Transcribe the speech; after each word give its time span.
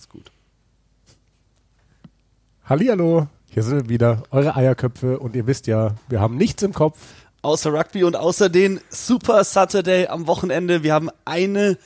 Mach's 0.00 0.08
gut. 0.08 0.32
Hallihallo, 2.64 3.28
hier 3.50 3.62
sind 3.62 3.82
wir 3.82 3.88
wieder, 3.90 4.22
eure 4.30 4.56
Eierköpfe 4.56 5.18
und 5.18 5.36
ihr 5.36 5.46
wisst 5.46 5.66
ja, 5.66 5.94
wir 6.08 6.22
haben 6.22 6.38
nichts 6.38 6.62
im 6.62 6.72
Kopf. 6.72 6.98
Außer 7.42 7.70
Rugby 7.70 8.04
und 8.04 8.16
außer 8.16 8.48
den 8.48 8.80
Super 8.88 9.44
Saturday 9.44 10.06
am 10.06 10.26
Wochenende. 10.26 10.82
Wir 10.82 10.94
haben 10.94 11.10
eine 11.26 11.76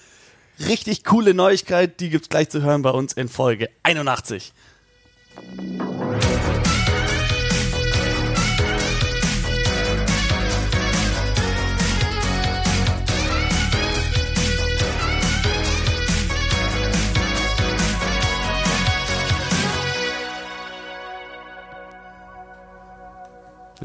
richtig 0.61 1.03
coole 1.03 1.35
Neuigkeit, 1.35 1.99
die 1.99 2.09
gibt's 2.09 2.29
gleich 2.29 2.51
zu 2.51 2.63
hören 2.63 2.83
bei 2.83 2.91
uns 2.91 3.15
in 3.15 3.29
Folge 3.29 3.69
81. 3.83 4.53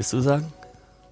Willst 0.00 0.14
du 0.14 0.20
sagen? 0.22 0.50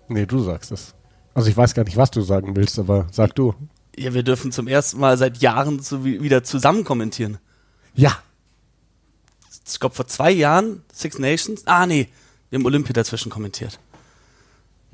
Nee, 0.09 0.25
du 0.25 0.43
sagst 0.43 0.73
es. 0.73 0.95
Also 1.35 1.51
ich 1.51 1.57
weiß 1.59 1.75
gar 1.75 1.85
nicht, 1.85 1.99
was 1.99 2.11
du 2.11 2.23
sagen 2.23 2.57
willst, 2.57 2.79
aber 2.79 3.07
sag 3.13 3.35
du. 3.35 3.55
Ja, 3.99 4.15
wir 4.15 4.23
dürfen 4.23 4.51
zum 4.51 4.67
ersten 4.67 4.99
Mal 4.99 5.19
seit 5.19 5.43
Jahren 5.43 5.79
wie, 6.03 6.23
wieder 6.23 6.43
zusammen 6.43 6.85
kommentieren. 6.85 7.37
Ja. 7.93 8.17
Ich 9.71 9.79
glaube, 9.79 9.95
vor 9.95 10.07
zwei 10.07 10.31
Jahren, 10.31 10.85
Six 10.91 11.19
Nations. 11.19 11.67
Ah, 11.67 11.85
nee, 11.85 12.09
wir 12.49 12.59
haben 12.59 12.65
Olympia 12.65 12.95
dazwischen 12.95 13.31
kommentiert. 13.31 13.79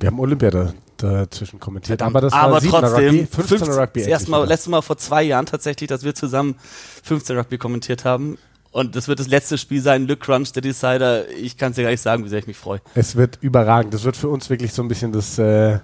Wir 0.01 0.09
haben 0.09 0.19
Olympia 0.19 0.51
da, 0.51 0.75
dazwischen 0.97 1.61
kommentiert, 1.61 2.01
Verdammt. 2.01 2.17
aber 2.17 2.21
das 2.21 2.33
Aber 2.33 2.53
war 2.55 2.61
7 2.61 2.71
trotzdem, 2.73 3.05
Rugby, 3.05 3.27
15 3.27 3.59
15 3.59 3.75
Rugby. 3.79 4.01
Das 4.01 4.09
erste 4.09 4.31
Mal, 4.33 4.45
letztes 4.49 4.69
Mal 4.71 4.83
vor 4.83 4.99
zwei 4.99 5.23
Jahren 5.23 5.47
tatsächlich, 5.47 5.87
dass 5.87 6.03
wir 6.03 6.17
zusammen 6.17 6.57
15 7.05 7.37
Rugby 7.37 7.59
kommentiert 7.59 8.05
haben. 8.05 8.39
Und 8.75 8.97
das 8.97 9.07
wird 9.07 9.21
das 9.21 9.29
letzte 9.29 9.57
Spiel 9.57 9.81
sein, 9.81 10.09
Le 10.09 10.17
Crunch, 10.17 10.51
der 10.51 10.61
Decider. 10.61 11.29
Ich 11.31 11.57
kann 11.57 11.71
es 11.71 11.77
dir 11.77 11.85
gar 11.85 11.91
nicht 11.91 12.01
sagen, 12.01 12.25
wie 12.25 12.29
sehr 12.29 12.41
ich 12.41 12.49
mich 12.49 12.57
freue. 12.57 12.81
Es 12.97 13.15
wird 13.15 13.39
überragend. 13.41 13.95
Das 13.95 14.03
wird 14.03 14.17
für 14.17 14.29
uns 14.29 14.51
wirklich 14.51 14.73
so 14.73 14.83
ein 14.83 14.89
bisschen 14.89 15.13
das, 15.13 15.39
äh, 15.39 15.79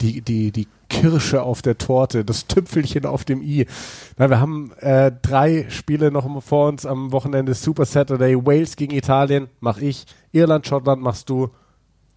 die, 0.00 0.20
die, 0.22 0.50
die 0.50 0.66
Kirsche 0.88 1.44
auf 1.44 1.62
der 1.62 1.78
Torte, 1.78 2.24
das 2.24 2.48
Tüpfelchen 2.48 3.06
auf 3.06 3.24
dem 3.24 3.40
i. 3.40 3.68
Na, 4.16 4.28
wir 4.30 4.40
haben 4.40 4.72
äh, 4.80 5.12
drei 5.22 5.66
Spiele 5.68 6.10
noch 6.10 6.42
vor 6.42 6.66
uns 6.66 6.86
am 6.86 7.12
Wochenende. 7.12 7.54
Super 7.54 7.84
Saturday, 7.84 8.34
Wales 8.34 8.74
gegen 8.74 8.96
Italien, 8.96 9.46
mach 9.60 9.78
ich. 9.78 10.04
Irland, 10.32 10.66
Schottland 10.66 11.00
machst 11.00 11.30
du. 11.30 11.50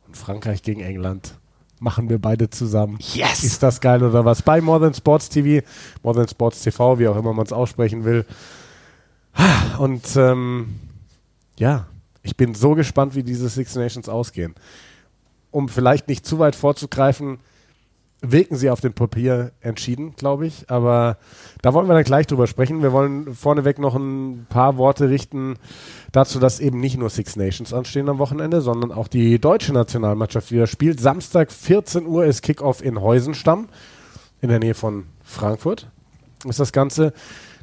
Und 0.07 0.17
Frankreich 0.17 0.63
gegen 0.63 0.81
England. 0.81 1.35
Machen 1.79 2.09
wir 2.09 2.17
beide 2.17 2.49
zusammen. 2.49 2.97
Yes! 3.13 3.43
Ist 3.43 3.61
das 3.61 3.79
geil 3.79 4.01
oder 4.01 4.25
was? 4.25 4.41
Bei 4.41 4.61
More 4.61 4.79
Than 4.79 4.95
Sports 4.95 5.29
TV, 5.29 5.63
More 6.01 6.15
Than 6.15 6.27
Sports 6.27 6.63
TV, 6.63 6.97
wie 6.97 7.07
auch 7.07 7.17
immer 7.17 7.33
man 7.33 7.45
es 7.45 7.53
aussprechen 7.53 8.03
will. 8.03 8.25
Und 9.77 10.15
ähm, 10.15 10.75
ja, 11.57 11.87
ich 12.23 12.37
bin 12.37 12.53
so 12.53 12.75
gespannt, 12.75 13.15
wie 13.15 13.23
diese 13.23 13.49
Six 13.49 13.75
Nations 13.75 14.09
ausgehen. 14.09 14.55
Um 15.49 15.69
vielleicht 15.69 16.07
nicht 16.07 16.25
zu 16.25 16.39
weit 16.39 16.55
vorzugreifen, 16.55 17.39
wirken 18.21 18.55
sie 18.55 18.69
auf 18.69 18.81
dem 18.81 18.93
Papier 18.93 19.51
entschieden, 19.61 20.15
glaube 20.15 20.45
ich. 20.45 20.69
Aber 20.69 21.17
da 21.61 21.73
wollen 21.73 21.87
wir 21.87 21.95
dann 21.95 22.03
gleich 22.03 22.27
drüber 22.27 22.45
sprechen. 22.45 22.83
Wir 22.83 22.91
wollen 22.91 23.33
vorneweg 23.33 23.79
noch 23.79 23.95
ein 23.95 24.45
paar 24.49 24.77
Worte 24.77 25.09
richten 25.09 25.55
dazu, 26.11 26.39
dass 26.39 26.59
eben 26.59 26.79
nicht 26.79 26.97
nur 26.97 27.09
Six 27.09 27.35
Nations 27.35 27.73
anstehen 27.73 28.09
am 28.09 28.19
Wochenende, 28.19 28.61
sondern 28.61 28.91
auch 28.91 29.07
die 29.07 29.39
deutsche 29.39 29.73
Nationalmannschaft 29.73 30.51
wieder 30.51 30.67
spielt. 30.67 30.99
Samstag 30.99 31.51
14 31.51 32.05
Uhr 32.05 32.25
ist 32.25 32.43
Kickoff 32.43 32.83
in 32.83 33.01
Heusenstamm 33.01 33.69
in 34.41 34.49
der 34.49 34.59
Nähe 34.59 34.75
von 34.75 35.05
Frankfurt. 35.23 35.87
Ist 36.45 36.59
das 36.59 36.71
Ganze. 36.71 37.13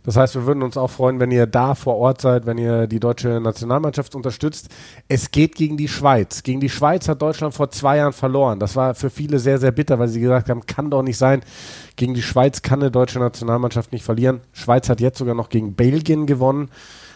Das 0.04 0.16
heißt, 0.16 0.34
wir 0.34 0.46
würden 0.46 0.62
uns 0.62 0.76
auch 0.76 0.90
freuen, 0.90 1.20
wenn 1.20 1.30
ihr 1.30 1.46
da 1.46 1.74
vor 1.74 1.96
Ort 1.96 2.20
seid, 2.20 2.46
wenn 2.46 2.58
ihr 2.58 2.86
die 2.86 3.00
deutsche 3.00 3.40
Nationalmannschaft 3.40 4.14
unterstützt. 4.14 4.68
Es 5.08 5.30
geht 5.30 5.54
gegen 5.54 5.76
die 5.76 5.88
Schweiz. 5.88 6.42
Gegen 6.42 6.60
die 6.60 6.68
Schweiz 6.68 7.08
hat 7.08 7.22
Deutschland 7.22 7.54
vor 7.54 7.70
zwei 7.70 7.98
Jahren 7.98 8.12
verloren. 8.12 8.58
Das 8.58 8.76
war 8.76 8.94
für 8.94 9.10
viele 9.10 9.38
sehr, 9.38 9.58
sehr 9.58 9.72
bitter, 9.72 9.98
weil 9.98 10.08
sie 10.08 10.20
gesagt 10.20 10.48
haben, 10.48 10.66
kann 10.66 10.90
doch 10.90 11.02
nicht 11.02 11.18
sein. 11.18 11.42
Gegen 11.96 12.14
die 12.14 12.22
Schweiz 12.22 12.62
kann 12.62 12.80
eine 12.80 12.90
deutsche 12.90 13.18
Nationalmannschaft 13.18 13.92
nicht 13.92 14.04
verlieren. 14.04 14.40
Schweiz 14.52 14.88
hat 14.88 15.00
jetzt 15.00 15.18
sogar 15.18 15.34
noch 15.34 15.48
gegen 15.48 15.74
Belgien 15.74 16.26
gewonnen. 16.26 16.70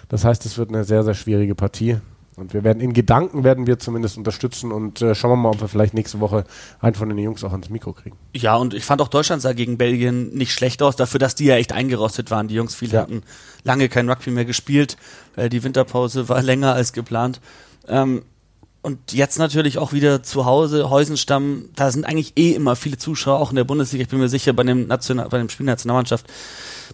Das 0.09 0.25
heißt, 0.25 0.45
es 0.45 0.59
wird 0.59 0.69
eine 0.69 0.85
sehr, 0.85 1.05
sehr 1.05 1.15
schwierige 1.15 1.55
Partie. 1.55 1.99
Und 2.37 2.55
wir 2.55 2.65
werden 2.65 2.81
in 2.81 2.95
Gedanken 2.95 3.45
werden 3.45 3.67
wir 3.67 3.79
zumindest 3.79 4.17
unterstützen 4.17 4.73
und 4.73 5.03
äh, 5.03 5.15
schauen 5.15 5.33
wir 5.33 5.37
mal, 5.37 5.51
ob 5.51 5.61
wir 5.61 5.69
vielleicht 5.69 5.93
nächste 5.93 6.19
Woche 6.21 6.45
einen 6.81 6.95
von 6.95 7.09
den 7.11 7.19
Jungs 7.19 7.45
auch 7.45 7.53
ans 7.53 7.69
Mikro 7.69 7.93
kriegen. 7.93 8.17
Ja, 8.35 8.57
und 8.57 8.73
ich 8.73 8.85
fand 8.87 9.03
auch 9.03 9.09
Deutschland 9.09 9.43
sah 9.43 9.53
gegen 9.53 9.77
Belgien 9.77 10.31
nicht 10.35 10.53
schlecht 10.55 10.83
aus, 10.83 10.97
dafür, 10.97 11.21
dass 11.21 11.35
die 11.35 11.45
ja 11.45 11.57
echt 11.57 11.73
eingerostet 11.73 12.31
waren. 12.31 12.49
Die 12.49 12.55
Jungs, 12.55 12.75
viele 12.75 12.95
Ja. 12.95 13.03
hatten 13.03 13.23
lange 13.65 13.91
kein 13.91 14.09
Rugby 14.09 14.31
mehr 14.31 14.47
gespielt, 14.47 14.97
weil 15.35 15.51
die 15.51 15.63
Winterpause 15.63 16.29
war 16.31 16.41
länger 16.43 16.73
als 16.73 16.95
geplant. 16.95 17.41
Ähm, 17.87 18.23
und 18.83 19.13
jetzt 19.13 19.39
natürlich 19.39 19.79
auch 19.79 19.93
wieder 19.93 20.25
zu 20.25 20.45
Hause, 20.45 20.91
Heusenstamm, 20.91 21.69
da 21.77 21.93
sind 21.93 22.05
eigentlich 22.05 22.33
eh 22.37 22.51
immer 22.51 22.75
viele 22.75 22.99
Zuschauer, 22.99 23.39
auch 23.39 23.51
in 23.51 23.57
der 23.57 23.63
Bundesliga. 23.63 24.03
Ich 24.03 24.09
bin 24.09 24.19
mir 24.19 24.29
sicher, 24.29 24.53
bei 24.53 24.65
dem, 24.65 24.89
National, 24.89 25.29
bei 25.29 25.39
dem 25.39 25.49
Spiel 25.49 25.67
Nationalmannschaft, 25.67 26.27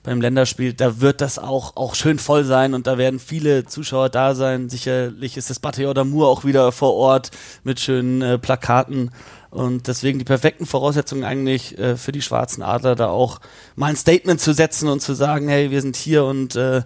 beim 0.02 0.20
Länderspiel, 0.20 0.74
da 0.74 1.00
wird 1.00 1.22
das 1.22 1.38
auch, 1.38 1.76
auch 1.76 1.94
schön 1.94 2.18
voll 2.18 2.44
sein 2.44 2.74
und 2.74 2.86
da 2.86 2.98
werden 2.98 3.18
viele 3.18 3.64
Zuschauer 3.64 4.10
da 4.10 4.34
sein. 4.34 4.68
Sicherlich 4.68 5.38
ist 5.38 5.48
das 5.48 5.60
Bataillon 5.60 5.94
d'Amour 5.94 6.26
auch 6.26 6.44
wieder 6.44 6.72
vor 6.72 6.92
Ort 6.92 7.30
mit 7.64 7.80
schönen 7.80 8.20
äh, 8.20 8.38
Plakaten. 8.38 9.10
Und 9.50 9.88
deswegen 9.88 10.18
die 10.18 10.26
perfekten 10.26 10.66
Voraussetzungen 10.66 11.24
eigentlich 11.24 11.78
äh, 11.78 11.96
für 11.96 12.12
die 12.12 12.20
schwarzen 12.20 12.62
Adler, 12.62 12.96
da 12.96 13.08
auch 13.08 13.40
mal 13.76 13.86
ein 13.86 13.96
Statement 13.96 14.42
zu 14.42 14.52
setzen 14.52 14.90
und 14.90 15.00
zu 15.00 15.14
sagen, 15.14 15.48
hey, 15.48 15.70
wir 15.70 15.80
sind 15.80 15.96
hier 15.96 16.26
und 16.26 16.54
äh, 16.54 16.82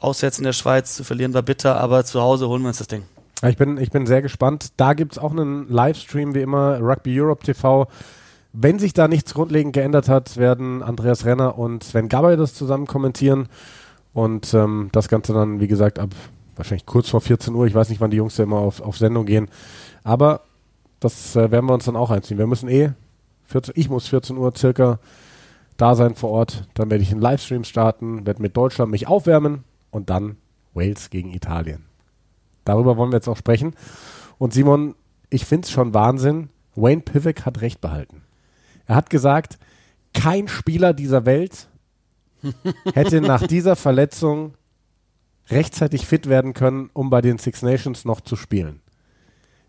auswärts 0.00 0.38
in 0.38 0.44
der 0.44 0.52
Schweiz 0.52 0.96
zu 0.96 1.04
verlieren 1.04 1.32
war 1.32 1.42
bitter, 1.42 1.80
aber 1.80 2.04
zu 2.04 2.20
Hause 2.20 2.48
holen 2.48 2.62
wir 2.62 2.68
uns 2.68 2.78
das 2.78 2.88
Ding. 2.88 3.04
Ich 3.42 3.56
bin, 3.56 3.78
ich 3.78 3.90
bin 3.90 4.06
sehr 4.06 4.20
gespannt. 4.20 4.72
Da 4.76 4.92
gibt 4.92 5.12
es 5.12 5.18
auch 5.18 5.30
einen 5.30 5.66
Livestream, 5.68 6.34
wie 6.34 6.42
immer, 6.42 6.78
Rugby 6.80 7.18
Europe 7.18 7.44
TV. 7.44 7.88
Wenn 8.52 8.78
sich 8.78 8.92
da 8.92 9.08
nichts 9.08 9.32
grundlegend 9.32 9.72
geändert 9.72 10.08
hat, 10.08 10.36
werden 10.36 10.82
Andreas 10.82 11.24
Renner 11.24 11.56
und 11.56 11.84
Sven 11.84 12.08
Gabay 12.08 12.36
das 12.36 12.54
zusammen 12.54 12.86
kommentieren. 12.86 13.48
Und 14.12 14.52
ähm, 14.54 14.88
das 14.92 15.08
Ganze 15.08 15.32
dann, 15.32 15.60
wie 15.60 15.68
gesagt, 15.68 15.98
ab 15.98 16.10
wahrscheinlich 16.56 16.84
kurz 16.84 17.08
vor 17.08 17.20
14 17.20 17.54
Uhr. 17.54 17.66
Ich 17.66 17.74
weiß 17.74 17.88
nicht, 17.88 18.00
wann 18.00 18.10
die 18.10 18.18
Jungs 18.18 18.36
da 18.36 18.42
immer 18.42 18.58
auf, 18.58 18.82
auf 18.82 18.98
Sendung 18.98 19.24
gehen. 19.24 19.48
Aber 20.04 20.42
das 20.98 21.34
äh, 21.36 21.50
werden 21.50 21.66
wir 21.66 21.74
uns 21.74 21.86
dann 21.86 21.96
auch 21.96 22.10
einziehen. 22.10 22.38
Wir 22.38 22.46
müssen 22.46 22.68
eh, 22.68 22.90
14, 23.46 23.74
ich 23.76 23.88
muss 23.88 24.08
14 24.08 24.36
Uhr 24.36 24.52
circa 24.54 24.98
da 25.76 25.94
sein 25.94 26.14
vor 26.14 26.30
Ort. 26.30 26.68
Dann 26.74 26.90
werde 26.90 27.02
ich 27.02 27.10
einen 27.10 27.22
Livestream 27.22 27.64
starten, 27.64 28.26
werde 28.26 28.42
mit 28.42 28.56
Deutschland 28.56 28.90
mich 28.90 29.08
aufwärmen 29.08 29.64
und 29.90 30.10
dann 30.10 30.36
Wales 30.74 31.08
gegen 31.08 31.32
Italien. 31.32 31.89
Darüber 32.64 32.96
wollen 32.96 33.10
wir 33.12 33.16
jetzt 33.16 33.28
auch 33.28 33.36
sprechen. 33.36 33.74
Und 34.38 34.52
Simon, 34.52 34.94
ich 35.28 35.44
finde 35.44 35.66
es 35.66 35.70
schon 35.70 35.94
Wahnsinn. 35.94 36.48
Wayne 36.74 37.02
Pivek 37.02 37.44
hat 37.44 37.60
recht 37.60 37.80
behalten. 37.80 38.22
Er 38.86 38.96
hat 38.96 39.10
gesagt, 39.10 39.58
kein 40.14 40.48
Spieler 40.48 40.92
dieser 40.92 41.26
Welt 41.26 41.68
hätte 42.94 43.20
nach 43.20 43.46
dieser 43.46 43.76
Verletzung 43.76 44.54
rechtzeitig 45.48 46.06
fit 46.06 46.28
werden 46.28 46.54
können, 46.54 46.90
um 46.92 47.10
bei 47.10 47.20
den 47.20 47.38
Six 47.38 47.62
Nations 47.62 48.04
noch 48.04 48.20
zu 48.20 48.36
spielen. 48.36 48.80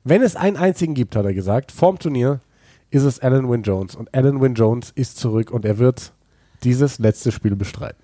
Wenn 0.04 0.22
es 0.22 0.36
einen 0.36 0.58
einzigen 0.58 0.94
gibt, 0.94 1.16
hat 1.16 1.26
er 1.26 1.34
gesagt, 1.34 1.72
vorm 1.72 2.00
Turnier 2.00 2.40
ist 2.90 3.04
es 3.04 3.20
Alan 3.20 3.50
Wynne 3.50 3.64
Jones. 3.64 3.96
Und 3.96 4.14
Alan 4.14 4.42
Wynne 4.42 4.56
Jones 4.56 4.92
ist 4.96 5.18
zurück 5.18 5.52
und 5.52 5.66
er 5.66 5.78
wird 5.78 6.14
dieses 6.64 7.00
letzte 7.00 7.32
Spiel 7.32 7.56
bestreiten. 7.56 8.02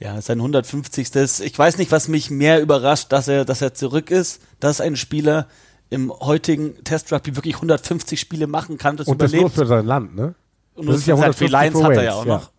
Ja, 0.00 0.20
sein 0.22 0.38
150. 0.38 1.14
Ich 1.42 1.58
weiß 1.58 1.76
nicht, 1.76 1.92
was 1.92 2.08
mich 2.08 2.30
mehr 2.30 2.62
überrascht, 2.62 3.12
dass 3.12 3.28
er, 3.28 3.44
dass 3.44 3.60
er 3.60 3.74
zurück 3.74 4.10
ist, 4.10 4.40
dass 4.58 4.80
ein 4.80 4.96
Spieler 4.96 5.46
im 5.90 6.10
heutigen 6.10 6.82
Test 6.84 7.12
Rugby 7.12 7.36
wirklich 7.36 7.56
150 7.56 8.18
Spiele 8.18 8.46
machen 8.46 8.78
kann, 8.78 8.96
das 8.96 9.06
Und 9.08 9.20
das 9.20 9.32
nur 9.32 9.40
überlebt. 9.40 9.58
für 9.58 9.66
sein 9.66 9.84
Land, 9.84 10.16
ne? 10.16 10.34
Und 10.74 10.86
das 10.86 10.98
ist 10.98 11.06
ja 11.06 11.16
für 11.16 11.22
150 11.22 11.50
Lions 11.50 11.78
für 11.78 11.84
hat 11.84 11.96
er 11.96 12.02
ja 12.02 12.14
auch 12.14 12.26
ja. 12.26 12.34
noch. 12.36 12.50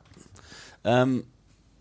Ähm, 0.84 1.24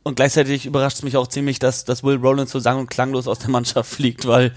und 0.02 0.14
gleichzeitig 0.16 0.64
überrascht 0.64 0.98
es 0.98 1.02
mich 1.02 1.16
auch 1.16 1.26
ziemlich, 1.26 1.58
dass, 1.58 1.84
dass 1.84 2.02
Will 2.02 2.16
Rowland 2.16 2.48
so 2.48 2.58
sang- 2.58 2.78
und 2.78 2.88
klanglos 2.88 3.28
aus 3.28 3.40
der 3.40 3.50
Mannschaft 3.50 3.90
fliegt, 3.94 4.26
weil 4.26 4.54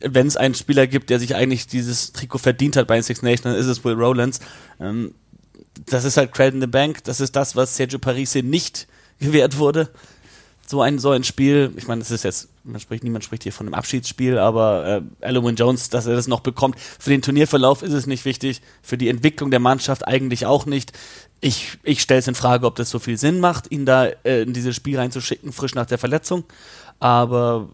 wenn 0.00 0.28
es 0.28 0.36
einen 0.36 0.54
Spieler 0.54 0.86
gibt, 0.86 1.10
der 1.10 1.18
sich 1.18 1.34
eigentlich 1.34 1.66
dieses 1.66 2.12
Trikot 2.12 2.38
verdient 2.38 2.76
hat 2.76 2.86
bei 2.86 2.94
den 2.94 3.02
Six 3.02 3.20
Nations, 3.20 3.42
dann 3.42 3.54
ist 3.54 3.66
es 3.66 3.84
Will 3.84 3.94
Rowlands. 3.94 4.40
Ähm, 4.80 5.14
das 5.86 6.04
ist 6.04 6.16
halt 6.16 6.32
Credit 6.32 6.54
in 6.54 6.60
the 6.60 6.66
Bank. 6.68 7.04
Das 7.04 7.20
ist 7.20 7.34
das, 7.34 7.56
was 7.56 7.76
Sergio 7.76 7.98
Parisse 7.98 8.42
nicht 8.42 8.86
gewährt 9.18 9.58
wurde. 9.58 9.90
So 10.72 10.80
ein, 10.80 10.98
so 10.98 11.10
ein 11.10 11.22
Spiel, 11.22 11.70
ich 11.76 11.86
meine, 11.86 11.98
das 11.98 12.10
ist 12.10 12.24
jetzt, 12.24 12.48
man 12.64 12.80
spricht, 12.80 13.04
niemand 13.04 13.24
spricht 13.24 13.42
hier 13.42 13.52
von 13.52 13.66
einem 13.66 13.74
Abschiedsspiel, 13.74 14.38
aber 14.38 15.02
äh, 15.20 15.26
Alan 15.26 15.54
Jones, 15.54 15.90
dass 15.90 16.06
er 16.06 16.14
das 16.16 16.28
noch 16.28 16.40
bekommt. 16.40 16.80
Für 16.80 17.10
den 17.10 17.20
Turnierverlauf 17.20 17.82
ist 17.82 17.92
es 17.92 18.06
nicht 18.06 18.24
wichtig, 18.24 18.62
für 18.80 18.96
die 18.96 19.10
Entwicklung 19.10 19.50
der 19.50 19.60
Mannschaft 19.60 20.08
eigentlich 20.08 20.46
auch 20.46 20.64
nicht. 20.64 20.92
Ich, 21.42 21.76
ich 21.82 22.00
stelle 22.00 22.20
es 22.20 22.26
in 22.26 22.34
Frage, 22.34 22.64
ob 22.64 22.76
das 22.76 22.88
so 22.88 22.98
viel 22.98 23.18
Sinn 23.18 23.38
macht, 23.38 23.70
ihn 23.70 23.84
da 23.84 24.06
äh, 24.24 24.40
in 24.44 24.54
dieses 24.54 24.74
Spiel 24.74 24.96
reinzuschicken, 24.98 25.52
frisch 25.52 25.74
nach 25.74 25.84
der 25.84 25.98
Verletzung. 25.98 26.44
Aber 27.00 27.68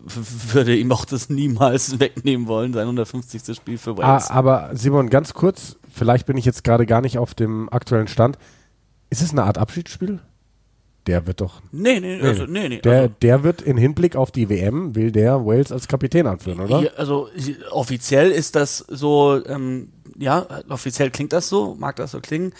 würde 0.53 0.75
ihm 0.75 0.91
auch 0.91 1.05
das 1.05 1.29
niemals 1.29 2.01
wegnehmen 2.01 2.49
wollen, 2.49 2.73
sein 2.73 2.83
150. 2.83 3.55
Spiel 3.55 3.79
für 3.79 3.93
Ah, 3.93 3.97
Wales. 3.99 4.29
aber 4.29 4.71
Simon, 4.75 5.09
ganz 5.09 5.35
kurz, 5.35 5.77
vielleicht 5.89 6.27
bin 6.27 6.37
ich 6.37 6.45
jetzt 6.45 6.65
gerade 6.65 6.85
gar 6.85 7.01
nicht 7.01 7.17
auf 7.19 7.35
dem 7.35 7.69
aktuellen 7.73 8.09
Stand. 8.09 8.39
Ist 9.09 9.23
es 9.23 9.31
eine 9.31 9.45
Art 9.45 9.57
Abschiedsspiel? 9.57 10.19
Der 11.09 11.27
wird 11.27 11.41
doch. 11.41 11.63
Nee, 11.73 12.01
nee, 12.01 12.21
also, 12.21 12.45
nee, 12.45 12.69
nee. 12.69 12.81
Der, 12.81 13.01
also, 13.01 13.15
der 13.23 13.43
wird 13.43 13.63
in 13.63 13.79
Hinblick 13.79 14.15
auf 14.15 14.31
die 14.31 14.49
WM, 14.49 14.95
will 14.95 15.11
der 15.11 15.45
Wales 15.47 15.73
als 15.73 15.89
Kapitän 15.89 16.27
anführen, 16.27 16.61
oder? 16.61 16.81
Hier, 16.81 16.99
also 16.99 17.29
offiziell 17.71 18.31
ist 18.31 18.55
das 18.55 18.85
so, 18.89 19.43
ähm, 19.47 19.89
ja, 20.19 20.47
offiziell 20.69 21.11
klingt 21.11 21.33
das 21.33 21.49
so, 21.49 21.75
mag 21.79 21.97
das 21.97 22.11
so 22.11 22.21
klingen. 22.21 22.53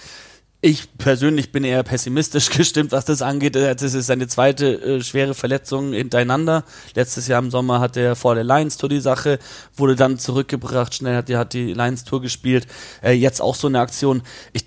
Ich 0.61 0.97
persönlich 0.99 1.53
bin 1.53 1.63
eher 1.63 1.83
pessimistisch 1.83 2.49
gestimmt, 2.57 2.91
was 2.91 3.05
das 3.05 3.21
angeht. 3.21 3.55
Das 3.55 3.83
ist 3.83 4.07
seine 4.07 4.27
zweite 4.29 4.81
äh, 4.81 5.03
schwere 5.03 5.35
Verletzung 5.35 5.93
hintereinander. 5.93 6.65
Letztes 6.95 7.29
Jahr 7.29 7.43
im 7.43 7.51
Sommer 7.51 7.81
hat 7.81 7.99
er 7.99 8.17
vor 8.17 8.35
der 8.35 8.45
Lions 8.45 8.79
Tour 8.79 8.89
die 8.89 9.01
Sache, 9.01 9.39
wurde 9.77 9.95
dann 9.95 10.19
zurückgebracht, 10.19 10.95
schnell 10.95 11.17
hat, 11.17 11.29
er 11.29 11.39
hat 11.39 11.53
die 11.53 11.75
Lions 11.75 12.05
Tour 12.05 12.23
gespielt. 12.23 12.67
Äh, 13.03 13.13
jetzt 13.13 13.43
auch 13.43 13.55
so 13.55 13.69
eine 13.69 13.79
Aktion. 13.81 14.23
Ich, 14.55 14.65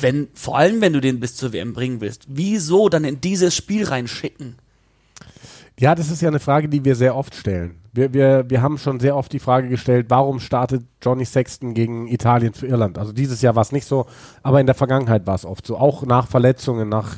wenn, 0.00 0.28
vor 0.34 0.58
allem 0.58 0.80
wenn 0.80 0.92
du 0.92 1.00
den 1.00 1.20
bis 1.20 1.36
zur 1.36 1.52
WM 1.52 1.72
bringen 1.72 2.00
willst, 2.00 2.24
wieso 2.28 2.88
dann 2.88 3.04
in 3.04 3.20
dieses 3.20 3.54
Spiel 3.54 3.84
reinschicken? 3.84 4.56
Ja, 5.78 5.94
das 5.94 6.10
ist 6.10 6.22
ja 6.22 6.28
eine 6.28 6.38
Frage, 6.38 6.68
die 6.68 6.84
wir 6.84 6.94
sehr 6.94 7.16
oft 7.16 7.34
stellen. 7.34 7.80
Wir, 7.92 8.12
wir, 8.12 8.44
wir 8.48 8.62
haben 8.62 8.78
schon 8.78 9.00
sehr 9.00 9.16
oft 9.16 9.32
die 9.32 9.40
Frage 9.40 9.68
gestellt, 9.68 10.06
warum 10.08 10.38
startet 10.38 10.84
Johnny 11.02 11.24
Sexton 11.24 11.74
gegen 11.74 12.06
Italien 12.06 12.54
für 12.54 12.66
Irland? 12.66 12.96
Also 12.96 13.12
dieses 13.12 13.42
Jahr 13.42 13.56
war 13.56 13.62
es 13.62 13.72
nicht 13.72 13.86
so, 13.86 14.06
aber 14.42 14.60
in 14.60 14.66
der 14.66 14.74
Vergangenheit 14.74 15.26
war 15.26 15.34
es 15.34 15.44
oft 15.44 15.66
so. 15.66 15.76
Auch 15.76 16.04
nach 16.04 16.28
Verletzungen, 16.28 16.88
nach 16.88 17.16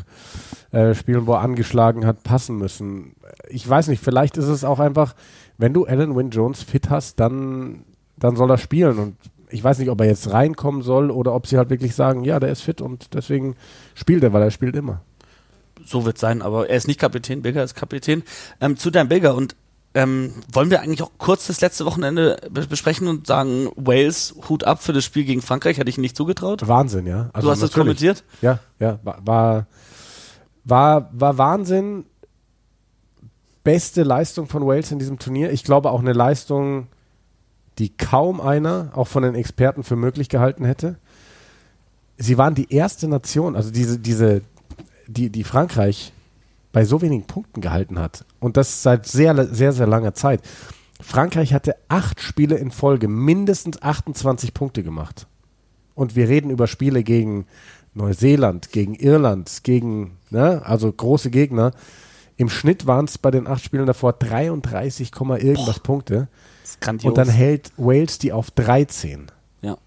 äh, 0.72 0.94
Spielen, 0.94 1.26
wo 1.26 1.34
er 1.34 1.40
angeschlagen 1.40 2.06
hat, 2.06 2.22
passen 2.22 2.56
müssen. 2.56 3.14
Ich 3.48 3.68
weiß 3.68 3.88
nicht, 3.88 4.02
vielleicht 4.02 4.38
ist 4.38 4.48
es 4.48 4.64
auch 4.64 4.80
einfach, 4.80 5.14
wenn 5.58 5.74
du 5.74 5.84
Alan 5.84 6.16
Wynne 6.16 6.30
Jones 6.30 6.62
fit 6.62 6.88
hast, 6.88 7.20
dann, 7.20 7.84
dann 8.16 8.36
soll 8.36 8.50
er 8.50 8.58
spielen. 8.58 8.98
Und 8.98 9.16
ich 9.50 9.62
weiß 9.62 9.78
nicht, 9.78 9.90
ob 9.90 10.00
er 10.00 10.06
jetzt 10.06 10.30
reinkommen 10.30 10.82
soll 10.82 11.10
oder 11.10 11.34
ob 11.34 11.46
sie 11.46 11.58
halt 11.58 11.70
wirklich 11.70 11.94
sagen, 11.94 12.24
ja, 12.24 12.40
der 12.40 12.50
ist 12.50 12.62
fit 12.62 12.80
und 12.80 13.14
deswegen 13.14 13.56
spielt 13.94 14.22
er, 14.22 14.32
weil 14.32 14.42
er 14.42 14.50
spielt 14.50 14.76
immer 14.76 15.02
so 15.84 16.04
wird 16.04 16.18
sein, 16.18 16.42
aber 16.42 16.68
er 16.68 16.76
ist 16.76 16.88
nicht 16.88 17.00
Kapitän, 17.00 17.42
Bilger 17.42 17.62
ist 17.62 17.74
Kapitän. 17.74 18.22
Ähm, 18.60 18.76
zu 18.76 18.90
deinem 18.90 19.08
Bilger 19.08 19.34
und 19.34 19.56
ähm, 19.94 20.34
wollen 20.52 20.68
wir 20.70 20.82
eigentlich 20.82 21.02
auch 21.02 21.12
kurz 21.16 21.46
das 21.46 21.60
letzte 21.62 21.86
Wochenende 21.86 22.38
besprechen 22.50 23.08
und 23.08 23.26
sagen, 23.26 23.70
Wales, 23.76 24.34
Hut 24.48 24.64
ab 24.64 24.82
für 24.82 24.92
das 24.92 25.04
Spiel 25.04 25.24
gegen 25.24 25.40
Frankreich, 25.40 25.78
hätte 25.78 25.88
ich 25.88 25.96
nicht 25.96 26.16
zugetraut. 26.16 26.68
Wahnsinn, 26.68 27.06
ja. 27.06 27.30
Also 27.32 27.48
du 27.48 27.52
hast 27.52 27.62
das 27.62 27.72
kommentiert? 27.72 28.22
Ja, 28.42 28.58
ja, 28.78 28.98
war, 29.02 29.66
war, 30.64 31.10
war 31.12 31.38
Wahnsinn. 31.38 32.04
Beste 33.64 34.02
Leistung 34.02 34.46
von 34.46 34.66
Wales 34.66 34.92
in 34.92 34.98
diesem 34.98 35.18
Turnier. 35.18 35.50
Ich 35.50 35.64
glaube 35.64 35.90
auch 35.90 36.00
eine 36.00 36.12
Leistung, 36.12 36.88
die 37.78 37.90
kaum 37.90 38.40
einer, 38.40 38.90
auch 38.94 39.08
von 39.08 39.22
den 39.22 39.34
Experten, 39.34 39.82
für 39.82 39.96
möglich 39.96 40.28
gehalten 40.28 40.64
hätte. 40.64 40.96
Sie 42.16 42.38
waren 42.38 42.54
die 42.54 42.72
erste 42.72 43.08
Nation, 43.08 43.56
also 43.56 43.70
diese, 43.70 43.98
diese, 43.98 44.42
die, 45.06 45.30
die 45.30 45.44
Frankreich 45.44 46.12
bei 46.72 46.84
so 46.84 47.02
wenigen 47.02 47.26
Punkten 47.26 47.60
gehalten 47.60 47.98
hat. 47.98 48.24
Und 48.40 48.56
das 48.56 48.82
seit 48.82 49.06
sehr, 49.06 49.46
sehr, 49.46 49.72
sehr 49.72 49.86
langer 49.86 50.14
Zeit. 50.14 50.42
Frankreich 51.00 51.52
hatte 51.52 51.76
acht 51.88 52.20
Spiele 52.20 52.56
in 52.56 52.70
Folge, 52.70 53.08
mindestens 53.08 53.80
28 53.82 54.54
Punkte 54.54 54.82
gemacht. 54.82 55.26
Und 55.94 56.16
wir 56.16 56.28
reden 56.28 56.50
über 56.50 56.66
Spiele 56.66 57.02
gegen 57.02 57.46
Neuseeland, 57.94 58.72
gegen 58.72 58.94
Irland, 58.94 59.60
gegen, 59.62 60.18
ne, 60.30 60.62
also 60.64 60.90
große 60.92 61.30
Gegner. 61.30 61.72
Im 62.36 62.50
Schnitt 62.50 62.86
waren 62.86 63.06
es 63.06 63.16
bei 63.18 63.30
den 63.30 63.46
acht 63.46 63.64
Spielen 63.64 63.86
davor 63.86 64.12
33, 64.12 65.10
irgendwas 65.12 65.80
Boah, 65.80 65.82
Punkte. 65.82 66.28
Und 67.02 67.18
dann 67.18 67.28
hält 67.28 67.72
Wales 67.76 68.18
die 68.18 68.32
auf 68.32 68.50
13. 68.50 69.26
Ja. 69.62 69.78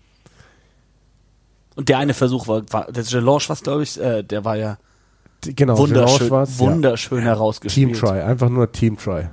Und 1.76 1.90
der 1.90 1.98
eine 1.98 2.14
Versuch 2.14 2.48
war, 2.48 2.64
war 2.72 2.92
der 2.92 3.04
Gelange, 3.04 3.44
was 3.48 3.64
glaube 3.64 3.84
ich, 3.84 4.00
äh, 4.00 4.24
der 4.24 4.46
war 4.46 4.56
ja 4.56 4.78
genau, 5.44 5.78
wunderschön, 5.78 6.30
wunderschön 6.30 7.20
ja. 7.20 7.26
herausgespielt. 7.26 7.94
Team 7.94 8.00
Try, 8.00 8.22
einfach 8.22 8.50
nur 8.50 8.72
Team 8.72 8.98
Try. 8.98 9.30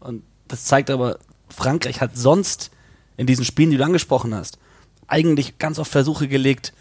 Und 0.00 0.22
das 0.48 0.64
zeigt 0.64 0.90
aber, 0.90 1.18
Frankreich 1.48 2.00
hat 2.00 2.16
sonst 2.16 2.70
in 3.16 3.26
diesen 3.26 3.44
Spielen, 3.44 3.70
die 3.70 3.76
du 3.76 3.84
angesprochen 3.84 4.34
hast, 4.34 4.58
eigentlich 5.08 5.58
ganz 5.58 5.78
oft 5.78 5.90
Versuche 5.90 6.28
gelegt, 6.28 6.72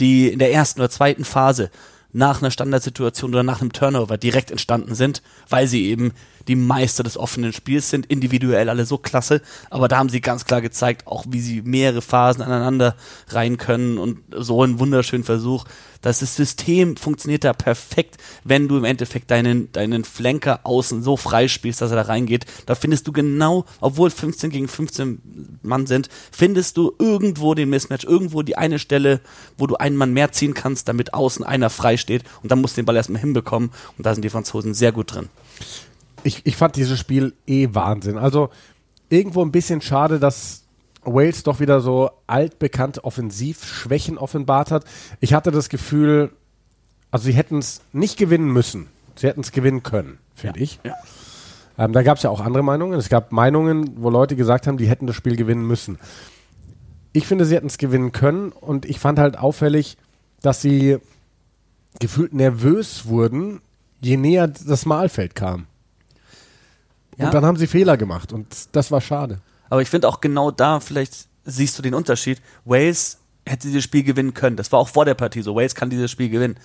die 0.00 0.28
in 0.28 0.38
der 0.38 0.52
ersten 0.52 0.80
oder 0.80 0.90
zweiten 0.90 1.24
Phase 1.24 1.70
nach 2.12 2.40
einer 2.40 2.50
Standardsituation 2.50 3.30
oder 3.30 3.42
nach 3.42 3.60
einem 3.60 3.72
Turnover 3.72 4.16
direkt 4.16 4.50
entstanden 4.50 4.94
sind, 4.94 5.22
weil 5.48 5.66
sie 5.66 5.86
eben 5.86 6.12
die 6.48 6.56
Meister 6.56 7.02
des 7.02 7.16
offenen 7.16 7.52
Spiels 7.52 7.90
sind, 7.90 8.06
individuell 8.06 8.68
alle 8.68 8.86
so 8.86 8.98
klasse, 8.98 9.42
aber 9.70 9.88
da 9.88 9.98
haben 9.98 10.08
sie 10.08 10.20
ganz 10.20 10.44
klar 10.44 10.60
gezeigt, 10.60 11.06
auch 11.06 11.24
wie 11.28 11.40
sie 11.40 11.62
mehrere 11.62 12.02
Phasen 12.02 12.42
aneinander 12.42 12.96
rein 13.28 13.56
können 13.58 13.98
und 13.98 14.18
so 14.34 14.62
einen 14.62 14.78
wunderschönen 14.78 15.24
Versuch 15.24 15.64
das 16.00 16.20
System 16.20 16.96
funktioniert 16.96 17.44
da 17.44 17.52
perfekt, 17.52 18.18
wenn 18.44 18.68
du 18.68 18.76
im 18.76 18.84
Endeffekt 18.84 19.30
deinen, 19.30 19.72
deinen 19.72 20.04
Flanker 20.04 20.60
außen 20.64 21.02
so 21.02 21.16
frei 21.16 21.48
spielst, 21.48 21.80
dass 21.80 21.90
er 21.90 21.96
da 21.96 22.02
reingeht. 22.02 22.46
Da 22.66 22.74
findest 22.74 23.06
du 23.06 23.12
genau, 23.12 23.64
obwohl 23.80 24.10
15 24.10 24.50
gegen 24.50 24.68
15 24.68 25.58
Mann 25.62 25.86
sind, 25.86 26.08
findest 26.30 26.76
du 26.76 26.94
irgendwo 26.98 27.54
den 27.54 27.70
Mismatch, 27.70 28.04
irgendwo 28.04 28.42
die 28.42 28.56
eine 28.56 28.78
Stelle, 28.78 29.20
wo 29.56 29.66
du 29.66 29.76
einen 29.76 29.96
Mann 29.96 30.12
mehr 30.12 30.32
ziehen 30.32 30.54
kannst, 30.54 30.88
damit 30.88 31.14
außen 31.14 31.44
einer 31.44 31.70
frei 31.70 31.96
steht 31.96 32.24
und 32.42 32.52
dann 32.52 32.60
musst 32.60 32.76
du 32.76 32.82
den 32.82 32.86
Ball 32.86 32.96
erstmal 32.96 33.20
hinbekommen 33.20 33.70
und 33.96 34.06
da 34.06 34.14
sind 34.14 34.22
die 34.22 34.30
Franzosen 34.30 34.74
sehr 34.74 34.92
gut 34.92 35.14
drin. 35.14 35.28
Ich, 36.24 36.44
ich 36.44 36.56
fand 36.56 36.76
dieses 36.76 36.98
Spiel 36.98 37.34
eh 37.46 37.68
Wahnsinn. 37.72 38.18
Also 38.18 38.50
irgendwo 39.08 39.42
ein 39.42 39.52
bisschen 39.52 39.80
schade, 39.80 40.18
dass 40.18 40.64
Wales 41.02 41.42
doch 41.42 41.60
wieder 41.60 41.80
so 41.80 42.10
altbekannte 42.26 43.04
Offensivschwächen 43.04 44.18
offenbart 44.18 44.70
hat. 44.70 44.84
Ich 45.20 45.34
hatte 45.34 45.50
das 45.50 45.68
Gefühl, 45.68 46.30
also 47.10 47.24
sie 47.24 47.32
hätten 47.32 47.58
es 47.58 47.80
nicht 47.92 48.18
gewinnen 48.18 48.52
müssen. 48.52 48.88
Sie 49.16 49.26
hätten 49.26 49.40
es 49.40 49.52
gewinnen 49.52 49.82
können, 49.82 50.18
finde 50.34 50.60
ja. 50.60 50.64
ich. 50.64 50.80
Ja. 50.84 50.94
Ähm, 51.78 51.92
da 51.92 52.02
gab 52.02 52.16
es 52.16 52.24
ja 52.24 52.30
auch 52.30 52.40
andere 52.40 52.62
Meinungen. 52.62 52.98
Es 52.98 53.08
gab 53.08 53.32
Meinungen, 53.32 54.02
wo 54.02 54.10
Leute 54.10 54.36
gesagt 54.36 54.66
haben, 54.66 54.78
die 54.78 54.88
hätten 54.88 55.06
das 55.06 55.16
Spiel 55.16 55.36
gewinnen 55.36 55.66
müssen. 55.66 55.98
Ich 57.12 57.26
finde, 57.26 57.46
sie 57.46 57.54
hätten 57.54 57.68
es 57.68 57.78
gewinnen 57.78 58.12
können 58.12 58.50
und 58.50 58.84
ich 58.84 58.98
fand 58.98 59.18
halt 59.18 59.38
auffällig, 59.38 59.96
dass 60.42 60.60
sie 60.60 60.98
gefühlt 62.00 62.34
nervös 62.34 63.06
wurden, 63.06 63.60
je 64.00 64.16
näher 64.16 64.46
das 64.48 64.86
Mahlfeld 64.86 65.34
kam. 65.34 65.66
Und 67.18 67.24
ja. 67.24 67.30
dann 67.30 67.44
haben 67.44 67.56
sie 67.56 67.66
Fehler 67.66 67.96
gemacht 67.96 68.32
und 68.32 68.68
das 68.72 68.90
war 68.90 69.00
schade. 69.00 69.40
Aber 69.70 69.82
ich 69.82 69.90
finde 69.90 70.08
auch 70.08 70.20
genau 70.20 70.50
da, 70.50 70.80
vielleicht 70.80 71.28
siehst 71.44 71.76
du 71.78 71.82
den 71.82 71.94
Unterschied. 71.94 72.40
Wales 72.64 73.18
hätte 73.44 73.66
dieses 73.66 73.84
Spiel 73.84 74.04
gewinnen 74.04 74.34
können. 74.34 74.56
Das 74.56 74.70
war 74.70 74.78
auch 74.78 74.88
vor 74.88 75.04
der 75.04 75.14
Partie 75.14 75.42
so. 75.42 75.56
Wales 75.56 75.74
kann 75.74 75.90
dieses 75.90 76.10
Spiel 76.10 76.28
gewinnen. 76.28 76.56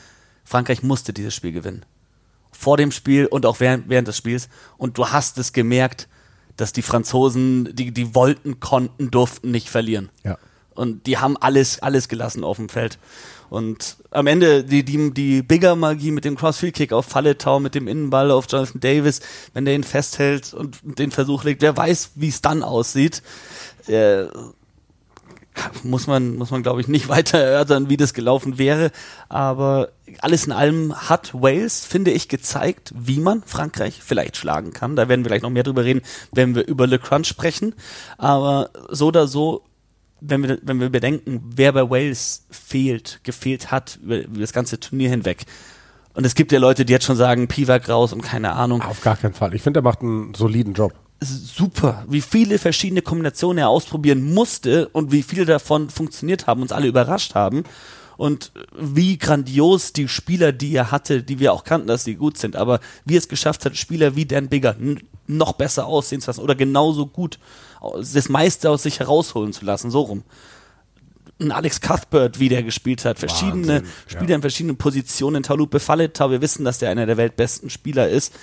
Frankreich 0.43 0.83
musste 0.83 1.11
dieses 1.11 1.33
Spiel 1.33 1.51
gewinnen. 1.51 1.85
Vor 2.51 2.77
dem 2.77 2.91
Spiel 2.91 3.25
und 3.25 3.45
auch 3.45 3.59
während, 3.59 3.89
während 3.89 4.07
des 4.07 4.17
Spiels. 4.17 4.47
Und 4.77 4.97
du 4.97 5.07
hast 5.07 5.37
es 5.37 5.53
gemerkt, 5.53 6.07
dass 6.55 6.71
die 6.71 6.83
Franzosen, 6.83 7.75
die, 7.75 7.91
die 7.91 8.13
wollten, 8.13 8.59
konnten, 8.59 9.09
durften 9.09 9.49
nicht 9.49 9.69
verlieren. 9.69 10.09
Ja. 10.23 10.37
Und 10.75 11.07
die 11.07 11.17
haben 11.17 11.37
alles, 11.37 11.81
alles 11.81 12.07
gelassen 12.07 12.43
auf 12.43 12.57
dem 12.57 12.69
Feld. 12.69 12.97
Und 13.49 13.97
am 14.09 14.25
Ende 14.25 14.63
die, 14.63 14.83
die, 14.83 15.13
die 15.13 15.43
Bigger-Magie 15.43 16.11
mit 16.11 16.25
dem 16.25 16.35
Crossfield-Kick 16.35 16.91
auf 16.91 17.05
Falletau, 17.05 17.59
mit 17.59 17.75
dem 17.75 17.87
Innenball 17.87 18.31
auf 18.31 18.47
Jonathan 18.49 18.81
Davis, 18.81 19.21
wenn 19.53 19.65
der 19.65 19.75
ihn 19.75 19.83
festhält 19.83 20.53
und 20.53 20.79
den 20.97 21.11
Versuch 21.11 21.43
legt, 21.43 21.61
wer 21.61 21.77
weiß, 21.77 22.11
wie 22.15 22.29
es 22.29 22.41
dann 22.41 22.63
aussieht. 22.63 23.21
Äh, 23.87 24.25
muss 25.83 26.07
man, 26.07 26.35
muss 26.35 26.51
man 26.51 26.63
glaube 26.63 26.81
ich 26.81 26.87
nicht 26.87 27.09
weiter 27.09 27.37
erörtern, 27.37 27.89
wie 27.89 27.97
das 27.97 28.13
gelaufen 28.13 28.57
wäre. 28.57 28.91
Aber 29.29 29.89
alles 30.19 30.45
in 30.45 30.51
allem 30.51 30.95
hat 31.09 31.33
Wales, 31.33 31.85
finde 31.85 32.11
ich, 32.11 32.27
gezeigt, 32.27 32.91
wie 32.95 33.19
man 33.19 33.43
Frankreich 33.43 34.01
vielleicht 34.03 34.37
schlagen 34.37 34.73
kann. 34.73 34.95
Da 34.95 35.09
werden 35.09 35.23
wir 35.23 35.29
gleich 35.29 35.41
noch 35.41 35.49
mehr 35.49 35.63
drüber 35.63 35.83
reden, 35.83 36.01
wenn 36.31 36.55
wir 36.55 36.67
über 36.67 36.87
Le 36.87 36.99
Crunch 36.99 37.27
sprechen. 37.27 37.75
Aber 38.17 38.69
so 38.89 39.07
oder 39.07 39.27
so 39.27 39.63
wenn 40.25 40.43
wir, 40.43 40.59
wenn 40.61 40.79
wir 40.79 40.89
bedenken, 40.89 41.41
wer 41.55 41.73
bei 41.73 41.89
Wales 41.89 42.45
fehlt, 42.49 43.19
gefehlt 43.23 43.71
hat 43.71 43.99
über, 44.01 44.23
über 44.23 44.39
das 44.39 44.53
ganze 44.53 44.79
Turnier 44.79 45.09
hinweg. 45.09 45.45
Und 46.13 46.25
es 46.25 46.35
gibt 46.35 46.51
ja 46.51 46.59
Leute, 46.59 46.85
die 46.85 46.93
jetzt 46.93 47.05
schon 47.05 47.15
sagen, 47.15 47.47
Pivak 47.47 47.89
raus 47.89 48.13
und 48.13 48.21
keine 48.21 48.53
Ahnung. 48.53 48.81
Auf 48.81 49.01
gar 49.01 49.17
keinen 49.17 49.33
Fall. 49.33 49.53
Ich 49.55 49.61
finde, 49.61 49.79
er 49.79 49.83
macht 49.83 50.01
einen 50.01 50.33
soliden 50.33 50.73
Job. 50.73 50.93
Super, 51.21 52.03
wie 52.07 52.21
viele 52.21 52.59
verschiedene 52.59 53.01
Kombinationen 53.01 53.59
er 53.59 53.69
ausprobieren 53.69 54.33
musste 54.33 54.89
und 54.89 55.11
wie 55.11 55.23
viele 55.23 55.45
davon 55.45 55.89
funktioniert 55.89 56.47
haben, 56.47 56.61
uns 56.61 56.71
alle 56.71 56.87
überrascht 56.87 57.33
haben. 57.33 57.63
Und 58.23 58.53
wie 58.73 59.17
grandios 59.17 59.91
die 59.91 60.07
Spieler, 60.07 60.53
die 60.53 60.73
er 60.73 60.91
hatte, 60.91 61.23
die 61.23 61.39
wir 61.39 61.51
auch 61.51 61.65
kannten, 61.65 61.87
dass 61.87 62.05
die 62.05 62.15
gut 62.15 62.37
sind, 62.37 62.55
aber 62.55 62.79
wie 63.03 63.17
es 63.17 63.27
geschafft 63.27 63.65
hat, 63.65 63.75
Spieler 63.75 64.15
wie 64.15 64.23
Dan 64.23 64.47
Bigger 64.47 64.77
noch 65.27 65.51
besser 65.51 65.87
aussehen 65.87 66.21
zu 66.21 66.27
lassen 66.27 66.39
oder 66.39 66.55
genauso 66.55 67.05
gut 67.05 67.37
das 67.81 68.29
meiste 68.29 68.69
aus 68.69 68.83
sich 68.83 69.01
herausholen 69.01 69.51
zu 69.51 69.65
lassen, 69.65 69.91
so 69.91 70.03
rum. 70.03 70.23
Ein 71.41 71.51
Alex 71.51 71.81
Cuthbert, 71.81 72.39
wie 72.39 72.47
der 72.47 72.63
gespielt 72.63 73.03
hat, 73.03 73.19
verschiedene 73.19 73.79
Wahnsinn, 73.79 73.91
Spieler 74.07 74.29
ja. 74.29 74.35
in 74.35 74.41
verschiedenen 74.41 74.77
Positionen, 74.77 75.43
Talupe 75.43 75.81
Falletau, 75.81 76.31
wir 76.31 76.39
wissen, 76.39 76.63
dass 76.63 76.79
der 76.79 76.91
einer 76.91 77.05
der 77.05 77.17
weltbesten 77.17 77.69
Spieler 77.69 78.07
ist, 78.07 78.33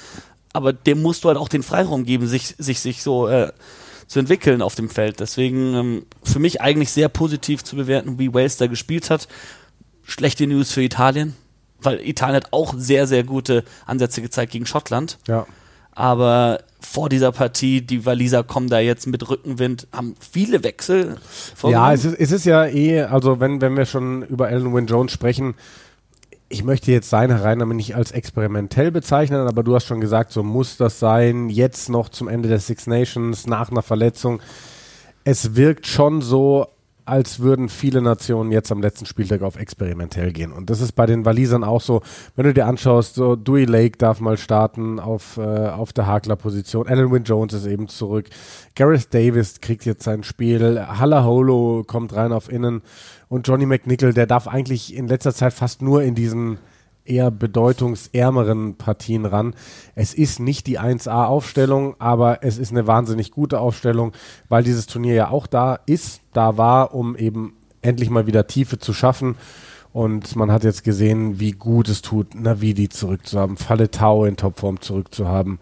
aber 0.52 0.75
dem 0.75 1.00
musst 1.00 1.25
du 1.25 1.28
halt 1.28 1.38
auch 1.38 1.49
den 1.49 1.62
Freiraum 1.62 2.04
geben, 2.04 2.26
sich, 2.26 2.54
sich, 2.58 2.80
sich 2.80 3.02
so 3.02 3.28
äh, 3.28 3.50
zu 4.08 4.18
entwickeln 4.18 4.60
auf 4.60 4.75
dem 4.75 4.90
Feld. 4.90 5.20
Deswegen 5.20 5.75
ähm, 5.75 6.06
für 6.22 6.40
mich 6.40 6.60
eigentlich 6.60 6.90
sehr 6.90 7.08
positiv 7.08 7.64
zu 7.64 7.76
bewerten, 7.76 8.18
wie 8.18 8.34
Wales 8.34 8.58
da 8.58 8.66
gespielt 8.66 9.08
hat. 9.08 9.26
Schlechte 10.11 10.47
News 10.47 10.73
für 10.73 10.83
Italien. 10.83 11.35
weil 11.83 12.07
Italien 12.07 12.37
hat 12.37 12.52
auch 12.52 12.75
sehr, 12.76 13.07
sehr 13.07 13.25
gute 13.25 13.64
Ansätze 13.87 14.21
gezeigt 14.21 14.52
gegen 14.52 14.67
Schottland. 14.67 15.19
Ja. 15.26 15.47
Aber 15.93 16.61
vor 16.81 17.09
dieser 17.09 17.33
Partie, 17.33 17.81
die 17.81 18.05
Waliser 18.05 18.43
kommen 18.45 18.69
da 18.69 18.81
jetzt 18.81 19.07
mit 19.07 19.29
Rückenwind, 19.29 19.87
haben 19.93 20.14
viele 20.19 20.62
Wechsel. 20.62 21.17
Ja, 21.62 21.93
es 21.93 22.05
ist, 22.05 22.19
es 22.19 22.33
ist 22.33 22.45
ja 22.45 22.67
eh, 22.67 23.02
also 23.02 23.40
wenn, 23.40 23.61
wenn 23.61 23.76
wir 23.76 23.87
schon 23.87 24.23
über 24.23 24.49
Alan 24.49 24.75
Wynne 24.75 24.87
Jones 24.87 25.12
sprechen, 25.12 25.55
ich 26.49 26.64
möchte 26.64 26.90
jetzt 26.90 27.09
seine 27.09 27.43
Reinnahme 27.43 27.75
nicht 27.75 27.95
als 27.95 28.11
experimentell 28.11 28.90
bezeichnen, 28.90 29.47
aber 29.47 29.62
du 29.62 29.75
hast 29.75 29.87
schon 29.87 30.00
gesagt, 30.00 30.33
so 30.33 30.43
muss 30.43 30.76
das 30.76 30.99
sein, 30.99 31.49
jetzt 31.49 31.88
noch 31.88 32.09
zum 32.09 32.29
Ende 32.29 32.49
der 32.49 32.59
Six 32.59 32.87
Nations, 32.87 33.47
nach 33.47 33.71
einer 33.71 33.83
Verletzung. 33.83 34.40
Es 35.25 35.55
wirkt 35.55 35.87
schon 35.87 36.23
so, 36.23 36.67
als 37.11 37.40
würden 37.40 37.69
viele 37.69 38.00
Nationen 38.00 38.52
jetzt 38.52 38.71
am 38.71 38.81
letzten 38.81 39.05
Spieltag 39.05 39.43
auf 39.43 39.57
experimentell 39.57 40.33
gehen. 40.33 40.52
Und 40.52 40.71
das 40.71 40.81
ist 40.81 40.93
bei 40.93 41.07
den 41.07 41.25
Walisern 41.25 41.64
auch 41.64 41.81
so, 41.81 42.02
wenn 42.37 42.47
du 42.47 42.55
dir 42.55 42.67
anschaust, 42.67 43.17
so 43.17 43.35
Dewey 43.35 43.64
Lake 43.64 43.99
darf 43.99 44.21
mal 44.21 44.38
starten 44.38 45.00
auf, 45.00 45.37
äh, 45.37 45.40
auf 45.40 45.93
der 45.93 46.07
Hakler-Position, 46.07 46.87
Alan 46.87 47.11
Wynne 47.11 47.25
Jones 47.25 47.52
ist 47.52 47.67
eben 47.67 47.88
zurück, 47.88 48.26
Gareth 48.76 49.12
Davis 49.12 49.61
kriegt 49.61 49.85
jetzt 49.85 50.05
sein 50.05 50.23
Spiel, 50.23 50.81
Halla 50.87 51.25
Holo 51.25 51.83
kommt 51.85 52.14
rein 52.14 52.33
auf 52.33 52.50
Innen. 52.50 52.83
Und 53.29 53.47
Johnny 53.49 53.67
McNichol, 53.67 54.14
der 54.14 54.26
darf 54.26 54.47
eigentlich 54.47 54.95
in 54.95 55.09
letzter 55.09 55.35
Zeit 55.35 55.52
fast 55.52 55.83
nur 55.83 56.02
in 56.02 56.14
diesen 56.14 56.59
eher 57.05 57.31
bedeutungsärmeren 57.31 58.76
Partien 58.76 59.26
ran. 59.26 59.55
Es 59.95 60.14
ist 60.14 60.40
nicht 60.40 60.67
die 60.67 60.79
1A-Aufstellung, 60.79 61.97
aber 61.99 62.43
es 62.43 62.59
ist 62.59 62.71
eine 62.71 62.87
wahnsinnig 62.87 63.33
gute 63.33 63.61
Aufstellung, 63.61 64.12
weil 64.49 64.62
dieses 64.62 64.87
Turnier 64.87 65.14
ja 65.14 65.31
auch 65.31 65.47
da 65.47 65.79
ist, 65.87 66.19
da 66.32 66.56
war, 66.56 66.94
um 66.94 67.16
eben 67.16 67.54
endlich 67.82 68.10
mal 68.10 68.26
wieder 68.26 68.46
Tiefe 68.46 68.78
zu 68.78 68.92
schaffen. 68.92 69.37
Und 69.92 70.37
man 70.37 70.52
hat 70.52 70.62
jetzt 70.62 70.84
gesehen, 70.84 71.40
wie 71.40 71.52
gut 71.52 71.88
es 71.88 72.02
tut, 72.02 72.34
Navidi 72.34 72.88
zurückzuhaben, 72.88 73.56
Falle 73.56 73.90
Tau 73.90 74.25
in 74.25 74.37
Topform 74.37 74.80
zurückzuhaben. 74.80 75.58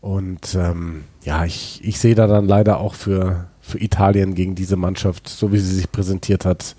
Und 0.00 0.54
ähm, 0.54 1.04
ja, 1.22 1.44
ich, 1.44 1.80
ich 1.84 2.00
sehe 2.00 2.14
da 2.14 2.26
dann 2.26 2.48
leider 2.48 2.80
auch 2.80 2.94
für, 2.94 3.46
für 3.60 3.78
Italien 3.78 4.34
gegen 4.34 4.54
diese 4.54 4.76
Mannschaft, 4.76 5.28
so 5.28 5.52
wie 5.52 5.58
sie 5.58 5.74
sich 5.74 5.92
präsentiert 5.92 6.44
hat, 6.44 6.74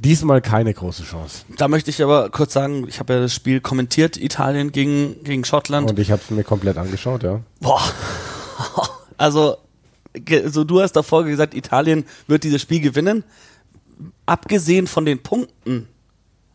Diesmal 0.00 0.40
keine 0.40 0.72
große 0.72 1.02
Chance. 1.02 1.42
Da 1.56 1.66
möchte 1.66 1.90
ich 1.90 2.02
aber 2.02 2.30
kurz 2.30 2.52
sagen, 2.52 2.86
ich 2.88 3.00
habe 3.00 3.14
ja 3.14 3.20
das 3.20 3.34
Spiel 3.34 3.60
kommentiert, 3.60 4.16
Italien 4.16 4.70
gegen, 4.70 5.24
gegen 5.24 5.44
Schottland. 5.44 5.90
Und 5.90 5.98
ich 5.98 6.12
habe 6.12 6.22
es 6.22 6.30
mir 6.30 6.44
komplett 6.44 6.76
angeschaut, 6.78 7.22
ja. 7.22 7.40
Boah. 7.60 7.82
Also, 9.20 9.56
so 10.46 10.64
du 10.64 10.80
hast 10.80 10.92
davor 10.92 11.24
gesagt, 11.24 11.54
Italien 11.54 12.04
wird 12.26 12.44
dieses 12.44 12.62
Spiel 12.62 12.80
gewinnen. 12.80 13.24
Abgesehen 14.26 14.86
von 14.86 15.04
den 15.04 15.22
Punkten 15.22 15.88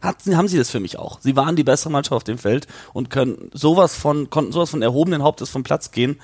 hat, 0.02 0.18
haben 0.34 0.48
sie 0.48 0.58
das 0.58 0.70
für 0.70 0.80
mich 0.80 0.98
auch. 1.00 1.20
Sie 1.22 1.36
waren 1.36 1.56
die 1.56 1.64
bessere 1.64 1.92
Mannschaft 1.92 2.14
auf 2.14 2.24
dem 2.24 2.38
Feld 2.38 2.68
und 2.94 3.10
können 3.10 3.50
sowas 3.54 3.96
von, 3.96 4.30
konnten 4.30 4.52
sowas 4.52 4.70
von 4.70 4.82
erhobenen 4.82 5.24
Hauptes 5.24 5.50
vom 5.50 5.64
Platz 5.64 5.92
gehen. 5.92 6.20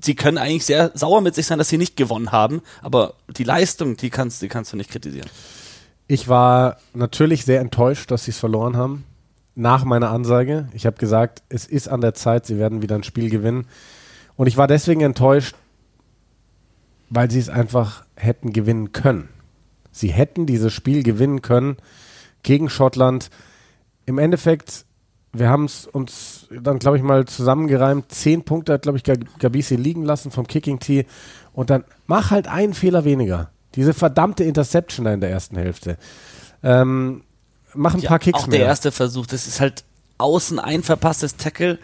Sie 0.00 0.14
können 0.14 0.38
eigentlich 0.38 0.66
sehr 0.66 0.92
sauer 0.94 1.20
mit 1.20 1.34
sich 1.34 1.46
sein, 1.46 1.58
dass 1.58 1.68
sie 1.68 1.78
nicht 1.78 1.96
gewonnen 1.96 2.30
haben, 2.30 2.62
aber 2.80 3.14
die 3.36 3.44
Leistung, 3.44 3.96
die 3.96 4.10
kannst, 4.10 4.40
die 4.42 4.48
kannst 4.48 4.72
du 4.72 4.76
nicht 4.76 4.90
kritisieren. 4.90 5.28
Ich 6.06 6.28
war 6.28 6.76
natürlich 6.92 7.44
sehr 7.44 7.60
enttäuscht, 7.60 8.10
dass 8.10 8.24
sie 8.24 8.30
es 8.30 8.38
verloren 8.38 8.76
haben. 8.76 9.04
Nach 9.56 9.84
meiner 9.84 10.10
Ansage. 10.10 10.68
Ich 10.72 10.86
habe 10.86 10.96
gesagt, 10.96 11.42
es 11.48 11.66
ist 11.66 11.88
an 11.88 12.00
der 12.00 12.14
Zeit, 12.14 12.46
sie 12.46 12.58
werden 12.58 12.82
wieder 12.82 12.94
ein 12.94 13.02
Spiel 13.02 13.30
gewinnen. 13.30 13.66
Und 14.36 14.46
ich 14.46 14.56
war 14.56 14.66
deswegen 14.66 15.00
enttäuscht, 15.00 15.54
weil 17.10 17.30
sie 17.30 17.40
es 17.40 17.48
einfach 17.48 18.04
hätten 18.16 18.52
gewinnen 18.52 18.92
können. 18.92 19.28
Sie 19.92 20.08
hätten 20.08 20.46
dieses 20.46 20.72
Spiel 20.72 21.02
gewinnen 21.02 21.42
können 21.42 21.76
gegen 22.42 22.70
Schottland. 22.70 23.30
Im 24.06 24.18
Endeffekt, 24.18 24.86
wir 25.32 25.48
haben 25.48 25.64
es 25.64 25.86
uns 25.86 26.46
dann, 26.50 26.78
glaube 26.78 26.96
ich, 26.96 27.02
mal 27.02 27.26
zusammengereimt. 27.26 28.10
Zehn 28.12 28.44
Punkte 28.44 28.72
hat, 28.72 28.82
glaube 28.82 28.98
ich, 28.98 29.04
Gabisi 29.38 29.74
liegen 29.74 30.04
lassen 30.04 30.30
vom 30.30 30.46
Kicking 30.46 30.78
Tee. 30.78 31.06
Und 31.52 31.70
dann 31.70 31.84
mach 32.06 32.30
halt 32.30 32.46
einen 32.46 32.72
Fehler 32.72 33.04
weniger. 33.04 33.50
Diese 33.74 33.92
verdammte 33.92 34.44
Interception 34.44 35.04
da 35.04 35.12
in 35.12 35.20
der 35.20 35.30
ersten 35.30 35.56
Hälfte. 35.56 35.96
Ähm, 36.62 37.22
mach 37.74 37.94
ein 37.94 38.00
ja, 38.00 38.08
paar 38.08 38.18
Kicks 38.20 38.40
auch 38.40 38.46
mehr. 38.46 38.60
der 38.60 38.68
erste 38.68 38.92
Versuch, 38.92 39.26
das 39.26 39.46
ist 39.46 39.60
halt 39.60 39.84
außen 40.18 40.58
ein 40.58 40.82
verpasstes 40.82 41.36
Tackle, 41.36 41.78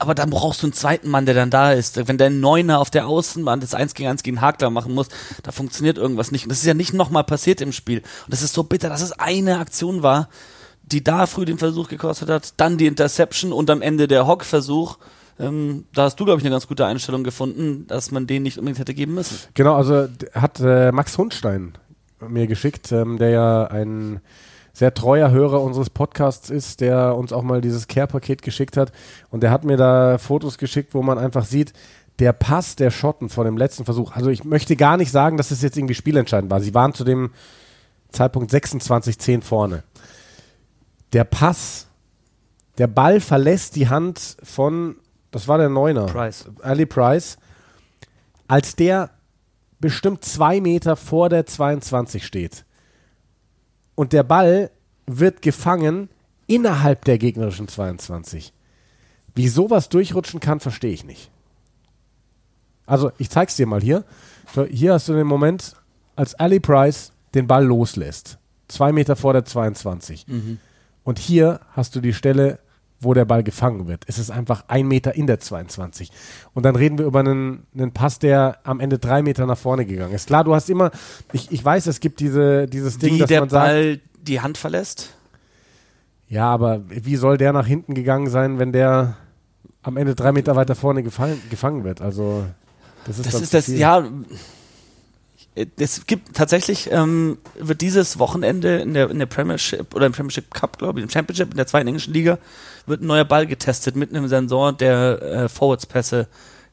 aber 0.00 0.14
dann 0.14 0.30
brauchst 0.30 0.62
du 0.62 0.66
einen 0.66 0.72
zweiten 0.72 1.10
Mann, 1.10 1.26
der 1.26 1.34
dann 1.34 1.50
da 1.50 1.72
ist. 1.72 2.08
Wenn 2.08 2.16
der 2.16 2.30
Neuner 2.30 2.80
auf 2.80 2.88
der 2.88 3.06
Außenbahn 3.06 3.60
das 3.60 3.74
1 3.74 3.92
gegen 3.92 4.08
1 4.08 4.22
gegen 4.22 4.40
Hakler 4.40 4.70
machen 4.70 4.94
muss, 4.94 5.08
da 5.42 5.52
funktioniert 5.52 5.98
irgendwas 5.98 6.32
nicht. 6.32 6.44
Und 6.44 6.48
das 6.48 6.60
ist 6.60 6.66
ja 6.66 6.72
nicht 6.72 6.94
nochmal 6.94 7.22
passiert 7.22 7.60
im 7.60 7.70
Spiel. 7.70 7.98
Und 7.98 8.32
das 8.32 8.40
ist 8.40 8.54
so 8.54 8.62
bitter, 8.62 8.88
dass 8.88 9.02
es 9.02 9.12
eine 9.12 9.58
Aktion 9.58 10.02
war, 10.02 10.30
die 10.82 11.04
da 11.04 11.26
früh 11.26 11.44
den 11.44 11.58
Versuch 11.58 11.88
gekostet 11.88 12.30
hat, 12.30 12.54
dann 12.56 12.78
die 12.78 12.86
Interception 12.86 13.52
und 13.52 13.68
am 13.68 13.82
Ende 13.82 14.08
der 14.08 14.26
Hock-Versuch. 14.26 14.96
Ähm, 15.38 15.84
da 15.92 16.04
hast 16.04 16.16
du, 16.16 16.24
glaube 16.24 16.40
ich, 16.40 16.46
eine 16.46 16.54
ganz 16.54 16.66
gute 16.66 16.86
Einstellung 16.86 17.22
gefunden, 17.22 17.86
dass 17.86 18.10
man 18.10 18.26
den 18.26 18.42
nicht 18.42 18.56
unbedingt 18.56 18.78
hätte 18.78 18.94
geben 18.94 19.12
müssen. 19.14 19.38
Genau, 19.52 19.74
also 19.74 20.08
hat 20.32 20.60
äh, 20.60 20.92
Max 20.92 21.18
Hundstein 21.18 21.74
mir 22.26 22.46
geschickt, 22.46 22.90
ähm, 22.90 23.18
der 23.18 23.28
ja 23.28 23.64
ein 23.64 24.20
sehr 24.72 24.94
treuer 24.94 25.30
Hörer 25.30 25.60
unseres 25.62 25.90
Podcasts 25.90 26.50
ist, 26.50 26.80
der 26.80 27.16
uns 27.16 27.32
auch 27.32 27.42
mal 27.42 27.60
dieses 27.60 27.88
Care-Paket 27.88 28.42
geschickt 28.42 28.76
hat. 28.76 28.92
Und 29.30 29.42
der 29.42 29.50
hat 29.50 29.64
mir 29.64 29.76
da 29.76 30.18
Fotos 30.18 30.58
geschickt, 30.58 30.94
wo 30.94 31.02
man 31.02 31.18
einfach 31.18 31.44
sieht, 31.44 31.72
der 32.18 32.32
Pass 32.32 32.76
der 32.76 32.90
Schotten 32.90 33.28
vor 33.28 33.44
dem 33.44 33.56
letzten 33.56 33.84
Versuch. 33.84 34.12
Also 34.12 34.30
ich 34.30 34.44
möchte 34.44 34.76
gar 34.76 34.96
nicht 34.96 35.10
sagen, 35.10 35.36
dass 35.36 35.50
es 35.50 35.62
jetzt 35.62 35.76
irgendwie 35.76 35.94
spielentscheidend 35.94 36.50
war. 36.50 36.60
Sie 36.60 36.74
waren 36.74 36.94
zu 36.94 37.04
dem 37.04 37.30
Zeitpunkt 38.10 38.52
26-10 38.52 39.42
vorne. 39.42 39.82
Der 41.12 41.24
Pass, 41.24 41.86
der 42.78 42.86
Ball 42.86 43.20
verlässt 43.20 43.76
die 43.76 43.88
Hand 43.88 44.36
von 44.42 44.96
das 45.30 45.46
war 45.46 45.58
der 45.58 45.68
Neuner. 45.68 46.06
Price. 46.06 46.46
Ali 46.62 46.86
Price. 46.86 47.38
Als 48.48 48.74
der 48.74 49.10
bestimmt 49.78 50.24
zwei 50.24 50.60
Meter 50.60 50.96
vor 50.96 51.28
der 51.28 51.46
22 51.46 52.26
steht. 52.26 52.64
Und 54.00 54.14
der 54.14 54.22
Ball 54.22 54.70
wird 55.04 55.42
gefangen 55.42 56.08
innerhalb 56.46 57.04
der 57.04 57.18
gegnerischen 57.18 57.68
22. 57.68 58.54
Wie 59.34 59.46
sowas 59.46 59.90
durchrutschen 59.90 60.40
kann, 60.40 60.58
verstehe 60.58 60.94
ich 60.94 61.04
nicht. 61.04 61.30
Also, 62.86 63.12
ich 63.18 63.28
zeig's 63.28 63.56
dir 63.56 63.66
mal 63.66 63.82
hier. 63.82 64.06
So, 64.54 64.64
hier 64.64 64.94
hast 64.94 65.06
du 65.10 65.12
den 65.12 65.26
Moment, 65.26 65.76
als 66.16 66.34
Ali 66.34 66.60
Price 66.60 67.12
den 67.34 67.46
Ball 67.46 67.62
loslässt. 67.62 68.38
Zwei 68.68 68.90
Meter 68.90 69.16
vor 69.16 69.34
der 69.34 69.44
22. 69.44 70.26
Mhm. 70.26 70.60
Und 71.04 71.18
hier 71.18 71.60
hast 71.72 71.94
du 71.94 72.00
die 72.00 72.14
Stelle, 72.14 72.58
wo 73.00 73.14
der 73.14 73.24
Ball 73.24 73.42
gefangen 73.42 73.88
wird. 73.88 74.04
Es 74.06 74.18
ist 74.18 74.30
einfach 74.30 74.64
ein 74.68 74.86
Meter 74.86 75.14
in 75.14 75.26
der 75.26 75.40
22. 75.40 76.10
Und 76.52 76.64
dann 76.64 76.76
reden 76.76 76.98
wir 76.98 77.06
über 77.06 77.20
einen, 77.20 77.66
einen 77.74 77.92
Pass, 77.92 78.18
der 78.18 78.58
am 78.62 78.78
Ende 78.78 78.98
drei 78.98 79.22
Meter 79.22 79.46
nach 79.46 79.58
vorne 79.58 79.86
gegangen 79.86 80.12
ist. 80.12 80.26
Klar, 80.26 80.44
du 80.44 80.54
hast 80.54 80.68
immer, 80.68 80.90
ich, 81.32 81.50
ich 81.50 81.64
weiß, 81.64 81.86
es 81.86 82.00
gibt 82.00 82.20
diese, 82.20 82.66
dieses 82.66 82.98
Ding, 82.98 83.14
wie 83.14 83.18
dass 83.18 83.28
der 83.28 83.40
man 83.40 83.48
Ball 83.48 83.94
sagt, 83.94 84.28
die 84.28 84.40
Hand 84.40 84.58
verlässt. 84.58 85.14
Ja, 86.28 86.48
aber 86.48 86.82
wie 86.88 87.16
soll 87.16 87.38
der 87.38 87.52
nach 87.52 87.66
hinten 87.66 87.94
gegangen 87.94 88.28
sein, 88.28 88.58
wenn 88.58 88.72
der 88.72 89.16
am 89.82 89.96
Ende 89.96 90.14
drei 90.14 90.30
Meter 90.30 90.54
weiter 90.54 90.74
vorne 90.74 91.02
gefallen, 91.02 91.40
gefangen 91.48 91.84
wird? 91.84 92.02
Also, 92.02 92.44
das 93.06 93.18
ist 93.18 93.26
das. 93.26 93.40
Ist 93.40 93.54
das 93.54 93.66
ja, 93.66 94.06
es 95.54 96.06
gibt 96.06 96.34
tatsächlich, 96.34 96.90
ähm, 96.92 97.38
wird 97.58 97.80
dieses 97.80 98.18
Wochenende 98.18 98.78
in 98.78 98.94
der, 98.94 99.10
in 99.10 99.18
der 99.18 99.26
Premiership 99.26 99.94
oder 99.94 100.06
im 100.06 100.12
Premiership 100.12 100.52
Cup, 100.54 100.78
glaube 100.78 101.00
ich, 101.00 101.04
im 101.04 101.10
Championship 101.10 101.50
in 101.50 101.56
der 101.56 101.66
zweiten 101.66 101.88
englischen 101.88 102.14
Liga, 102.14 102.38
wird 102.86 103.02
ein 103.02 103.06
neuer 103.06 103.24
Ball 103.24 103.46
getestet 103.46 103.96
mit 103.96 104.10
einem 104.10 104.28
Sensor, 104.28 104.72
der 104.72 105.22
äh, 105.22 105.48
Forwards-Pässe 105.48 106.28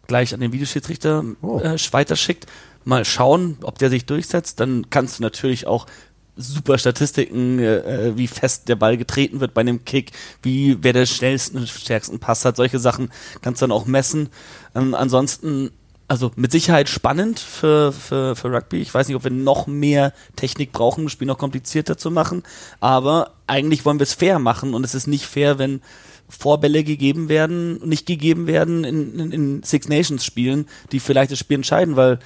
gleich 0.06 0.34
an 0.34 0.40
den 0.40 0.54
Videoschiedsrichter 0.54 1.24
oh. 1.42 1.60
äh, 1.60 1.78
weiterschickt. 1.92 2.46
Mal 2.86 3.04
schauen, 3.04 3.58
ob 3.64 3.78
der 3.80 3.90
sich 3.90 4.06
durchsetzt. 4.06 4.60
Dann 4.60 4.90
kannst 4.90 5.20
du 5.20 5.24
natürlich 5.24 5.68
auch 5.68 5.88
super 6.38 6.78
Statistiken, 6.78 7.60
äh, 7.60 8.16
wie 8.16 8.28
fest 8.28 8.70
der 8.70 8.76
Ball 8.76 8.96
getreten 8.96 9.40
wird 9.40 9.54
bei 9.54 9.62
einem 9.62 9.84
Kick, 9.84 10.12
wie 10.44 10.78
wer 10.82 10.94
der 10.94 11.06
schnellsten, 11.06 11.66
stärksten 11.68 12.20
Pass 12.20 12.46
hat, 12.46 12.56
solche 12.56 12.80
Sachen 12.80 13.12
kannst 13.42 13.62
du 13.62 13.64
dann 13.64 13.76
auch 13.76 13.88
messen. 13.88 14.30
Ähm, 14.76 14.94
ansonsten 14.94 15.72
also 16.08 16.32
mit 16.36 16.52
Sicherheit 16.52 16.88
spannend 16.88 17.40
für, 17.40 17.92
für, 17.92 18.36
für 18.36 18.52
Rugby. 18.52 18.78
Ich 18.78 18.94
weiß 18.94 19.08
nicht, 19.08 19.16
ob 19.16 19.24
wir 19.24 19.32
noch 19.32 19.68
mehr 19.68 20.14
Technik 20.36 20.72
brauchen, 20.72 21.02
um 21.02 21.06
das 21.08 21.14
Spiel 21.14 21.28
noch 21.28 21.38
komplizierter 21.38 21.98
zu 21.98 22.12
machen. 22.12 22.44
Aber 22.80 23.32
eigentlich 23.46 23.86
wollen 23.86 24.00
wir 24.00 24.04
es 24.04 24.14
fair 24.14 24.40
machen 24.40 24.74
und 24.74 24.84
es 24.84 24.96
ist 24.96 25.08
nicht 25.08 25.26
fair, 25.26 25.60
wenn 25.60 25.82
Vorbälle 26.30 26.84
gegeben 26.84 27.30
werden, 27.30 27.80
nicht 27.88 28.06
gegeben 28.06 28.48
werden 28.48 28.84
in, 28.84 29.20
in, 29.20 29.32
in 29.32 29.64
Six 29.64 29.88
Nations 29.88 30.26
Spielen, 30.26 30.68
die 30.92 31.00
vielleicht 31.00 31.32
das 31.32 31.40
Spiel 31.40 31.56
entscheiden, 31.56 31.96
weil 31.96 32.20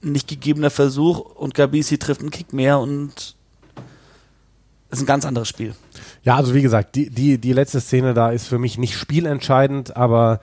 nicht 0.00 0.28
gegebener 0.28 0.70
Versuch 0.70 1.20
und 1.20 1.54
Gabisi 1.54 1.98
trifft 1.98 2.20
einen 2.20 2.30
Kick 2.30 2.52
mehr 2.52 2.78
und 2.78 3.36
ist 4.90 5.00
ein 5.00 5.06
ganz 5.06 5.24
anderes 5.24 5.48
Spiel. 5.48 5.74
Ja, 6.24 6.36
also 6.36 6.54
wie 6.54 6.62
gesagt, 6.62 6.94
die, 6.94 7.10
die, 7.10 7.38
die 7.38 7.52
letzte 7.52 7.80
Szene 7.80 8.14
da 8.14 8.30
ist 8.30 8.46
für 8.46 8.58
mich 8.58 8.78
nicht 8.78 8.96
spielentscheidend, 8.96 9.96
aber 9.96 10.40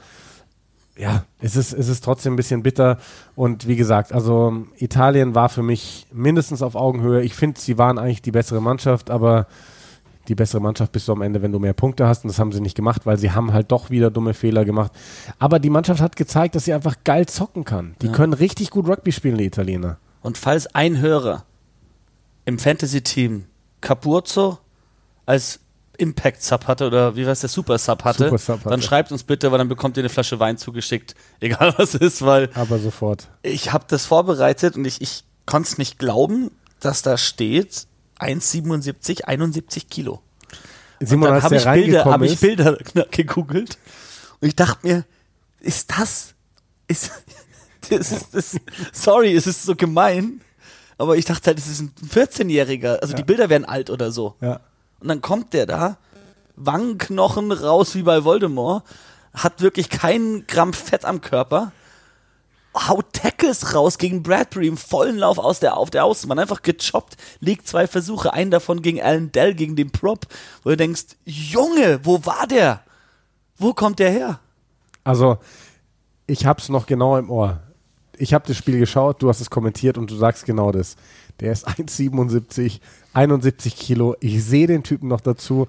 ja, 1.01 1.25
es 1.39 1.55
ist, 1.55 1.74
es 1.74 1.88
ist 1.88 2.03
trotzdem 2.03 2.34
ein 2.34 2.36
bisschen 2.36 2.62
bitter. 2.62 3.00
Und 3.36 3.67
wie 3.67 3.75
gesagt, 3.75 4.13
also 4.13 4.67
Italien 4.77 5.34
war 5.34 5.50
für 5.50 5.63
mich 5.63 6.05
mindestens 6.13 6.62
auf 6.62 6.75
Augenhöhe. 6.75 7.24
Ich 7.24 7.34
finde, 7.34 7.60
sie 7.60 7.79
waren 7.79 7.98
eigentlich 7.98 8.22
die 8.22 8.29
bessere 8.29 8.62
Mannschaft, 8.62 9.10
aber 9.10 9.48
die 10.27 10.36
bessere 10.36 10.62
Mannschaft 10.62 10.91
bist 10.91 11.08
du 11.08 11.13
am 11.13 11.24
Ende, 11.24 11.41
wenn 11.41 11.51
du 11.51 11.58
mehr 11.58 11.74
Punkte 11.74 12.05
hast. 12.05 12.24
Und 12.24 12.27
das 12.27 12.38
haben 12.38 12.51
sie 12.51 12.62
nicht 12.62 12.75
gemacht, 12.75 13.08
weil 13.08 13.17
sie 13.17 13.31
haben 13.31 13.51
halt 13.51 13.72
doch 13.72 13.89
wieder 13.89 14.12
dumme 14.12 14.36
Fehler 14.36 14.63
gemacht. 14.63 14.91
Aber 15.39 15.58
die 15.58 15.72
Mannschaft 15.72 16.01
hat 16.01 16.15
gezeigt, 16.15 16.53
dass 16.53 16.65
sie 16.65 16.74
einfach 16.74 16.98
geil 17.03 17.25
zocken 17.25 17.65
kann. 17.65 17.96
Die 18.03 18.05
Ja. 18.05 18.12
können 18.12 18.34
richtig 18.34 18.70
gut 18.70 18.88
Rugby 18.88 19.12
spielen, 19.12 19.39
die 19.39 19.46
Italiener. 19.46 19.98
Und 20.22 20.38
falls 20.38 20.67
ein 20.75 21.00
Hörer 21.00 21.46
im 22.46 22.60
Fantasy-Team 22.60 23.46
Capurzo 23.81 24.60
als 25.25 25.62
Impact-Sub 26.01 26.67
hatte 26.67 26.88
oder 26.88 27.15
wie 27.15 27.25
heißt 27.25 27.43
der 27.43 27.50
Super-Sub 27.50 28.03
hatte, 28.03 28.25
Super 28.25 28.38
Sub 28.38 28.60
hatte. 28.60 28.70
dann 28.70 28.81
schreibt 28.81 29.12
uns 29.12 29.24
bitte, 29.24 29.51
weil 29.51 29.60
dann 29.60 29.70
bekommt 29.70 29.98
ihr 29.98 30.01
eine 30.01 30.10
Flasche 30.10 30.39
Wein 30.39 30.58
zugeschickt. 30.58 31.15
Egal 31.39 31.75
was 31.77 31.93
es 31.93 32.01
ist, 32.01 32.25
weil 32.25 32.50
Aber 32.55 32.79
sofort. 32.79 33.27
ich 33.43 33.72
habe 33.72 33.86
das 33.88 34.05
vorbereitet 34.05 34.75
und 34.75 34.86
ich, 34.86 35.01
ich 35.01 35.24
konnte 35.46 35.70
es 35.70 35.77
nicht 35.77 36.00
glauben, 36.00 36.51
dass 36.79 37.03
da 37.03 37.17
steht 37.17 37.86
1,77, 38.20 39.24
71 39.25 39.89
Kilo. 39.89 40.22
Simon, 41.00 41.27
dann 41.27 41.36
als 41.36 41.43
habe 41.43 41.55
ich, 41.55 41.63
Bilder, 41.63 42.05
hab 42.05 42.22
ich 42.22 42.39
Bilder 42.39 42.77
gegoogelt 43.12 43.77
und 44.39 44.48
ich 44.48 44.55
dachte 44.55 44.86
mir, 44.88 45.05
ist 45.60 45.91
das, 45.98 46.34
ist, 46.88 47.12
das 47.89 48.12
ist, 48.12 48.34
das, 48.34 48.55
sorry, 48.91 49.36
es 49.36 49.48
ist 49.48 49.63
so 49.63 49.75
gemein, 49.75 50.41
aber 50.98 51.17
ich 51.17 51.25
dachte 51.25 51.48
halt, 51.48 51.60
es 51.60 51.67
ist 51.67 51.81
ein 51.81 51.93
14-Jähriger, 52.08 52.98
also 52.98 53.13
die 53.15 53.24
Bilder 53.24 53.50
werden 53.50 53.65
alt 53.65 53.89
oder 53.89 54.12
so. 54.12 54.36
ja. 54.41 54.60
Und 55.01 55.08
dann 55.08 55.22
kommt 55.22 55.53
der 55.53 55.65
da, 55.65 55.98
Wangenknochen 56.55 57.51
raus 57.51 57.96
wie 57.96 58.03
bei 58.03 58.24
Voldemort, 58.24 58.84
hat 59.34 59.62
wirklich 59.62 59.89
keinen 59.89 60.46
Gramm 60.48 60.74
Fett 60.74 61.05
am 61.05 61.22
Körper, 61.22 61.72
haut 62.75 63.13
Tackles 63.13 63.74
raus 63.74 63.98
gegen 63.98 64.24
Bradbury 64.24 64.67
im 64.67 64.77
vollen 64.77 65.17
Lauf 65.17 65.38
aus 65.38 65.60
der, 65.60 65.77
auf 65.77 65.89
der 65.89 66.05
Außenbahn, 66.05 66.39
einfach 66.39 66.62
gechoppt, 66.62 67.17
legt 67.39 67.67
zwei 67.67 67.88
Versuche, 67.88 68.34
einen 68.34 68.51
davon 68.51 68.81
gegen 68.81 69.01
Alan 69.01 69.31
Dell, 69.31 69.55
gegen 69.55 69.75
den 69.75 69.91
Prop, 69.91 70.27
wo 70.63 70.70
du 70.70 70.77
denkst, 70.77 71.03
Junge, 71.25 72.00
wo 72.03 72.24
war 72.25 72.48
der? 72.48 72.81
Wo 73.58 73.74
kommt 73.74 74.00
der 74.00 74.12
her? 74.12 74.39
Also, 75.03 75.38
ich 76.27 76.46
hab's 76.46 76.70
noch 76.70 76.86
genau 76.86 77.17
im 77.17 77.29
Ohr. 77.29 77.60
Ich 78.17 78.34
habe 78.34 78.48
das 78.48 78.58
Spiel 78.58 78.77
geschaut, 78.79 79.22
du 79.22 79.29
hast 79.29 79.41
es 79.41 79.50
kommentiert 79.50 79.98
und 79.98 80.12
du 80.12 80.15
sagst 80.15 80.46
genau 80.46 80.72
das. 80.72 80.96
Der 81.41 81.51
ist 81.51 81.67
1,77, 81.67 82.79
71 83.13 83.75
Kilo. 83.75 84.15
Ich 84.19 84.43
sehe 84.43 84.67
den 84.67 84.83
Typen 84.83 85.10
noch 85.10 85.21
dazu. 85.21 85.67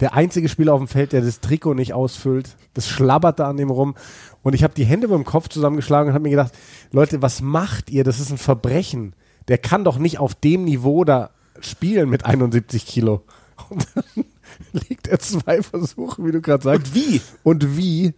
Der 0.00 0.14
einzige 0.14 0.48
Spieler 0.48 0.74
auf 0.74 0.80
dem 0.80 0.88
Feld, 0.88 1.12
der 1.12 1.20
das 1.20 1.40
Trikot 1.40 1.74
nicht 1.74 1.92
ausfüllt. 1.92 2.56
Das 2.74 2.88
schlabbert 2.88 3.38
da 3.38 3.48
an 3.48 3.56
dem 3.56 3.70
rum. 3.70 3.94
Und 4.42 4.54
ich 4.54 4.64
habe 4.64 4.74
die 4.74 4.84
Hände 4.84 5.06
mit 5.06 5.16
dem 5.16 5.24
Kopf 5.24 5.48
zusammengeschlagen 5.48 6.08
und 6.08 6.14
habe 6.14 6.24
mir 6.24 6.30
gedacht, 6.30 6.52
Leute, 6.90 7.22
was 7.22 7.40
macht 7.40 7.90
ihr? 7.90 8.02
Das 8.02 8.18
ist 8.18 8.30
ein 8.30 8.38
Verbrechen. 8.38 9.14
Der 9.46 9.58
kann 9.58 9.84
doch 9.84 9.98
nicht 9.98 10.18
auf 10.18 10.34
dem 10.34 10.64
Niveau 10.64 11.04
da 11.04 11.30
spielen 11.60 12.08
mit 12.08 12.24
71 12.24 12.86
Kilo. 12.86 13.22
Und 13.68 13.86
dann 13.94 14.24
legt 14.72 15.06
er 15.06 15.20
zwei 15.20 15.62
Versuche, 15.62 16.24
wie 16.24 16.32
du 16.32 16.40
gerade 16.40 16.64
sagst. 16.64 16.88
Und 16.88 16.94
wie? 16.94 17.20
Und 17.44 17.76
wie? 17.76 18.14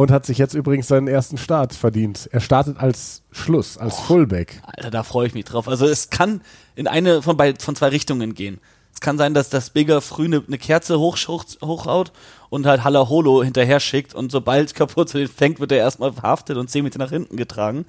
Und 0.00 0.10
hat 0.10 0.24
sich 0.24 0.38
jetzt 0.38 0.54
übrigens 0.54 0.88
seinen 0.88 1.08
ersten 1.08 1.36
Start 1.36 1.74
verdient. 1.74 2.26
Er 2.32 2.40
startet 2.40 2.78
als 2.78 3.20
Schluss, 3.32 3.76
als 3.76 4.00
Fullback. 4.00 4.62
Alter, 4.64 4.90
da 4.90 5.02
freue 5.02 5.26
ich 5.26 5.34
mich 5.34 5.44
drauf. 5.44 5.68
Also 5.68 5.84
es 5.86 6.08
kann 6.08 6.40
in 6.74 6.88
eine 6.88 7.20
von, 7.20 7.36
bei, 7.36 7.54
von 7.54 7.76
zwei 7.76 7.88
Richtungen 7.88 8.32
gehen. 8.32 8.60
Es 8.94 9.02
kann 9.02 9.18
sein, 9.18 9.34
dass 9.34 9.50
das 9.50 9.68
Bigger 9.68 10.00
früh 10.00 10.24
eine, 10.24 10.42
eine 10.46 10.56
Kerze 10.56 10.98
hoch, 10.98 11.18
hoch, 11.28 11.44
hochhaut 11.62 12.12
und 12.48 12.64
halt 12.64 12.82
Halla 12.82 13.10
Holo 13.10 13.44
hinterher 13.44 13.78
schickt 13.78 14.14
und 14.14 14.32
sobald 14.32 14.74
kaputt 14.74 15.12
den 15.12 15.28
fängt, 15.28 15.60
wird 15.60 15.70
er 15.70 15.76
erstmal 15.76 16.14
verhaftet 16.14 16.56
und 16.56 16.70
10 16.70 16.82
Meter 16.82 16.98
nach 16.98 17.10
hinten 17.10 17.36
getragen. 17.36 17.84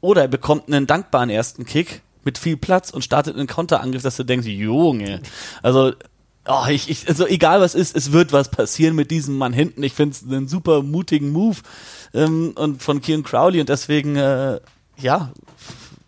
Oder 0.00 0.22
er 0.22 0.28
bekommt 0.28 0.68
einen 0.68 0.86
dankbaren 0.86 1.30
ersten 1.30 1.64
Kick 1.66 2.02
mit 2.24 2.38
viel 2.38 2.58
Platz 2.58 2.90
und 2.90 3.02
startet 3.02 3.34
einen 3.34 3.48
Konterangriff, 3.48 4.04
dass 4.04 4.16
du 4.16 4.22
denkst, 4.22 4.46
Junge. 4.46 5.20
Also, 5.64 5.94
oh, 6.46 6.64
ich, 6.68 6.90
ich, 6.90 7.08
also 7.08 7.26
egal 7.26 7.60
was 7.60 7.74
ist, 7.74 7.96
es 7.96 8.12
wird 8.12 8.32
was 8.32 8.50
passieren 8.50 8.94
mit 8.94 9.10
diesem 9.10 9.36
Mann 9.36 9.52
hinten. 9.52 9.82
Ich 9.82 9.94
finde 9.94 10.16
es 10.16 10.22
einen 10.22 10.48
super 10.48 10.82
mutigen 10.82 11.30
Move 11.30 11.58
ähm, 12.14 12.52
und 12.56 12.82
von 12.82 13.00
Kieran 13.00 13.22
Crowley 13.22 13.60
und 13.60 13.68
deswegen, 13.68 14.16
äh, 14.16 14.60
ja, 14.98 15.32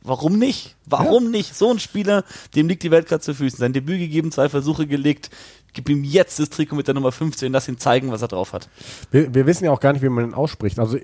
warum 0.02 0.38
nicht? 0.38 0.76
Warum 0.86 1.30
nicht? 1.30 1.54
So 1.56 1.70
ein 1.70 1.78
Spieler, 1.78 2.24
dem 2.54 2.68
liegt 2.68 2.82
die 2.82 2.90
Welt 2.90 3.08
gerade 3.08 3.22
zu 3.22 3.34
Füßen. 3.34 3.58
Sein 3.58 3.72
Debüt 3.72 3.98
gegeben, 3.98 4.32
zwei 4.32 4.48
Versuche 4.48 4.86
gelegt. 4.86 5.30
Gib 5.72 5.88
ihm 5.88 6.04
jetzt 6.04 6.38
das 6.38 6.50
Trikot 6.50 6.76
mit 6.76 6.86
der 6.86 6.94
Nummer 6.94 7.12
15, 7.12 7.50
lass 7.50 7.66
ihn 7.66 7.78
zeigen, 7.78 8.10
was 8.10 8.20
er 8.20 8.28
drauf 8.28 8.52
hat. 8.52 8.68
Wir, 9.10 9.34
wir 9.34 9.46
wissen 9.46 9.64
ja 9.64 9.70
auch 9.70 9.80
gar 9.80 9.94
nicht, 9.94 10.02
wie 10.02 10.08
man 10.10 10.24
ihn 10.24 10.34
ausspricht. 10.34 10.78
Also 10.78 10.98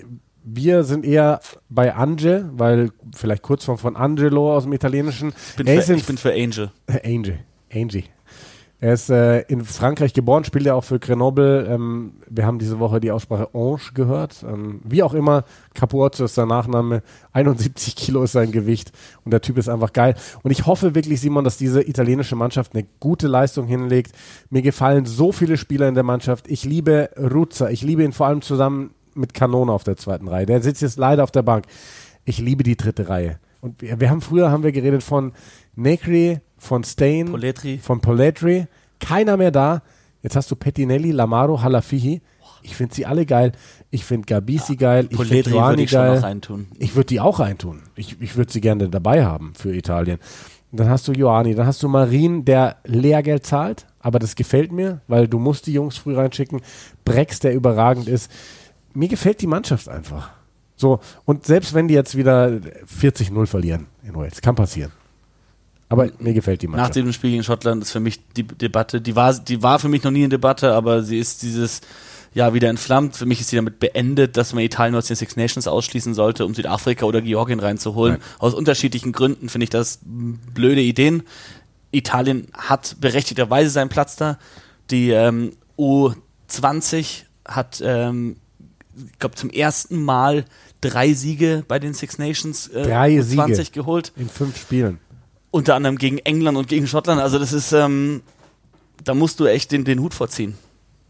wir 0.44 0.84
sind 0.84 1.04
eher 1.04 1.40
bei 1.68 1.94
Ange, 1.94 2.50
weil 2.52 2.90
vielleicht 3.14 3.42
Kurzform 3.42 3.78
von 3.78 3.96
Angelo 3.96 4.54
aus 4.54 4.64
dem 4.64 4.72
Italienischen. 4.72 5.32
Ich 5.50 5.56
bin, 5.56 5.66
für, 5.66 5.94
ich 5.94 6.04
bin 6.04 6.18
für 6.18 6.32
Angel. 6.32 6.70
Angie. 6.86 7.38
Angie. 7.72 8.04
Er 8.80 8.92
ist 8.92 9.10
äh, 9.10 9.40
in 9.42 9.64
Frankreich 9.64 10.14
geboren, 10.14 10.44
spielt 10.44 10.64
ja 10.64 10.74
auch 10.74 10.84
für 10.84 11.00
Grenoble. 11.00 11.66
Ähm, 11.66 12.12
wir 12.28 12.46
haben 12.46 12.60
diese 12.60 12.78
Woche 12.78 13.00
die 13.00 13.10
Aussprache 13.10 13.48
Ange 13.52 13.80
gehört. 13.92 14.44
Ähm, 14.48 14.80
wie 14.84 15.02
auch 15.02 15.14
immer, 15.14 15.44
Capuozzo 15.74 16.24
ist 16.24 16.36
sein 16.36 16.46
Nachname, 16.46 17.02
71 17.32 17.96
Kilo 17.96 18.22
ist 18.22 18.32
sein 18.32 18.52
Gewicht 18.52 18.92
und 19.24 19.32
der 19.32 19.40
Typ 19.40 19.58
ist 19.58 19.68
einfach 19.68 19.92
geil. 19.92 20.14
Und 20.44 20.52
ich 20.52 20.66
hoffe 20.66 20.94
wirklich, 20.94 21.20
Simon, 21.20 21.42
dass 21.42 21.56
diese 21.56 21.82
italienische 21.88 22.36
Mannschaft 22.36 22.74
eine 22.74 22.86
gute 23.00 23.26
Leistung 23.26 23.66
hinlegt. 23.66 24.12
Mir 24.48 24.62
gefallen 24.62 25.06
so 25.06 25.32
viele 25.32 25.56
Spieler 25.56 25.88
in 25.88 25.94
der 25.94 26.04
Mannschaft. 26.04 26.48
Ich 26.48 26.64
liebe 26.64 27.10
Ruzza, 27.18 27.70
ich 27.70 27.82
liebe 27.82 28.04
ihn 28.04 28.12
vor 28.12 28.28
allem 28.28 28.42
zusammen 28.42 28.94
mit 29.14 29.34
Kanone 29.34 29.72
auf 29.72 29.82
der 29.82 29.96
zweiten 29.96 30.28
Reihe. 30.28 30.46
Der 30.46 30.62
sitzt 30.62 30.82
jetzt 30.82 30.98
leider 30.98 31.24
auf 31.24 31.32
der 31.32 31.42
Bank. 31.42 31.64
Ich 32.24 32.38
liebe 32.38 32.62
die 32.62 32.76
dritte 32.76 33.08
Reihe. 33.08 33.40
Und 33.60 33.82
wir, 33.82 33.98
wir 33.98 34.08
haben 34.08 34.20
früher 34.20 34.52
haben 34.52 34.62
wir 34.62 34.70
geredet 34.70 35.02
von 35.02 35.32
Negri, 35.74 36.40
von 36.58 36.84
Stain, 36.84 37.30
Poletri. 37.30 37.78
von 37.78 38.00
Poletri. 38.00 38.66
Keiner 39.00 39.36
mehr 39.36 39.50
da. 39.50 39.82
Jetzt 40.22 40.36
hast 40.36 40.50
du 40.50 40.56
Pettinelli, 40.56 41.12
Lamaro, 41.12 41.62
Halafihi. 41.62 42.20
Ich 42.62 42.76
finde 42.76 42.94
sie 42.94 43.06
alle 43.06 43.24
geil. 43.24 43.52
Ich 43.90 44.04
finde 44.04 44.26
Gabisi 44.26 44.76
geil. 44.76 45.08
Ich 45.10 45.16
finde 45.16 45.50
Joani 45.50 45.86
geil. 45.86 46.40
Ich 46.78 46.96
würde 46.96 47.06
die 47.06 47.20
auch 47.20 47.38
reintun. 47.38 47.82
Ich, 47.94 48.20
ich 48.20 48.36
würde 48.36 48.52
sie 48.52 48.60
gerne 48.60 48.88
dabei 48.88 49.24
haben 49.24 49.52
für 49.56 49.74
Italien. 49.74 50.18
Dann 50.70 50.90
hast 50.90 51.08
du 51.08 51.12
Joani, 51.12 51.54
dann 51.54 51.66
hast 51.66 51.82
du 51.82 51.88
Marin, 51.88 52.44
der 52.44 52.76
Lehrgeld 52.84 53.46
zahlt, 53.46 53.86
aber 54.00 54.18
das 54.18 54.36
gefällt 54.36 54.70
mir, 54.70 55.00
weil 55.08 55.26
du 55.26 55.38
musst 55.38 55.66
die 55.66 55.72
Jungs 55.72 55.96
früh 55.96 56.14
reinschicken. 56.14 56.60
Brex, 57.06 57.40
der 57.40 57.54
überragend 57.54 58.06
ist. 58.06 58.30
Mir 58.92 59.08
gefällt 59.08 59.40
die 59.40 59.46
Mannschaft 59.46 59.88
einfach. 59.88 60.30
So, 60.76 61.00
und 61.24 61.46
selbst 61.46 61.72
wenn 61.72 61.88
die 61.88 61.94
jetzt 61.94 62.16
wieder 62.16 62.48
40-0 62.86 63.46
verlieren 63.46 63.86
in 64.02 64.14
Wales, 64.14 64.42
kann 64.42 64.54
passieren. 64.54 64.92
Aber 65.88 66.10
mir 66.18 66.34
gefällt 66.34 66.62
die 66.62 66.66
Nach 66.66 66.72
Mannschaft. 66.76 66.96
dem 66.96 67.12
Spiel 67.12 67.30
gegen 67.30 67.44
Schottland 67.44 67.82
ist 67.82 67.92
für 67.92 68.00
mich 68.00 68.20
die 68.34 68.42
Debatte, 68.46 69.00
die 69.00 69.16
war, 69.16 69.32
die 69.34 69.62
war 69.62 69.78
für 69.78 69.88
mich 69.88 70.02
noch 70.02 70.10
nie 70.10 70.20
eine 70.20 70.28
Debatte, 70.28 70.72
aber 70.74 71.02
sie 71.02 71.18
ist 71.18 71.42
dieses 71.42 71.80
Jahr 72.34 72.52
wieder 72.52 72.68
entflammt. 72.68 73.16
Für 73.16 73.24
mich 73.24 73.40
ist 73.40 73.48
sie 73.48 73.56
damit 73.56 73.80
beendet, 73.80 74.36
dass 74.36 74.52
man 74.52 74.62
Italien 74.62 74.94
aus 74.94 75.06
den 75.06 75.16
Six 75.16 75.36
Nations 75.36 75.66
ausschließen 75.66 76.12
sollte, 76.12 76.44
um 76.44 76.54
Südafrika 76.54 77.06
oder 77.06 77.22
Georgien 77.22 77.58
reinzuholen. 77.58 78.14
Nein. 78.18 78.22
Aus 78.38 78.52
unterschiedlichen 78.52 79.12
Gründen 79.12 79.48
finde 79.48 79.64
ich 79.64 79.70
das 79.70 80.00
blöde 80.04 80.82
Ideen. 80.82 81.22
Italien 81.90 82.48
hat 82.52 82.96
berechtigterweise 83.00 83.70
seinen 83.70 83.88
Platz 83.88 84.16
da. 84.16 84.38
Die 84.90 85.10
ähm, 85.10 85.52
U20 86.46 87.22
hat, 87.46 87.82
ähm, 87.84 88.36
ich 88.96 89.18
glaube, 89.18 89.36
zum 89.36 89.50
ersten 89.50 90.02
Mal 90.02 90.44
drei 90.80 91.12
Siege 91.14 91.64
bei 91.66 91.78
den 91.78 91.94
Six 91.94 92.18
Nations 92.18 92.68
äh, 92.68 92.82
Drei 92.82 93.18
U20 93.20 93.54
Siege. 93.54 93.70
geholt 93.72 94.12
in 94.16 94.28
fünf 94.28 94.58
Spielen. 94.60 94.98
Unter 95.50 95.74
anderem 95.74 95.98
gegen 95.98 96.18
England 96.18 96.56
und 96.56 96.68
gegen 96.68 96.86
Schottland. 96.86 97.20
Also 97.20 97.38
das 97.38 97.52
ist, 97.52 97.72
ähm, 97.72 98.22
da 99.04 99.14
musst 99.14 99.40
du 99.40 99.46
echt 99.46 99.72
den, 99.72 99.84
den 99.84 100.00
Hut 100.00 100.14
vorziehen. 100.14 100.54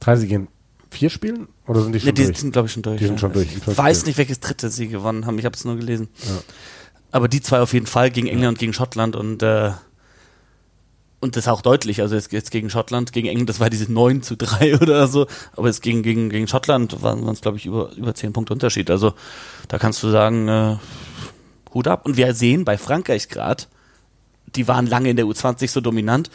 Drei 0.01 0.15
in 0.15 0.49
vier 0.91 1.11
Spielen? 1.11 1.49
Oder 1.67 1.83
sind 1.83 1.93
die 1.93 2.01
schon 2.01 2.07
Ja, 2.07 2.13
die 2.13 2.25
durch? 2.25 2.39
sind, 2.39 2.53
glaube 2.53 2.67
ich, 2.67 2.73
schon 2.73 2.83
durch. 2.83 2.99
Die 2.99 3.05
sind 3.05 3.15
ja. 3.15 3.21
schon 3.21 3.33
durch, 3.33 3.49
Ich 3.55 3.79
weiß 3.79 4.07
nicht, 4.07 4.17
welches 4.19 4.41
dritte 4.41 4.71
sie 4.71 4.89
gewonnen 4.89 5.27
haben. 5.27 5.39
Ich 5.39 5.45
habe 5.45 5.55
es 5.55 5.65
nur 5.65 5.77
gelesen. 5.77 6.09
Ja. 6.27 6.39
Aber 7.11 7.29
die 7.29 7.41
zwei 7.41 7.61
auf 7.61 7.73
jeden 7.73 7.87
Fall 7.87 8.11
gegen 8.11 8.27
England 8.27 8.55
und 8.55 8.59
gegen 8.59 8.73
Schottland 8.73 9.17
und 9.17 9.43
äh, 9.43 9.73
und 11.21 11.37
das 11.37 11.49
auch 11.49 11.63
deutlich. 11.63 12.01
Also 12.01 12.15
jetzt, 12.15 12.33
jetzt 12.33 12.51
gegen 12.51 12.71
Schottland, 12.71 13.13
gegen 13.13 13.27
England, 13.27 13.49
das 13.49 13.59
war 13.59 13.71
diese 13.71 13.93
9 13.93 14.23
zu 14.23 14.37
3 14.37 14.79
oder 14.81 15.09
so. 15.09 15.27
Aber 15.57 15.67
jetzt 15.67 15.83
gegen, 15.83 16.03
gegen, 16.03 16.31
gegen 16.31 16.47
Schottland 16.47 17.03
waren 17.03 17.27
es, 17.29 17.41
glaube 17.41 17.57
ich, 17.57 17.67
über, 17.67 17.91
über 17.97 18.15
10 18.15 18.33
Punkte 18.33 18.53
Unterschied. 18.53 18.91
Also 18.91 19.15
da 19.67 19.79
kannst 19.79 20.03
du 20.03 20.11
sagen, 20.11 20.49
äh, 20.49 20.77
Hut 21.75 21.89
ab. 21.89 22.07
Und 22.07 22.17
wir 22.17 22.33
sehen 22.35 22.65
bei 22.65 22.79
Frankreich 22.79 23.29
gerade, 23.29 23.65
die 24.57 24.69
waren 24.69 24.87
lange 24.87 25.11
in 25.11 25.17
der 25.17 25.27
U20 25.27 25.69
so 25.69 25.81
dominant, 25.81 26.31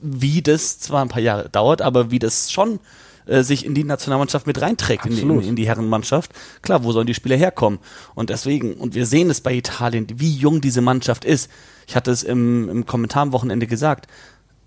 wie 0.00 0.42
das 0.42 0.78
zwar 0.78 1.02
ein 1.02 1.08
paar 1.08 1.22
Jahre 1.22 1.48
dauert, 1.48 1.82
aber 1.82 2.10
wie 2.10 2.18
das 2.18 2.50
schon 2.50 2.80
äh, 3.26 3.42
sich 3.42 3.64
in 3.64 3.74
die 3.74 3.84
Nationalmannschaft 3.84 4.46
mit 4.46 4.60
reinträgt, 4.60 5.06
in 5.06 5.14
die, 5.14 5.22
in, 5.22 5.40
in 5.42 5.56
die 5.56 5.66
Herrenmannschaft. 5.66 6.32
Klar, 6.62 6.84
wo 6.84 6.92
sollen 6.92 7.06
die 7.06 7.14
Spieler 7.14 7.36
herkommen? 7.36 7.78
Und 8.14 8.30
deswegen, 8.30 8.74
und 8.74 8.94
wir 8.94 9.06
sehen 9.06 9.30
es 9.30 9.40
bei 9.40 9.54
Italien, 9.54 10.06
wie 10.16 10.32
jung 10.32 10.60
diese 10.60 10.80
Mannschaft 10.80 11.24
ist. 11.24 11.50
Ich 11.86 11.96
hatte 11.96 12.10
es 12.10 12.22
im, 12.22 12.68
im 12.68 12.86
Kommentar 12.86 13.22
am 13.22 13.32
Wochenende 13.32 13.66
gesagt. 13.66 14.06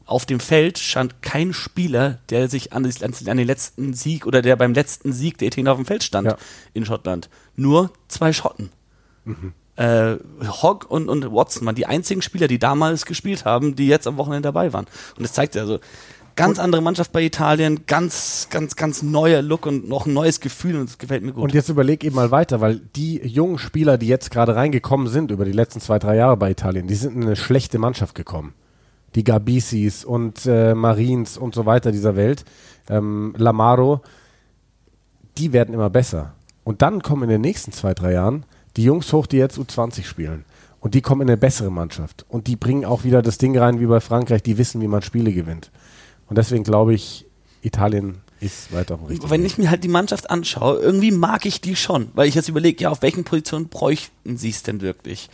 Auf 0.05 0.25
dem 0.25 0.39
Feld 0.39 0.77
stand 0.77 1.21
kein 1.21 1.53
Spieler, 1.53 2.19
der 2.29 2.49
sich 2.49 2.73
an, 2.73 2.85
an 2.85 3.37
den 3.37 3.47
letzten 3.47 3.93
Sieg 3.93 4.25
oder 4.25 4.41
der 4.41 4.55
beim 4.57 4.73
letzten 4.73 5.13
Sieg 5.13 5.37
der 5.37 5.47
Italiener 5.47 5.71
auf 5.71 5.77
dem 5.77 5.85
Feld 5.85 6.03
stand 6.03 6.27
Ja. 6.27 6.37
in 6.73 6.85
Schottland. 6.85 7.29
Nur 7.55 7.91
zwei 8.07 8.33
Schotten 8.33 8.71
äh, 9.81 10.17
Hogg 10.61 10.85
und, 10.87 11.09
und 11.09 11.31
Watson 11.31 11.65
waren 11.65 11.75
die 11.75 11.85
einzigen 11.85 12.21
Spieler, 12.21 12.47
die 12.47 12.59
damals 12.59 13.05
gespielt 13.05 13.45
haben, 13.45 13.75
die 13.75 13.87
jetzt 13.87 14.07
am 14.07 14.17
Wochenende 14.17 14.47
dabei 14.47 14.73
waren. 14.73 14.85
Und 15.17 15.23
das 15.23 15.33
zeigt 15.33 15.55
ja 15.55 15.61
also, 15.61 15.79
Ganz 16.37 16.59
andere 16.59 16.81
Mannschaft 16.81 17.11
bei 17.11 17.23
Italien, 17.23 17.85
ganz, 17.87 18.47
ganz, 18.49 18.77
ganz 18.77 19.03
neuer 19.03 19.41
Look 19.41 19.65
und 19.65 19.89
noch 19.89 20.05
ein 20.05 20.13
neues 20.13 20.39
Gefühl 20.39 20.77
und 20.77 20.89
es 20.89 20.97
gefällt 20.97 21.23
mir 21.23 21.33
gut. 21.33 21.43
Und 21.43 21.53
jetzt 21.53 21.67
überleg 21.67 22.05
eben 22.05 22.15
mal 22.15 22.31
weiter, 22.31 22.61
weil 22.61 22.79
die 22.95 23.19
jungen 23.19 23.57
Spieler, 23.57 23.97
die 23.97 24.07
jetzt 24.07 24.31
gerade 24.31 24.55
reingekommen 24.55 25.07
sind 25.07 25.29
über 25.29 25.43
die 25.43 25.51
letzten 25.51 25.81
zwei, 25.81 25.99
drei 25.99 26.15
Jahre 26.15 26.37
bei 26.37 26.49
Italien, 26.49 26.87
die 26.87 26.95
sind 26.95 27.15
in 27.17 27.23
eine 27.23 27.35
schlechte 27.35 27.79
Mannschaft 27.79 28.15
gekommen. 28.15 28.53
Die 29.15 29.25
Gabisis 29.25 30.05
und 30.05 30.45
äh, 30.45 30.73
Marins 30.73 31.37
und 31.37 31.53
so 31.53 31.65
weiter 31.65 31.91
dieser 31.91 32.15
Welt, 32.15 32.45
ähm, 32.89 33.33
Lamaro, 33.37 34.01
die 35.37 35.51
werden 35.51 35.73
immer 35.73 35.89
besser. 35.89 36.33
Und 36.63 36.81
dann 36.81 37.01
kommen 37.01 37.23
in 37.23 37.29
den 37.29 37.41
nächsten 37.41 37.73
zwei, 37.73 37.93
drei 37.93 38.13
Jahren 38.13 38.45
die 38.77 38.83
Jungs 38.83 39.11
hoch, 39.13 39.27
die 39.27 39.37
jetzt 39.37 39.57
U20 39.57 40.03
spielen. 40.03 40.45
Und 40.79 40.95
die 40.95 41.01
kommen 41.01 41.21
in 41.21 41.29
eine 41.29 41.37
bessere 41.37 41.71
Mannschaft. 41.71 42.25
Und 42.27 42.47
die 42.47 42.55
bringen 42.55 42.85
auch 42.85 43.03
wieder 43.03 43.21
das 43.21 43.37
Ding 43.37 43.57
rein 43.57 43.79
wie 43.79 43.85
bei 43.85 43.99
Frankreich, 43.99 44.41
die 44.41 44.57
wissen, 44.57 44.81
wie 44.81 44.87
man 44.87 45.01
Spiele 45.03 45.31
gewinnt. 45.31 45.69
Und 46.27 46.37
deswegen 46.37 46.63
glaube 46.63 46.93
ich, 46.95 47.25
Italien 47.61 48.17
ist 48.39 48.73
weiter 48.73 48.95
auf 48.95 49.01
dem 49.01 49.07
richtigen 49.07 49.29
Wenn 49.29 49.45
ich 49.45 49.59
mir 49.59 49.69
halt 49.69 49.83
die 49.83 49.87
Mannschaft 49.89 50.31
anschaue, 50.31 50.79
irgendwie 50.79 51.11
mag 51.11 51.45
ich 51.45 51.61
die 51.61 51.75
schon, 51.75 52.09
weil 52.15 52.27
ich 52.27 52.33
jetzt 52.33 52.49
überlege, 52.49 52.83
ja, 52.83 52.89
auf 52.89 53.03
welchen 53.03 53.23
Positionen 53.23 53.67
bräuchten 53.67 54.37
sie 54.37 54.49
es 54.49 54.63
denn 54.63 54.81
wirklich? 54.81 55.29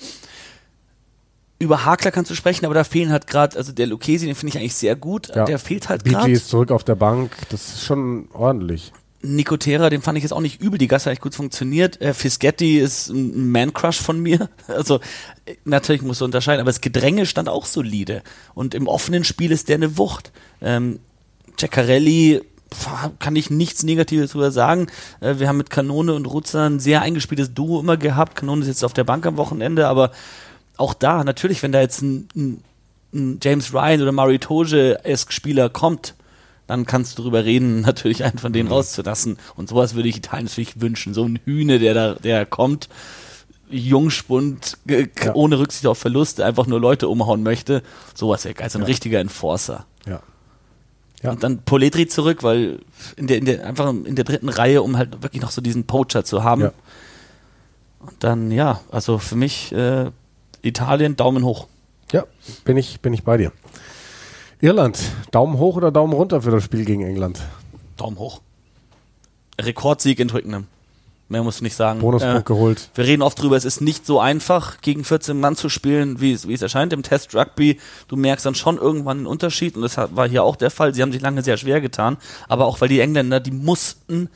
Über 1.60 1.86
Hakler 1.86 2.12
kannst 2.12 2.30
du 2.30 2.36
sprechen, 2.36 2.65
aber 2.65 2.76
da 2.76 2.84
fehlen 2.84 3.12
halt 3.12 3.26
gerade, 3.26 3.58
also 3.58 3.71
der 3.71 3.88
Lucchesi, 3.88 4.26
den 4.26 4.36
finde 4.36 4.50
ich 4.56 4.60
eigentlich 4.60 4.76
sehr 4.76 4.95
gut, 4.95 5.30
Ja. 5.34 5.45
der 5.45 5.58
fehlt 5.58 5.88
halt 5.89 6.04
BG 6.04 6.13
gerade. 6.15 6.32
ist 6.32 6.50
zurück 6.50 6.69
auf 6.71 6.84
der 6.84 6.95
Bank, 6.95 7.32
das 7.50 7.69
ist 7.69 7.84
schon 7.86 8.28
ordentlich. 8.34 8.91
Nicotera, 9.21 9.89
den 9.89 10.01
fand 10.01 10.17
ich 10.17 10.23
jetzt 10.23 10.32
auch 10.32 10.41
nicht 10.41 10.62
übel, 10.62 10.77
die 10.77 10.88
Gasse 10.88 11.06
hat 11.06 11.13
echt 11.13 11.21
gut 11.21 11.36
funktioniert. 11.36 11.99
Äh, 12.01 12.13
Fischetti 12.13 12.77
ist 12.77 13.10
ein 13.10 13.51
Man-Crush 13.51 13.99
von 13.99 14.19
mir. 14.19 14.49
Also 14.67 14.99
äh, 15.45 15.56
natürlich 15.65 16.01
musst 16.01 16.21
du 16.21 16.25
unterscheiden, 16.25 16.62
aber 16.62 16.69
das 16.69 16.82
Gedränge 16.82 17.25
stand 17.25 17.49
auch 17.49 17.65
solide. 17.65 18.21
Und 18.53 18.75
im 18.75 18.88
offenen 18.88 19.23
Spiel 19.23 19.51
ist 19.51 19.69
der 19.69 19.75
eine 19.75 19.97
Wucht. 19.97 20.32
Ähm, 20.62 20.99
Ceccarelli 21.58 22.41
kann 23.19 23.36
ich 23.36 23.49
nichts 23.49 23.84
Negatives 23.84 24.32
drüber 24.32 24.51
sagen. 24.51 24.88
Äh, 25.19 25.39
wir 25.39 25.47
haben 25.47 25.58
mit 25.58 25.69
Kanone 25.69 26.13
und 26.13 26.25
Rutzer 26.25 26.69
ein 26.69 26.80
sehr 26.80 27.01
eingespieltes 27.01 27.53
Duo 27.53 27.80
immer 27.80 27.97
gehabt. 27.97 28.36
Kanone 28.36 28.62
ist 28.62 28.67
jetzt 28.67 28.84
auf 28.84 28.93
der 28.93 29.03
Bank 29.03 29.25
am 29.25 29.38
Wochenende, 29.38 29.88
aber 29.88 30.12
auch 30.77 30.93
da, 30.93 31.23
natürlich, 31.23 31.63
wenn 31.63 31.71
da 31.71 31.82
jetzt 31.82 32.01
ein, 32.01 32.27
ein, 32.36 32.63
ein 33.13 33.39
James 33.41 33.73
Ryan 33.73 34.01
oder 34.01 34.12
Mari 34.12 34.38
Toge-esk 34.38 35.34
Spieler 35.34 35.69
kommt, 35.69 36.13
dann 36.67 36.86
kannst 36.86 37.17
du 37.17 37.23
darüber 37.23 37.43
reden, 37.45 37.82
natürlich 37.82 38.23
einen 38.23 38.38
von 38.38 38.51
Mhm. 38.51 38.53
denen 38.53 38.69
rauszulassen. 38.69 39.38
Und 39.56 39.69
sowas 39.69 39.95
würde 39.95 40.10
ich 40.10 40.17
Italien 40.17 40.45
natürlich 40.45 40.80
wünschen. 40.82 41.13
So 41.13 41.23
ein 41.23 41.39
Hühne, 41.45 41.80
der 41.80 41.93
da, 41.93 42.13
der 42.15 42.45
kommt, 42.45 42.89
Jungspund, 43.69 44.77
ge- 44.86 45.10
Ja. 45.23 45.34
ohne 45.36 45.60
Rücksicht 45.60 45.86
auf 45.88 45.97
Verluste, 45.97 46.45
einfach 46.45 46.67
nur 46.67 46.80
Leute 46.80 47.08
umhauen 47.10 47.43
möchte. 47.43 47.84
Sowas 48.15 48.45
wäre 48.45 48.53
geil, 48.53 48.69
so 48.69 48.80
ein 48.80 48.84
Ja. 48.84 48.88
richtiger 48.88 49.19
Enforcer. 49.19 49.86
Ja. 50.06 50.21
Ja. 51.23 51.32
Und 51.32 51.43
dann 51.43 51.63
Poletri 51.63 52.08
zurück, 52.08 52.43
weil 52.43 52.80
in 53.17 53.27
der, 53.27 53.38
in 53.38 53.45
der, 53.45 53.65
einfach 53.65 53.89
in 53.89 54.15
der 54.15 54.23
dritten 54.23 54.49
Reihe, 54.49 54.82
um 54.84 54.97
halt 54.97 55.23
wirklich 55.23 55.41
noch 55.41 55.51
so 55.51 55.62
diesen 55.62 55.86
Poacher 55.86 56.23
zu 56.23 56.43
haben. 56.43 56.62
Und 57.99 58.13
dann, 58.23 58.51
ja, 58.51 58.80
also 58.91 59.17
für 59.17 59.36
mich 59.36 59.71
äh, 59.73 60.12
Italien, 60.62 61.15
Daumen 61.15 61.43
hoch. 61.43 61.67
Ja, 62.12 62.23
bin 62.63 62.77
ich, 62.77 63.01
bin 63.01 63.13
ich 63.13 63.23
bei 63.23 63.36
dir. 63.38 63.51
Irland, 64.60 65.00
Daumen 65.32 65.60
hoch 65.60 65.76
oder 65.76 65.91
Daumen 65.91 66.13
runter 66.13 66.41
für 66.41 66.50
das 66.52 66.63
Spiel 66.63 66.84
gegen 66.84 67.04
England? 67.04 67.39
Daumen 67.96 68.17
hoch. 68.17 68.41
Rekordsieg 69.62 70.20
in 70.20 70.30
Twickenham. 70.30 70.65
Mehr 71.30 71.43
musst 71.43 71.60
du 71.60 71.63
nicht 71.65 71.76
sagen. 71.76 72.00
Bonuspunkt 72.00 72.39
Äh, 72.39 72.43
geholt. 72.43 72.89
Wir 72.96 73.06
reden 73.06 73.22
oft 73.22 73.39
drüber, 73.41 73.58
es 73.58 73.65
ist 73.65 73.82
nicht 73.82 74.06
so 74.06 74.20
einfach, 74.20 74.80
gegen 74.82 75.04
14 75.04 75.39
Mann 75.39 75.56
zu 75.56 75.67
spielen, 75.70 76.22
wie 76.22 76.32
es, 76.32 76.48
wie 76.48 76.54
es 76.54 76.62
erscheint 76.62 76.93
im 76.93 77.04
Test 77.04 77.36
Rugby. 77.36 77.80
Du 78.08 78.15
merkst 78.15 78.46
dann 78.46 78.56
schon 78.56 78.78
irgendwann 78.78 79.17
einen 79.17 79.28
Unterschied 79.28 79.76
und 79.76 79.82
das 79.82 79.98
war 79.98 80.28
hier 80.28 80.43
auch 80.43 80.56
der 80.56 80.72
Fall. 80.72 80.93
Sie 80.93 81.02
haben 81.02 81.12
sich 81.12 81.22
lange 81.22 81.43
sehr 81.43 81.58
schwer 81.58 81.82
getan, 81.82 82.17
aber 82.48 82.65
auch 82.65 82.80
weil 82.82 82.88
die 82.88 83.02
Engländer, 83.02 83.39
die 83.39 83.52
mussten 83.52 84.30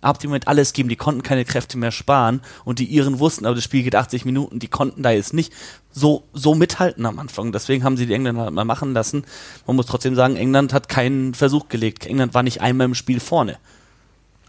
ab 0.00 0.18
dem 0.20 0.30
Moment 0.30 0.46
alles 0.48 0.72
geben, 0.72 0.88
die 0.88 0.96
konnten 0.96 1.22
keine 1.22 1.44
Kräfte 1.44 1.76
mehr 1.76 1.90
sparen 1.90 2.40
und 2.64 2.78
die 2.78 2.84
Iren 2.86 3.18
wussten, 3.18 3.46
aber 3.46 3.54
das 3.56 3.64
Spiel 3.64 3.82
geht 3.82 3.96
80 3.96 4.24
Minuten, 4.24 4.58
die 4.60 4.68
konnten 4.68 5.02
da 5.02 5.10
jetzt 5.10 5.34
nicht 5.34 5.52
so, 5.90 6.22
so 6.32 6.54
mithalten 6.54 7.04
am 7.06 7.18
Anfang. 7.18 7.50
Deswegen 7.50 7.82
haben 7.82 7.96
sie 7.96 8.06
die 8.06 8.14
Engländer 8.14 8.42
halt 8.42 8.54
mal 8.54 8.64
machen 8.64 8.92
lassen. 8.92 9.24
Man 9.66 9.74
muss 9.76 9.86
trotzdem 9.86 10.14
sagen, 10.14 10.36
England 10.36 10.72
hat 10.72 10.88
keinen 10.88 11.34
Versuch 11.34 11.68
gelegt. 11.68 12.06
England 12.06 12.34
war 12.34 12.42
nicht 12.44 12.60
einmal 12.60 12.84
im 12.84 12.94
Spiel 12.94 13.18
vorne. 13.18 13.56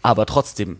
Aber 0.02 0.24
trotzdem, 0.26 0.78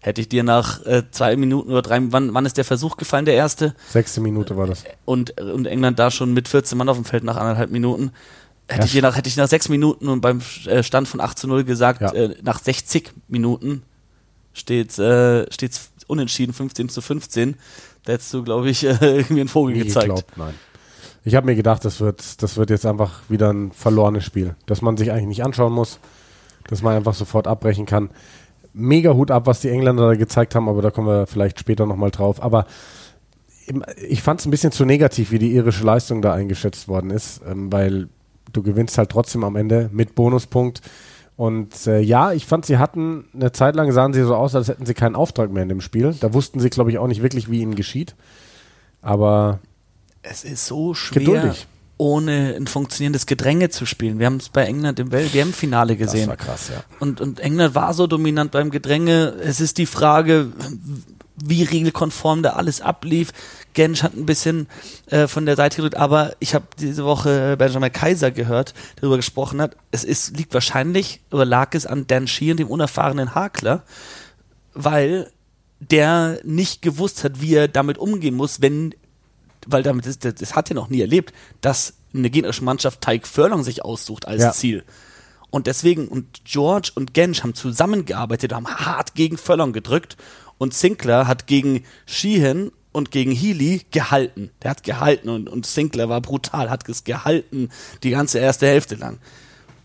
hätte 0.00 0.20
ich 0.20 0.28
dir 0.28 0.44
nach 0.44 0.84
äh, 0.86 1.02
zwei 1.10 1.34
Minuten 1.36 1.70
oder 1.70 1.82
drei, 1.82 1.98
wann, 2.12 2.32
wann 2.34 2.46
ist 2.46 2.56
der 2.56 2.64
Versuch 2.64 2.96
gefallen, 2.96 3.24
der 3.24 3.34
erste? 3.34 3.74
Sechste 3.88 4.20
Minute 4.20 4.56
war 4.56 4.66
das. 4.66 4.84
Und, 5.04 5.40
und 5.40 5.66
England 5.66 5.98
da 5.98 6.10
schon 6.10 6.32
mit 6.32 6.46
14 6.46 6.78
Mann 6.78 6.88
auf 6.88 6.96
dem 6.96 7.04
Feld 7.04 7.24
nach 7.24 7.36
anderthalb 7.36 7.70
Minuten. 7.70 8.12
Hätte, 8.68 8.80
Ja, 8.80 8.84
ich 8.86 8.92
dir 8.92 9.02
nach, 9.02 9.16
hätte 9.16 9.28
ich 9.28 9.36
nach 9.36 9.48
sechs 9.48 9.68
Minuten 9.68 10.08
und 10.08 10.20
beim 10.20 10.40
äh, 10.66 10.82
Stand 10.82 11.08
von 11.08 11.20
8 11.20 11.38
zu 11.38 11.48
0 11.48 11.64
gesagt, 11.64 12.00
Ja. 12.00 12.12
äh, 12.12 12.36
nach 12.42 12.60
60 12.60 13.12
Minuten 13.28 13.82
steht 14.54 14.98
äh, 14.98 15.50
steht's 15.52 15.90
unentschieden, 16.06 16.52
15 16.52 16.88
zu 16.88 17.00
15. 17.00 17.56
Da 18.04 18.12
hättest 18.12 18.32
du, 18.34 18.42
glaube 18.42 18.70
ich, 18.70 18.84
äh, 18.84 18.90
irgendwie 19.00 19.40
einen 19.40 19.48
Vogel 19.48 19.74
Nie 19.74 19.84
gezeigt. 19.84 20.06
geglaubt, 20.06 20.36
nein. 20.36 20.54
Ich 21.26 21.34
habe 21.34 21.46
mir 21.46 21.54
gedacht, 21.54 21.84
das 21.84 22.00
wird, 22.00 22.42
das 22.42 22.56
wird 22.56 22.68
jetzt 22.70 22.84
einfach 22.84 23.22
wieder 23.28 23.50
ein 23.50 23.72
verlorenes 23.72 24.24
Spiel, 24.24 24.56
dass 24.66 24.82
man 24.82 24.96
sich 24.98 25.10
eigentlich 25.10 25.26
nicht 25.26 25.44
anschauen 25.44 25.72
muss, 25.72 25.98
dass 26.68 26.82
man 26.82 26.94
einfach 26.96 27.14
sofort 27.14 27.46
abbrechen 27.46 27.86
kann. 27.86 28.10
Mega 28.74 29.14
Hut 29.14 29.30
ab, 29.30 29.46
was 29.46 29.60
die 29.60 29.70
Engländer 29.70 30.06
da 30.08 30.14
gezeigt 30.16 30.54
haben, 30.54 30.68
aber 30.68 30.82
da 30.82 30.90
kommen 30.90 31.06
wir 31.06 31.26
vielleicht 31.26 31.58
später 31.60 31.86
nochmal 31.86 32.10
drauf. 32.10 32.42
Aber 32.42 32.66
ich 34.06 34.22
fand 34.22 34.40
es 34.40 34.46
ein 34.46 34.50
bisschen 34.50 34.72
zu 34.72 34.84
negativ, 34.84 35.30
wie 35.30 35.38
die 35.38 35.54
irische 35.54 35.84
Leistung 35.84 36.20
da 36.20 36.34
eingeschätzt 36.34 36.88
worden 36.88 37.10
ist, 37.10 37.40
ähm, 37.48 37.72
weil 37.72 38.08
du 38.52 38.62
gewinnst 38.62 38.98
halt 38.98 39.10
trotzdem 39.10 39.44
am 39.44 39.56
Ende 39.56 39.88
mit 39.92 40.14
Bonuspunkt. 40.14 40.82
Und 41.36 41.86
äh, 41.88 41.98
ja, 42.00 42.32
ich 42.32 42.46
fand, 42.46 42.64
sie 42.64 42.78
hatten 42.78 43.24
eine 43.34 43.50
Zeit 43.50 43.74
lang 43.74 43.90
sahen 43.92 44.12
sie 44.12 44.22
so 44.22 44.36
aus, 44.36 44.54
als 44.54 44.68
hätten 44.68 44.86
sie 44.86 44.94
keinen 44.94 45.16
Auftrag 45.16 45.50
mehr 45.50 45.64
in 45.64 45.68
dem 45.68 45.80
Spiel. 45.80 46.14
Da 46.20 46.32
wussten 46.32 46.60
sie, 46.60 46.70
glaube 46.70 46.90
ich, 46.90 46.98
auch 46.98 47.08
nicht 47.08 47.22
wirklich, 47.22 47.50
wie 47.50 47.60
ihnen 47.60 47.74
geschieht. 47.74 48.14
Aber 49.02 49.58
Es 50.22 50.44
ist 50.44 50.66
so 50.66 50.94
schwer, 50.94 51.20
Geduldig. 51.24 51.66
ohne 51.98 52.54
ein 52.56 52.66
funktionierendes 52.68 53.26
Gedränge 53.26 53.68
zu 53.68 53.84
spielen. 53.84 54.18
Wir 54.20 54.26
haben 54.26 54.36
es 54.36 54.48
bei 54.48 54.64
England 54.64 55.00
im 55.00 55.10
Welt-WM-Finale 55.10 55.96
gesehen. 55.96 56.28
Das 56.28 56.28
war 56.28 56.36
krass, 56.36 56.68
ja. 56.72 56.84
Und, 57.00 57.20
und 57.20 57.40
England 57.40 57.74
war 57.74 57.94
so 57.94 58.06
dominant 58.06 58.52
beim 58.52 58.70
Gedränge. 58.70 59.34
Es 59.42 59.60
ist 59.60 59.78
die 59.78 59.86
Frage, 59.86 60.52
wie 61.36 61.62
regelkonform 61.62 62.42
da 62.42 62.50
alles 62.50 62.80
ablief. 62.80 63.32
Gensch 63.72 64.02
hat 64.02 64.14
ein 64.14 64.26
bisschen 64.26 64.68
äh, 65.06 65.26
von 65.26 65.46
der 65.46 65.56
Seite 65.56 65.76
gedrückt, 65.76 65.96
aber 65.96 66.34
ich 66.38 66.54
habe 66.54 66.66
diese 66.78 67.04
Woche 67.04 67.56
Benjamin 67.56 67.92
Kaiser 67.92 68.30
gehört, 68.30 68.72
der 68.96 69.02
darüber 69.02 69.16
gesprochen 69.16 69.60
hat. 69.60 69.76
Es 69.90 70.04
ist, 70.04 70.36
liegt 70.36 70.54
wahrscheinlich 70.54 71.20
oder 71.32 71.44
lag 71.44 71.74
es 71.74 71.86
an 71.86 72.06
Dan 72.06 72.28
Sheehan, 72.28 72.56
dem 72.56 72.68
unerfahrenen 72.68 73.34
Hakler, 73.34 73.82
weil 74.74 75.30
der 75.80 76.38
nicht 76.44 76.82
gewusst 76.82 77.24
hat, 77.24 77.40
wie 77.40 77.54
er 77.54 77.68
damit 77.68 77.98
umgehen 77.98 78.34
muss, 78.34 78.62
wenn, 78.62 78.94
weil 79.66 79.82
damit 79.82 80.06
ist, 80.06 80.24
das, 80.24 80.34
das 80.36 80.54
hat 80.54 80.70
er 80.70 80.74
noch 80.76 80.88
nie 80.88 81.00
erlebt, 81.00 81.34
dass 81.60 81.94
eine 82.14 82.30
gegnerische 82.30 82.64
Mannschaft 82.64 83.00
Teig 83.00 83.26
Furlong 83.26 83.64
sich 83.64 83.84
aussucht 83.84 84.28
als 84.28 84.42
Ja. 84.42 84.52
Ziel. 84.52 84.84
Und 85.50 85.66
deswegen, 85.66 86.08
und 86.08 86.44
George 86.44 86.90
und 86.94 87.14
Gensch 87.14 87.42
haben 87.42 87.54
zusammengearbeitet, 87.54 88.52
haben 88.52 88.66
hart 88.66 89.14
gegen 89.14 89.36
Furlong 89.36 89.72
gedrückt 89.72 90.16
und 90.58 90.74
Sinclair 90.74 91.26
hat 91.26 91.46
gegen 91.46 91.84
Sheehan 92.06 92.70
und 92.92 93.10
gegen 93.10 93.32
Healy 93.32 93.82
gehalten. 93.90 94.50
Der 94.62 94.70
hat 94.70 94.84
gehalten 94.84 95.28
und, 95.28 95.48
und 95.48 95.66
Sinclair 95.66 96.08
war 96.08 96.20
brutal, 96.20 96.70
hat 96.70 96.88
es 96.88 97.04
gehalten 97.04 97.70
die 98.02 98.10
ganze 98.10 98.38
erste 98.38 98.66
Hälfte 98.66 98.94
lang. 98.94 99.18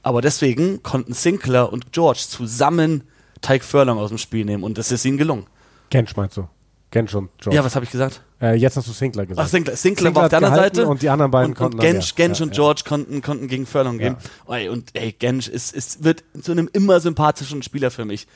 Aber 0.03 0.21
deswegen 0.21 0.83
konnten 0.83 1.13
Sinclair 1.13 1.73
und 1.73 1.91
George 1.91 2.25
zusammen 2.29 3.03
Tyke 3.41 3.63
Furlong 3.63 3.97
aus 3.97 4.09
dem 4.09 4.17
Spiel 4.17 4.45
nehmen 4.45 4.63
und 4.63 4.77
das 4.77 4.91
ist 4.91 5.05
ihnen 5.05 5.17
gelungen. 5.17 5.45
Gensch 5.89 6.15
meinst 6.15 6.37
du? 6.37 6.47
Gensch 6.91 7.13
und 7.15 7.29
George. 7.39 7.55
Ja, 7.55 7.63
was 7.63 7.75
habe 7.75 7.85
ich 7.85 7.91
gesagt? 7.91 8.21
äh, 8.41 8.55
jetzt 8.55 8.77
hast 8.77 8.87
du 8.87 8.91
Sinclair 8.91 9.25
gesagt. 9.25 9.45
Ach, 9.45 9.49
Sinclair, 9.49 9.75
Sinclair, 9.75 10.11
Sinclair 10.11 10.15
war 10.15 10.23
auf 10.23 10.29
der 10.29 10.37
anderen 10.37 10.55
Seite 10.55 10.87
und 10.87 11.01
die 11.01 11.09
anderen 11.09 11.31
beiden 11.31 11.51
und, 11.51 11.57
konnten 11.57 11.77
und 11.77 11.83
dann, 11.83 11.93
Gensch, 11.93 12.09
ja. 12.09 12.15
Gensch 12.15 12.39
Ja, 12.39 12.45
und 12.45 12.51
ja. 12.51 12.55
George 12.55 12.81
konnten, 12.87 13.21
konnten 13.21 13.47
gegen 13.47 13.65
Furlong 13.65 13.97
gehen. 13.97 14.15
Und 14.45 14.89
ey, 14.93 15.11
Gensch 15.11 15.47
ist, 15.47 15.73
ist, 15.73 16.03
wird 16.03 16.23
zu 16.41 16.51
einem 16.51 16.69
immer 16.71 16.99
sympathischen 16.99 17.63
Spieler 17.63 17.91
für 17.91 18.05
mich. 18.05 18.27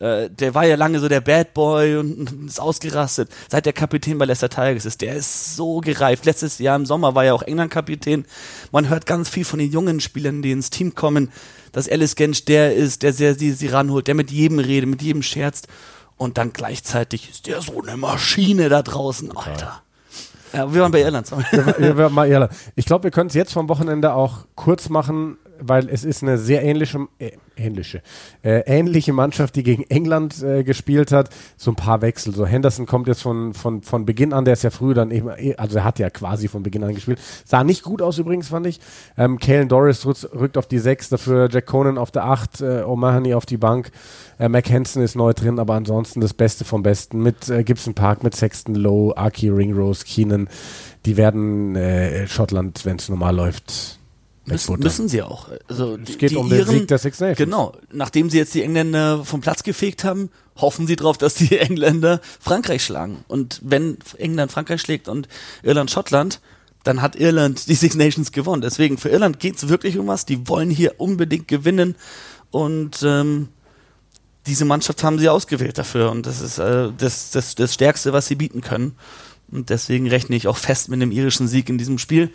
Äh, 0.00 0.30
der 0.30 0.54
war 0.54 0.64
ja 0.64 0.76
lange 0.76 1.00
so 1.00 1.08
der 1.08 1.20
Bad 1.20 1.54
Boy 1.54 1.96
und, 1.96 2.46
ist 2.46 2.60
ausgerastet. 2.60 3.30
Seit 3.50 3.66
der 3.66 3.72
Kapitän 3.72 4.16
bei 4.18 4.26
Leicester 4.26 4.48
Tigers 4.48 4.84
ist, 4.86 5.00
der 5.00 5.16
ist 5.16 5.56
so 5.56 5.80
gereift. 5.80 6.24
Letztes 6.24 6.58
Jahr 6.58 6.76
im 6.76 6.86
Sommer 6.86 7.14
war 7.16 7.24
er 7.24 7.34
auch 7.34 7.42
England-Kapitän. 7.42 8.24
Man 8.70 8.88
hört 8.88 9.06
ganz 9.06 9.28
viel 9.28 9.44
von 9.44 9.58
den 9.58 9.70
jungen 9.72 10.00
Spielern, 10.00 10.40
die 10.42 10.52
ins 10.52 10.70
Team 10.70 10.94
kommen, 10.94 11.32
dass 11.72 11.88
Alice 11.88 12.14
Gensch 12.14 12.44
der 12.44 12.74
ist, 12.74 13.02
der 13.02 13.12
sehr 13.12 13.34
sie, 13.34 13.50
sie 13.52 13.66
ranholt, 13.68 14.06
der 14.06 14.14
mit 14.14 14.30
jedem 14.30 14.58
redet, 14.60 14.88
mit 14.88 15.02
jedem 15.02 15.22
scherzt. 15.22 15.66
Und 16.16 16.38
dann 16.38 16.52
gleichzeitig 16.52 17.30
ist 17.30 17.46
der 17.46 17.60
so 17.60 17.80
eine 17.82 17.96
Maschine 17.96 18.68
da 18.68 18.82
draußen, 18.82 19.36
Alter. 19.36 19.82
Ja, 20.52 20.72
wir 20.72 20.80
waren 20.82 20.92
bei 20.92 21.02
Irland. 21.02 21.26
sorry. 21.26 21.44
Wir- 21.50 21.78
wir- 21.78 21.98
wir- 21.98 22.08
mal 22.08 22.26
ehrlich. 22.26 22.48
Ich 22.74 22.86
glaube, 22.86 23.04
wir 23.04 23.10
können 23.10 23.28
es 23.28 23.34
jetzt 23.34 23.52
vom 23.52 23.68
Wochenende 23.68 24.14
auch 24.14 24.46
kurz 24.54 24.88
machen. 24.88 25.36
Weil 25.60 25.88
es 25.88 26.04
ist 26.04 26.22
eine 26.22 26.38
sehr 26.38 26.62
ähnliche, 26.62 27.06
äh, 27.18 27.32
ähnliche, 27.56 28.02
äh, 28.42 28.60
ähnliche 28.66 29.12
Mannschaft, 29.12 29.56
die 29.56 29.62
gegen 29.62 29.84
England 29.84 30.42
äh, 30.42 30.64
gespielt 30.64 31.12
hat. 31.12 31.30
So 31.56 31.72
ein 31.72 31.76
paar 31.76 32.02
Wechsel. 32.02 32.34
So 32.34 32.46
Henderson 32.46 32.86
kommt 32.86 33.08
jetzt 33.08 33.22
von, 33.22 33.54
von, 33.54 33.82
von 33.82 34.06
Beginn 34.06 34.32
an, 34.32 34.44
der 34.44 34.54
ist 34.54 34.62
ja 34.62 34.70
früh 34.70 34.94
dann 34.94 35.10
eben, 35.10 35.28
eh, 35.36 35.54
also 35.56 35.78
er 35.78 35.84
hat 35.84 35.98
ja 35.98 36.10
quasi 36.10 36.48
von 36.48 36.62
Beginn 36.62 36.84
an 36.84 36.94
gespielt. 36.94 37.20
Sah 37.44 37.64
nicht 37.64 37.82
gut 37.82 38.02
aus 38.02 38.18
übrigens, 38.18 38.48
fand 38.48 38.66
ich. 38.66 38.80
Ähm, 39.16 39.38
Kalen 39.38 39.68
Doris 39.68 40.06
rückt, 40.06 40.56
auf 40.56 40.66
die 40.66 40.78
6, 40.78 41.10
dafür 41.10 41.48
Jack 41.50 41.66
Conan 41.66 41.98
auf 41.98 42.10
der 42.10 42.24
8, 42.24 42.60
äh, 42.60 42.64
O'Mahony 42.82 43.34
auf 43.34 43.46
die 43.46 43.56
Bank. 43.56 43.90
Äh, 44.38 44.48
Mac 44.48 44.70
Hansen 44.70 45.02
ist 45.02 45.16
neu 45.16 45.32
drin, 45.32 45.58
aber 45.58 45.74
ansonsten 45.74 46.20
das 46.20 46.34
Beste 46.34 46.64
vom 46.64 46.82
Besten 46.82 47.22
mit 47.22 47.48
äh, 47.48 47.64
Gibson 47.64 47.94
Park, 47.94 48.22
mit 48.22 48.34
Sexton 48.34 48.74
Lowe, 48.74 49.16
Aki 49.16 49.50
Ringrose, 49.50 50.04
Keenan. 50.04 50.48
Die 51.06 51.16
werden 51.16 51.76
äh, 51.76 52.26
Schottland, 52.26 52.84
wenn 52.84 52.96
es 52.96 53.08
normal 53.08 53.34
läuft, 53.34 53.97
Müssen, 54.48 54.78
müssen 54.78 55.08
sie 55.08 55.22
auch. 55.22 55.48
Also 55.68 55.98
es 56.06 56.18
geht 56.18 56.34
um 56.36 56.48
den 56.48 56.66
Sieg 56.66 56.88
der 56.88 56.98
Six 56.98 57.20
Nations. 57.20 57.38
Genau. 57.38 57.74
Nachdem 57.92 58.30
sie 58.30 58.38
jetzt 58.38 58.54
die 58.54 58.62
Engländer 58.62 59.24
vom 59.24 59.40
Platz 59.40 59.62
gefegt 59.62 60.04
haben, 60.04 60.30
hoffen 60.56 60.86
sie 60.86 60.96
darauf, 60.96 61.18
dass 61.18 61.34
die 61.34 61.58
Engländer 61.58 62.20
Frankreich 62.40 62.84
schlagen. 62.84 63.24
Und 63.28 63.60
wenn 63.62 63.98
England 64.16 64.52
Frankreich 64.52 64.80
schlägt 64.80 65.08
und 65.08 65.28
Irland 65.62 65.90
Schottland, 65.90 66.40
dann 66.84 67.02
hat 67.02 67.16
Irland 67.16 67.68
die 67.68 67.74
Six 67.74 67.96
Nations 67.96 68.32
gewonnen. 68.32 68.62
Deswegen 68.62 68.98
für 68.98 69.08
Irland 69.08 69.40
geht's 69.40 69.68
wirklich 69.68 69.98
um 69.98 70.06
was. 70.06 70.26
Die 70.26 70.48
wollen 70.48 70.70
hier 70.70 70.94
unbedingt 70.98 71.48
gewinnen. 71.48 71.96
Und 72.50 73.02
ähm, 73.02 73.48
diese 74.46 74.64
Mannschaft 74.64 75.04
haben 75.04 75.18
sie 75.18 75.28
ausgewählt 75.28 75.78
dafür. 75.78 76.10
Und 76.10 76.26
das 76.26 76.40
ist 76.40 76.58
äh, 76.58 76.90
das, 76.96 77.30
das, 77.30 77.54
das 77.54 77.74
Stärkste, 77.74 78.12
was 78.12 78.26
sie 78.26 78.36
bieten 78.36 78.60
können. 78.60 78.96
Und 79.50 79.70
deswegen 79.70 80.08
rechne 80.08 80.36
ich 80.36 80.46
auch 80.46 80.56
fest 80.56 80.88
mit 80.88 81.00
einem 81.00 81.10
irischen 81.10 81.48
Sieg 81.48 81.68
in 81.68 81.78
diesem 81.78 81.98
Spiel. 81.98 82.30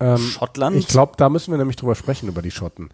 Ähm, 0.00 0.18
Schottland. 0.18 0.76
Ich 0.76 0.88
glaube, 0.88 1.12
da 1.16 1.28
müssen 1.28 1.52
wir 1.52 1.58
nämlich 1.58 1.76
drüber 1.76 1.94
sprechen, 1.94 2.28
über 2.28 2.42
die 2.42 2.50
Schotten. 2.50 2.90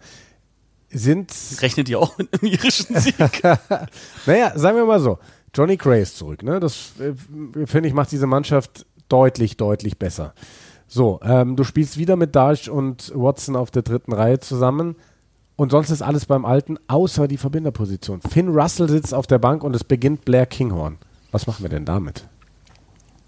Sind. 0.89 1.33
Rechnet 1.61 1.89
ihr 1.89 1.99
auch 1.99 2.17
mit 2.17 2.33
einem 2.33 2.51
irischen 2.51 2.99
Sieg? 2.99 3.15
naja, 4.25 4.57
sagen 4.57 4.77
wir 4.77 4.85
mal 4.85 4.99
so. 4.99 5.19
Johnny 5.53 5.77
Gray 5.77 6.01
ist 6.01 6.17
zurück. 6.17 6.43
Ne? 6.43 6.59
Das, 6.59 6.93
äh, 6.99 7.13
finde 7.65 7.89
ich, 7.89 7.95
macht 7.95 8.11
diese 8.11 8.27
Mannschaft 8.27 8.85
deutlich, 9.09 9.57
deutlich 9.57 9.97
besser. 9.97 10.33
So, 10.87 11.19
ähm, 11.23 11.55
du 11.55 11.63
spielst 11.63 11.97
wieder 11.97 12.15
mit 12.15 12.35
Dash 12.35 12.69
und 12.69 13.11
Watson 13.13 13.55
auf 13.55 13.71
der 13.71 13.81
dritten 13.81 14.13
Reihe 14.13 14.39
zusammen. 14.39 14.95
Und 15.57 15.71
sonst 15.71 15.89
ist 15.89 16.01
alles 16.01 16.27
beim 16.27 16.45
Alten, 16.45 16.77
außer 16.87 17.27
die 17.27 17.37
Verbinderposition. 17.37 18.21
Finn 18.21 18.49
Russell 18.49 18.87
sitzt 18.87 19.13
auf 19.13 19.27
der 19.27 19.39
Bank 19.39 19.63
und 19.63 19.75
es 19.75 19.83
beginnt 19.83 20.23
Blair 20.23 20.45
Kinghorn. 20.45 20.97
Was 21.31 21.47
machen 21.47 21.63
wir 21.63 21.69
denn 21.69 21.83
damit? 21.83 22.27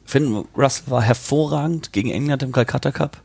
Finn 0.05 0.45
Russell 0.55 0.91
war 0.91 1.01
hervorragend 1.01 1.91
gegen 1.91 2.11
England 2.11 2.43
im 2.43 2.51
Calcutta 2.51 2.91
Cup. 2.91 3.17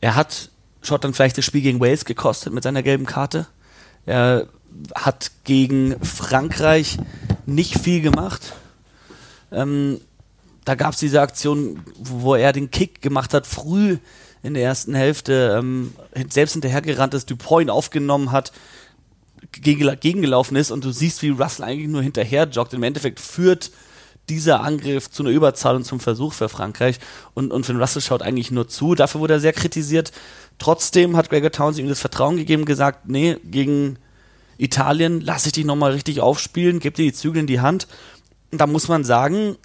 Er 0.00 0.14
hat 0.14 0.50
Schottland 0.82 1.16
vielleicht 1.16 1.38
das 1.38 1.44
Spiel 1.44 1.62
gegen 1.62 1.80
Wales 1.80 2.04
gekostet 2.04 2.52
mit 2.52 2.62
seiner 2.62 2.82
gelben 2.82 3.06
Karte. 3.06 3.46
Er 4.06 4.48
hat 4.94 5.32
gegen 5.44 5.98
Frankreich 6.04 6.98
nicht 7.46 7.78
viel 7.78 8.00
gemacht. 8.00 8.54
Ähm, 9.50 10.00
da 10.64 10.74
gab 10.74 10.92
es 10.92 11.00
diese 11.00 11.20
Aktion, 11.20 11.80
wo 11.98 12.34
er 12.34 12.52
den 12.52 12.70
Kick 12.70 13.00
gemacht 13.00 13.32
hat, 13.34 13.46
früh 13.46 13.98
in 14.42 14.54
der 14.54 14.62
ersten 14.62 14.94
Hälfte, 14.94 15.56
ähm, 15.58 15.94
selbst 16.30 16.52
hinterhergerannt 16.52 17.14
ist, 17.14 17.30
Dupont 17.30 17.70
aufgenommen 17.70 18.30
hat, 18.30 18.52
gegengelaufen 19.52 20.56
ist 20.56 20.70
und 20.70 20.84
du 20.84 20.92
siehst, 20.92 21.22
wie 21.22 21.30
Russell 21.30 21.64
eigentlich 21.64 21.88
nur 21.88 22.02
hinterher 22.02 22.46
joggt. 22.48 22.74
Im 22.74 22.82
Endeffekt 22.82 23.18
führt 23.18 23.70
dieser 24.28 24.62
Angriff 24.62 25.10
zu 25.10 25.22
einer 25.22 25.32
Überzahl 25.32 25.76
und 25.76 25.84
zum 25.84 26.00
Versuch 26.00 26.32
für 26.32 26.48
Frankreich. 26.48 26.98
Und, 27.34 27.52
und 27.52 27.66
Finn 27.66 27.80
Russell 27.80 28.02
schaut 28.02 28.22
eigentlich 28.22 28.50
nur 28.50 28.68
zu. 28.68 28.94
Dafür 28.94 29.20
wurde 29.20 29.34
er 29.34 29.40
sehr 29.40 29.52
kritisiert. 29.52 30.12
Trotzdem 30.58 31.16
hat 31.16 31.30
Gregor 31.30 31.52
Townsend 31.52 31.84
ihm 31.84 31.88
das 31.88 32.00
Vertrauen 32.00 32.36
gegeben, 32.36 32.64
gesagt, 32.64 33.08
nee, 33.08 33.36
gegen 33.44 33.98
Italien 34.58 35.20
lasse 35.20 35.48
ich 35.48 35.52
dich 35.52 35.64
nochmal 35.64 35.92
richtig 35.92 36.20
aufspielen, 36.20 36.80
gebe 36.80 36.96
dir 36.96 37.04
die 37.04 37.12
Zügel 37.12 37.40
in 37.40 37.46
die 37.46 37.60
Hand. 37.60 37.86
Und 38.50 38.60
da 38.60 38.66
muss 38.66 38.88
man 38.88 39.04
sagen, 39.04 39.56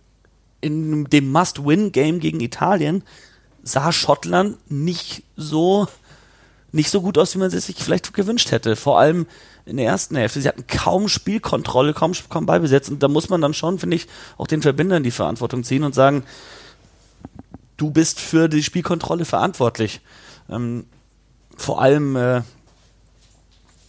in 0.62 1.06
dem 1.06 1.32
Must-Win-Game 1.32 2.19
gegen 2.19 2.39
Italien 2.39 3.04
sah 3.63 3.91
Schottland 3.91 4.58
nicht 4.71 5.23
so, 5.36 5.88
nicht 6.71 6.89
so 6.89 7.02
gut 7.02 7.17
aus, 7.17 7.34
wie 7.34 7.39
man 7.39 7.52
es 7.52 7.65
sich 7.65 7.78
vielleicht 7.78 8.13
gewünscht 8.13 8.52
hätte. 8.52 8.76
Vor 8.76 8.99
allem 8.99 9.26
in 9.65 9.78
der 9.78 9.86
ersten 9.86 10.15
Hälfte. 10.15 10.41
Sie 10.41 10.47
hatten 10.47 10.67
kaum 10.67 11.08
Spielkontrolle, 11.08 11.93
kaum, 11.93 12.13
kaum 12.30 12.45
Ballbesitz. 12.45 12.89
Und 12.89 13.02
da 13.02 13.08
muss 13.08 13.30
man 13.30 13.41
dann 13.41 13.54
schon, 13.54 13.80
finde 13.80 13.95
ich, 13.95 14.08
auch 14.38 14.47
den 14.47 14.62
Verbindern 14.62 15.04
die 15.04 15.12
Verantwortung 15.12 15.63
ziehen 15.63 15.84
und 15.84 15.95
sagen, 15.95 16.23
du 17.78 17.91
bist 17.91 18.19
für 18.19 18.49
die 18.49 18.63
Spielkontrolle 18.63 19.26
verantwortlich. 19.26 20.02
Ähm, 20.49 20.86
vor 21.56 21.82
allem 21.82 22.15
äh, 22.15 22.41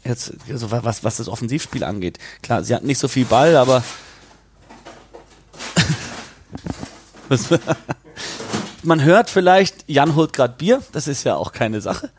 jetzt, 0.04 0.34
also 0.48 0.70
was, 0.70 1.02
was 1.02 1.16
das 1.16 1.28
Offensivspiel 1.28 1.82
angeht. 1.82 2.18
Klar, 2.42 2.62
sie 2.62 2.74
hatten 2.74 2.86
nicht 2.86 2.98
so 2.98 3.08
viel 3.08 3.24
Ball, 3.24 3.56
aber 3.56 3.82
man 8.82 9.02
hört 9.02 9.30
vielleicht, 9.30 9.84
Jan 9.88 10.14
holt 10.14 10.32
gerade 10.32 10.54
Bier, 10.56 10.82
das 10.92 11.08
ist 11.08 11.24
ja 11.24 11.36
auch 11.36 11.52
keine 11.52 11.80
Sache 11.80 12.10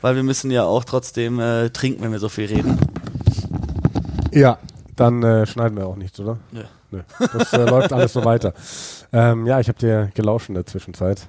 weil 0.00 0.16
wir 0.16 0.22
müssen 0.22 0.50
ja 0.50 0.64
auch 0.64 0.84
trotzdem 0.84 1.40
äh, 1.40 1.70
trinken, 1.70 2.02
wenn 2.02 2.12
wir 2.12 2.18
so 2.18 2.28
viel 2.28 2.46
reden. 2.46 2.78
Ja, 4.32 4.58
dann 4.96 5.22
äh, 5.22 5.46
schneiden 5.46 5.76
wir 5.76 5.86
auch 5.86 5.96
nichts, 5.96 6.18
oder? 6.20 6.38
Nö. 6.52 6.62
Nö. 6.90 7.02
Das 7.18 7.52
äh, 7.52 7.64
läuft 7.64 7.92
alles 7.92 8.12
so 8.12 8.24
weiter. 8.24 8.54
Ähm, 9.12 9.46
ja, 9.46 9.60
ich 9.60 9.68
habe 9.68 9.78
dir 9.78 10.10
gelauscht 10.14 10.48
in 10.48 10.54
der 10.54 10.66
Zwischenzeit. 10.66 11.28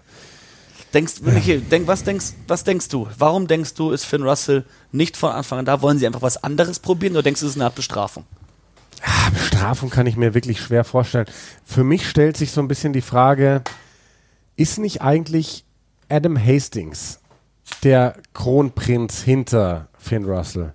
Denkst, 0.93 1.21
Michael, 1.21 1.62
denk, 1.62 1.88
was, 1.88 2.03
denkst, 2.03 2.34
was 2.47 2.63
denkst 2.63 2.89
du? 2.89 3.08
Warum 3.17 3.47
denkst 3.47 3.75
du, 3.75 3.91
ist 3.91 4.05
Finn 4.05 4.23
Russell 4.23 4.65
nicht 4.91 5.17
von 5.17 5.32
Anfang 5.32 5.60
an 5.60 5.65
da? 5.65 5.82
Wollen 5.82 5.99
sie 5.99 6.08
einfach 6.08 6.21
was 6.21 6.43
anderes 6.43 6.79
probieren 6.79 7.13
oder 7.13 7.23
denkst 7.23 7.41
du, 7.41 7.45
es 7.45 7.51
ist 7.51 7.58
eine 7.58 7.65
Art 7.65 7.75
Bestrafung? 7.75 8.25
Ja, 9.05 9.29
Bestrafung 9.32 9.89
kann 9.89 10.08
ich 10.08 10.17
mir 10.17 10.34
wirklich 10.34 10.60
schwer 10.60 10.84
vorstellen. 10.84 11.27
Für 11.63 11.84
mich 11.84 12.10
stellt 12.10 12.38
sich 12.38 12.51
so 12.51 12.62
ein 12.62 12.67
bisschen 12.67 12.91
die 12.91 13.01
Frage, 13.01 13.62
ist 14.55 14.79
nicht 14.79 15.01
eigentlich 15.01 15.63
Adam 16.10 16.43
Hastings 16.43 17.18
der 17.84 18.15
Kronprinz 18.34 19.21
hinter 19.21 19.88
Finn 19.97 20.25
Russell? 20.25 20.73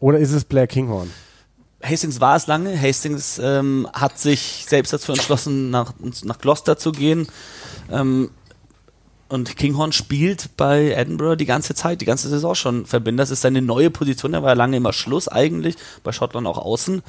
Oder 0.00 0.18
ist 0.18 0.32
es 0.32 0.44
Blair 0.44 0.66
Kinghorn? 0.66 1.10
Hastings 1.82 2.20
war 2.20 2.36
es 2.36 2.46
lange. 2.46 2.80
Hastings 2.80 3.40
ähm, 3.42 3.88
hat 3.92 4.18
sich 4.18 4.64
selbst 4.68 4.92
dazu 4.92 5.12
entschlossen, 5.12 5.70
nach, 5.70 5.94
nach 6.24 6.38
Gloucester 6.38 6.76
zu 6.76 6.92
gehen. 6.92 7.28
Ähm, 7.90 8.30
und 9.28 9.56
Kinghorn 9.56 9.92
spielt 9.92 10.56
bei 10.56 10.92
Edinburgh 10.92 11.36
die 11.36 11.46
ganze 11.46 11.74
Zeit, 11.74 12.00
die 12.00 12.06
ganze 12.06 12.28
Saison 12.28 12.54
schon 12.54 12.86
Verbinder. 12.86 13.22
Das 13.22 13.30
ist 13.30 13.42
seine 13.42 13.60
neue 13.60 13.90
Position. 13.90 14.34
Er 14.34 14.42
war 14.42 14.54
lange 14.54 14.78
immer 14.78 14.92
Schluss 14.92 15.28
eigentlich, 15.28 15.76
bei 16.02 16.12
Schottland 16.12 16.46
auch 16.46 16.58
außen. 16.58 17.02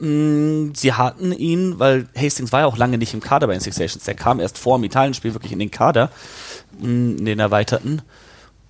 Mm, 0.00 0.72
sie 0.74 0.92
hatten 0.92 1.30
ihn, 1.32 1.78
weil 1.78 2.08
Hastings 2.16 2.50
war 2.50 2.60
ja 2.60 2.66
auch 2.66 2.76
lange 2.76 2.98
nicht 2.98 3.14
im 3.14 3.20
Kader 3.20 3.46
bei 3.46 3.52
den 3.52 3.60
Six 3.60 3.78
Nations. 3.78 4.04
Der 4.04 4.14
kam 4.14 4.40
erst 4.40 4.58
vor 4.58 4.76
dem 4.76 4.84
Italienspiel 4.84 5.34
wirklich 5.34 5.52
in 5.52 5.60
den 5.60 5.70
Kader, 5.70 6.10
mm, 6.80 7.18
in 7.18 7.24
den 7.24 7.38
erweiterten. 7.38 8.02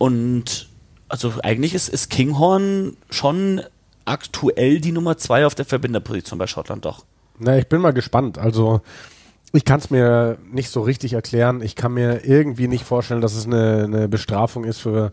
Und 0.03 0.69
also 1.09 1.35
eigentlich 1.45 1.75
ist, 1.75 1.89
ist 1.89 2.11
Kinghorn 2.11 2.97
schon 3.09 3.61
aktuell 4.05 4.81
die 4.81 4.91
Nummer 4.91 5.17
zwei 5.17 5.47
auf 5.47 5.55
der 5.55 5.65
Verbinderposition 5.65 6.41
bei 6.41 6.49
Schottland 6.49 6.85
doch. 6.85 7.05
Na, 7.39 7.57
ich 7.57 7.69
bin 7.69 7.81
mal 7.81 7.93
gespannt. 7.93 8.37
Also 8.37 8.81
ich 9.53 9.65
kann 9.65 9.79
es 9.79 9.91
mir 9.91 10.39
nicht 10.51 10.71
so 10.71 10.81
richtig 10.81 11.13
erklären. 11.13 11.63
Ich 11.63 11.77
kann 11.77 11.95
mir 11.95 12.25
irgendwie 12.25 12.67
nicht 12.67 12.83
vorstellen, 12.83 13.21
dass 13.21 13.37
es 13.37 13.47
eine, 13.47 13.85
eine 13.85 14.09
Bestrafung 14.09 14.65
ist 14.65 14.81
für, 14.81 15.13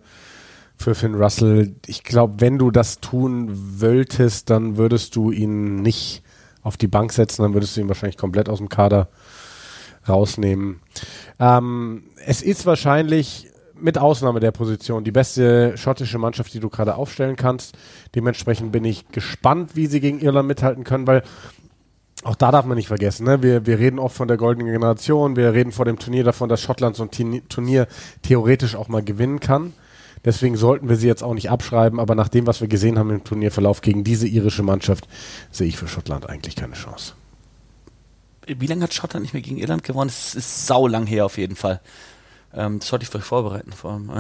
für 0.76 0.96
Finn 0.96 1.14
Russell. 1.14 1.76
Ich 1.86 2.04
glaube, 2.04 2.42
wenn 2.42 2.58
du 2.58 2.72
das 2.72 3.00
tun 3.00 3.52
wolltest, 3.80 4.50
dann 4.50 4.78
würdest 4.78 5.16
du 5.16 5.30
ihn 5.30 5.84
nicht 5.84 6.24
auf 6.64 6.78
die 6.78 6.88
Bank 6.88 7.14
setzen, 7.14 7.44
dann 7.44 7.54
würdest 7.54 7.78
du 7.78 7.82
ihn 7.82 7.90
wahrscheinlich 7.90 8.18
komplett 8.18 8.50
aus 8.50 8.58
dem 8.58 8.70
Kader 8.70 9.10
rausnehmen. 10.08 10.80
Ähm, 11.40 12.06
es 12.26 12.42
ist 12.42 12.66
wahrscheinlich 12.66 13.49
mit 13.82 13.98
Ausnahme 13.98 14.40
der 14.40 14.52
Position 14.52 15.04
die 15.04 15.12
beste 15.12 15.78
schottische 15.78 16.18
Mannschaft, 16.18 16.54
die 16.54 16.60
du 16.60 16.70
gerade 16.70 16.96
aufstellen 16.96 17.36
kannst. 17.36 17.78
Dementsprechend 18.16 18.72
bin 18.72 18.86
ich 18.86 19.08
gespannt, 19.10 19.76
wie 19.76 19.88
sie 19.88 20.00
gegen 20.00 20.20
Irland 20.20 20.48
mithalten 20.48 20.84
können, 20.84 21.08
weil 21.08 21.24
auch 22.24 22.36
da 22.36 22.52
darf 22.52 22.66
man 22.66 22.76
nicht 22.76 22.88
vergessen, 22.88 23.26
ne? 23.26 23.42
wir, 23.42 23.66
wir 23.66 23.80
reden 23.80 23.98
oft 23.98 24.16
von 24.16 24.28
der 24.28 24.36
goldenen 24.36 24.72
Generation, 24.72 25.38
wir 25.38 25.54
reden 25.54 25.72
vor 25.72 25.86
dem 25.86 26.00
Turnier 26.00 26.26
davon, 26.26 26.50
dass 26.50 26.60
Schottland 26.62 26.98
so 26.98 27.04
ein 27.04 27.42
Turnier 27.48 27.88
theoretisch 28.24 28.76
auch 28.76 28.90
mal 28.90 29.02
gewinnen 29.02 29.40
kann. 29.40 29.74
Deswegen 30.26 30.58
sollten 30.58 30.90
wir 30.90 30.98
sie 30.98 31.08
jetzt 31.08 31.24
auch 31.24 31.34
nicht 31.34 31.50
abschreiben, 31.50 31.98
aber 31.98 32.16
nach 32.16 32.28
dem, 32.28 32.46
was 32.46 32.60
wir 32.60 32.68
gesehen 32.68 33.00
haben 33.00 33.10
im 33.10 33.24
Turnierverlauf 33.24 33.80
gegen 33.80 34.04
diese 34.04 34.28
irische 34.28 34.64
Mannschaft, 34.64 35.08
sehe 35.50 35.68
ich 35.68 35.78
für 35.78 35.88
Schottland 35.88 36.28
eigentlich 36.28 36.58
keine 36.58 36.74
Chance. 36.74 37.14
Wie 38.46 38.68
lange 38.68 38.84
hat 38.84 38.94
Schottland 38.94 39.24
nicht 39.24 39.34
mehr 39.34 39.42
gegen 39.42 39.58
Irland 39.58 39.84
gewonnen? 39.84 40.10
Es 40.10 40.36
ist 40.36 40.68
saulang 40.68 41.06
her 41.06 41.26
auf 41.26 41.38
jeden 41.38 41.56
Fall. 41.56 41.80
Ähm, 42.54 42.80
das 42.80 42.88
sollte 42.88 43.04
ich 43.04 43.10
vielleicht 43.10 43.28
vorbereiten 43.28 43.72
vor 43.74 43.94
dem, 43.98 44.12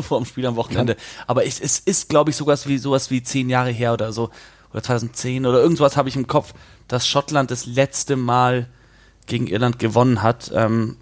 vor 0.02 0.18
dem 0.20 0.24
Spiel 0.24 0.46
am 0.46 0.56
Wochenende. 0.56 0.94
Ja. 0.94 0.98
Aber 1.26 1.44
es, 1.46 1.60
es 1.60 1.78
ist, 1.78 2.08
glaube 2.08 2.30
ich, 2.30 2.36
sowas 2.36 2.66
wie, 2.66 2.78
sowas 2.78 3.10
wie 3.10 3.22
zehn 3.22 3.48
Jahre 3.48 3.70
her 3.70 3.92
oder 3.92 4.12
so. 4.12 4.30
Oder 4.72 4.82
2010 4.82 5.46
oder 5.46 5.60
irgendwas 5.62 5.96
habe 5.96 6.08
ich 6.08 6.16
im 6.16 6.26
Kopf, 6.26 6.52
dass 6.88 7.06
Schottland 7.06 7.50
das 7.50 7.66
letzte 7.66 8.16
Mal 8.16 8.68
gegen 9.26 9.46
Irland 9.46 9.78
gewonnen 9.78 10.22
hat. 10.22 10.50
Ähm, 10.54 10.96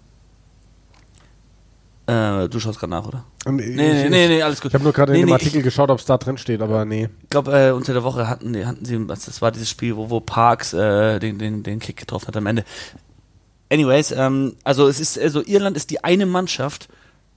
äh, 2.05 2.47
du 2.47 2.59
schaust 2.59 2.79
gerade 2.79 2.91
nach, 2.91 3.05
oder? 3.05 3.23
Ich- 3.45 3.51
Nee, 3.51 3.65
nee, 3.75 4.03
ich- 4.03 4.09
nee, 4.09 4.27
nee, 4.27 4.41
alles 4.41 4.61
gut. 4.61 4.69
Ich 4.71 4.73
habe 4.75 4.83
nur 4.83 4.93
gerade 4.93 5.11
Nee, 5.13 5.19
in 5.19 5.25
dem 5.25 5.29
nee, 5.29 5.33
Artikel 5.33 5.61
geschaut, 5.61 5.89
ob 5.89 5.99
es 5.99 6.05
da 6.05 6.17
drin 6.17 6.37
steht, 6.37 6.61
aber 6.61 6.85
nee. 6.85 7.09
Ich 7.23 7.29
glaube, 7.29 7.51
äh, 7.57 7.71
unter 7.71 7.93
der 7.93 8.03
Woche 8.03 8.27
hatten, 8.29 8.55
hatten 8.65 8.85
sie, 8.85 9.05
das 9.07 9.41
war 9.41 9.51
dieses 9.51 9.69
Spiel, 9.69 9.95
wo, 9.95 10.09
wo 10.09 10.19
Parks 10.19 10.73
äh, 10.73 11.19
den, 11.19 11.37
den, 11.37 11.63
den 11.63 11.79
Kick 11.79 11.97
getroffen 11.97 12.27
hat 12.27 12.37
am 12.37 12.45
Ende. 12.45 12.63
Anyways, 13.69 14.11
ähm, 14.11 14.55
also 14.63 14.87
es 14.87 14.99
ist, 14.99 15.19
also 15.19 15.43
Irland 15.45 15.75
ist 15.75 15.89
die 15.89 16.03
eine 16.03 16.25
Mannschaft, 16.25 16.87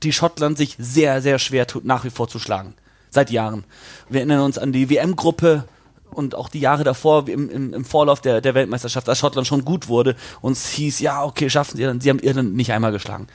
die 0.03 0.13
Schottland 0.13 0.57
sich 0.57 0.77
sehr, 0.79 1.21
sehr 1.23 1.39
schwer 1.39 1.67
tut, 1.67 1.85
nach 1.85 2.05
wie 2.05 2.11
vor 2.11 2.29
zu 2.29 2.39
schlagen. 2.39 2.75
Seit 3.11 3.31
Jahren. 3.31 3.65
Wir 4.09 4.21
erinnern 4.21 4.43
uns 4.43 4.57
an 4.57 4.73
die 4.73 4.89
WM-Gruppe 4.89 5.65
und 6.11 6.35
auch 6.35 6.49
die 6.49 6.61
Jahre 6.61 6.85
davor 6.85 7.29
im, 7.29 7.51
im, 7.51 7.75
im 7.75 7.85
Vorlauf 7.85 8.21
der, 8.21 8.41
der 8.41 8.55
Weltmeisterschaft, 8.55 9.09
als 9.09 9.19
Schottland 9.19 9.47
schon 9.47 9.65
gut 9.65 9.89
wurde 9.89 10.17
und 10.41 10.53
es 10.53 10.69
hieß, 10.69 11.01
ja, 11.01 11.25
okay, 11.25 11.51
schaffen 11.51 11.77
sie 11.77 11.83
Irland. 11.83 12.03
Sie 12.03 12.11
haben 12.11 12.21
Irland 12.21 12.55
nicht 12.55 12.73
einmal 12.73 12.93
geschlagen. 12.93 13.27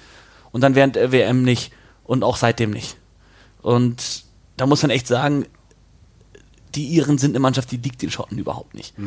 Und 0.51 0.61
dann 0.61 0.75
während 0.75 0.95
der 0.95 1.11
WM 1.11 1.43
nicht 1.43 1.73
und 2.05 2.23
auch 2.23 2.37
seitdem 2.37 2.71
nicht. 2.71 2.97
Und 3.61 4.23
da 4.57 4.65
muss 4.65 4.81
man 4.81 4.91
echt 4.91 5.07
sagen, 5.07 5.45
die 6.75 6.87
Iren 6.87 7.17
sind 7.17 7.31
eine 7.31 7.39
Mannschaft, 7.39 7.71
die 7.71 7.77
liegt 7.77 8.01
den 8.01 8.11
Schotten 8.11 8.37
überhaupt 8.37 8.73
nicht. 8.73 8.97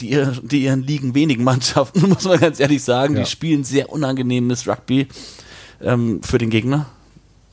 Die, 0.00 0.24
die 0.42 0.64
Iren 0.64 0.82
liegen 0.82 1.14
wenigen 1.14 1.44
Mannschaften, 1.44 2.08
muss 2.08 2.24
man 2.24 2.38
ganz 2.38 2.60
ehrlich 2.60 2.82
sagen. 2.82 3.14
Ja. 3.14 3.20
Die 3.20 3.30
spielen 3.30 3.64
sehr 3.64 3.90
unangenehmes 3.90 4.68
Rugby 4.68 5.08
ähm, 5.80 6.22
für 6.22 6.38
den 6.38 6.50
Gegner. 6.50 6.86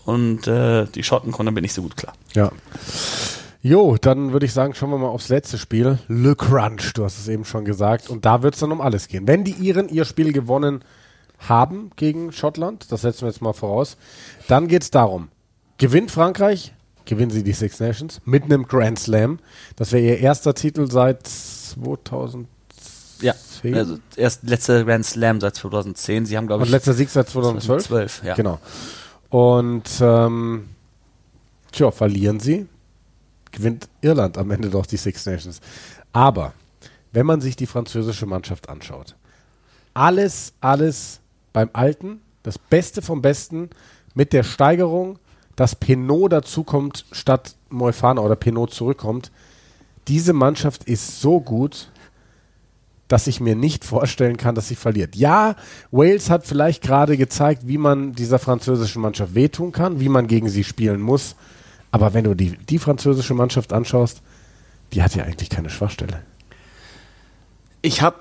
Und 0.06 0.48
äh, 0.48 0.86
die 0.86 1.04
Schotten 1.04 1.32
kommen 1.32 1.48
damit 1.48 1.64
nicht 1.64 1.74
so 1.74 1.82
gut 1.82 1.98
klar. 1.98 2.14
Ja. 2.34 2.52
Jo, 3.64 3.98
dann 4.00 4.32
würde 4.32 4.46
ich 4.46 4.54
sagen, 4.54 4.76
schauen 4.76 4.92
wir 4.92 5.00
mal 5.00 5.08
aufs 5.08 5.30
letzte 5.30 5.58
Spiel. 5.58 5.98
Le 6.08 6.36
Crunch, 6.36 6.94
du 6.94 7.04
hast 7.04 7.18
es 7.18 7.28
eben 7.28 7.46
schon 7.46 7.66
gesagt. 7.66 8.10
Und 8.12 8.24
da 8.24 8.44
wird 8.44 8.54
es 8.54 8.60
dann 8.60 8.72
um 8.72 8.80
alles 8.80 9.08
gehen. 9.08 9.28
Wenn 9.28 9.44
die 9.44 9.54
Iren 9.54 9.90
ihr 9.90 10.06
Spiel 10.06 10.32
gewonnen 10.34 10.84
haben 11.40 11.90
gegen 11.96 12.32
Schottland, 12.32 12.92
das 12.92 13.02
setzen 13.02 13.22
wir 13.22 13.30
jetzt 13.30 13.42
mal 13.42 13.54
voraus, 13.54 13.98
dann 14.48 14.68
geht 14.68 14.84
es 14.84 14.92
darum, 14.92 15.30
gewinnt 15.80 16.12
Frankreich, 16.12 16.74
gewinnen 17.06 17.32
sie 17.32 17.44
die 17.44 17.54
Six 17.54 17.80
Nations 17.80 18.22
mit 18.26 18.44
einem 18.44 18.68
Grand 18.68 19.00
Slam. 19.00 19.40
Das 19.76 19.92
wäre 19.92 20.04
ihr 20.04 20.20
erster 20.20 20.54
Titel 20.54 20.90
seit 20.90 21.28
2000 21.28 22.48
Ja, 23.22 23.34
also 23.74 23.98
erst 24.16 24.44
letzter 24.44 24.84
Grand 24.84 25.06
Slam 25.06 25.42
seit 25.42 25.56
2010. 25.56 26.26
Sie 26.26 26.38
haben, 26.38 26.48
glaube 26.48 26.62
und 26.62 26.68
ich, 26.68 26.72
letzter 26.72 26.94
Sieg 26.94 27.10
seit 27.10 27.30
2012. 27.30 27.88
2012. 27.88 28.24
Ja. 28.24 28.36
Genau. 28.36 28.60
Und 29.30 29.90
ähm, 30.02 30.70
tja, 31.72 31.92
verlieren 31.92 32.40
sie, 32.40 32.68
gewinnt 33.52 33.88
Irland 34.02 34.38
am 34.38 34.52
Ende 34.52 34.70
doch 34.70 34.86
die 34.86 34.98
Six 34.98 35.26
Nations. 35.26 35.62
Aber 36.14 36.54
wenn 37.12 37.26
man 37.26 37.42
sich 37.42 37.56
die 37.56 37.66
französische 37.66 38.26
Mannschaft 38.26 38.70
anschaut, 38.70 39.16
alles, 39.94 40.54
alles 40.60 41.22
beim 41.54 41.70
Alten, 41.74 42.22
das 42.44 42.60
Beste 42.60 43.02
vom 43.02 43.22
Besten 43.22 43.70
mit 44.14 44.34
der 44.34 44.44
Steigerung, 44.44 45.20
dass 45.56 45.76
Penot 45.76 46.34
dazukommt 46.34 47.06
statt 47.12 47.56
Moefana 47.70 48.22
oder 48.22 48.36
Penot 48.36 48.74
zurückkommt. 48.74 49.32
Diese 50.08 50.34
Mannschaft 50.34 50.84
ist 50.84 51.22
so 51.22 51.40
gut, 51.40 51.90
dass 53.08 53.28
ich 53.28 53.40
mir 53.40 53.56
nicht 53.56 53.86
vorstellen 53.86 54.38
kann, 54.38 54.56
dass 54.56 54.68
sie 54.68 54.76
verliert. 54.76 55.16
Ja, 55.16 55.56
Wales 55.92 56.30
hat 56.30 56.46
vielleicht 56.46 56.82
gerade 56.82 57.18
gezeigt, 57.18 57.68
wie 57.68 57.78
man 57.78 58.14
dieser 58.14 58.40
französischen 58.40 59.02
Mannschaft 59.02 59.36
wehtun 59.36 59.72
kann, 59.72 60.00
wie 60.00 60.10
man 60.10 60.28
gegen 60.28 60.50
sie 60.50 60.64
spielen 60.64 61.02
muss. 61.02 61.36
Aber 61.92 62.14
wenn 62.14 62.24
du 62.24 62.34
die, 62.34 62.58
die 62.58 62.80
französische 62.80 63.36
Mannschaft 63.36 63.74
anschaust, 63.74 64.22
die 64.94 65.04
hat 65.04 65.16
ja 65.16 65.24
eigentlich 65.24 65.50
keine 65.50 65.70
Schwachstelle. 65.70 66.22
Ich 67.82 68.02
habe 68.02 68.18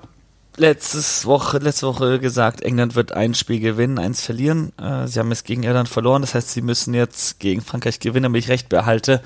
letztes 0.57 1.25
Woche, 1.25 1.57
letzte 1.57 1.87
Woche 1.87 2.19
gesagt, 2.19 2.61
England 2.61 2.95
wird 2.95 3.11
ein 3.11 3.33
Spiel 3.33 3.59
gewinnen, 3.59 3.99
eins 3.99 4.21
verlieren. 4.21 4.71
Äh, 4.77 5.07
sie 5.07 5.19
haben 5.19 5.31
es 5.31 5.43
gegen 5.43 5.63
Irland 5.63 5.89
verloren, 5.89 6.21
das 6.21 6.35
heißt, 6.35 6.51
sie 6.51 6.61
müssen 6.61 6.93
jetzt 6.93 7.39
gegen 7.39 7.61
Frankreich 7.61 7.99
gewinnen, 7.99 8.23
damit 8.23 8.43
ich 8.43 8.49
recht 8.49 8.69
behalte. 8.69 9.21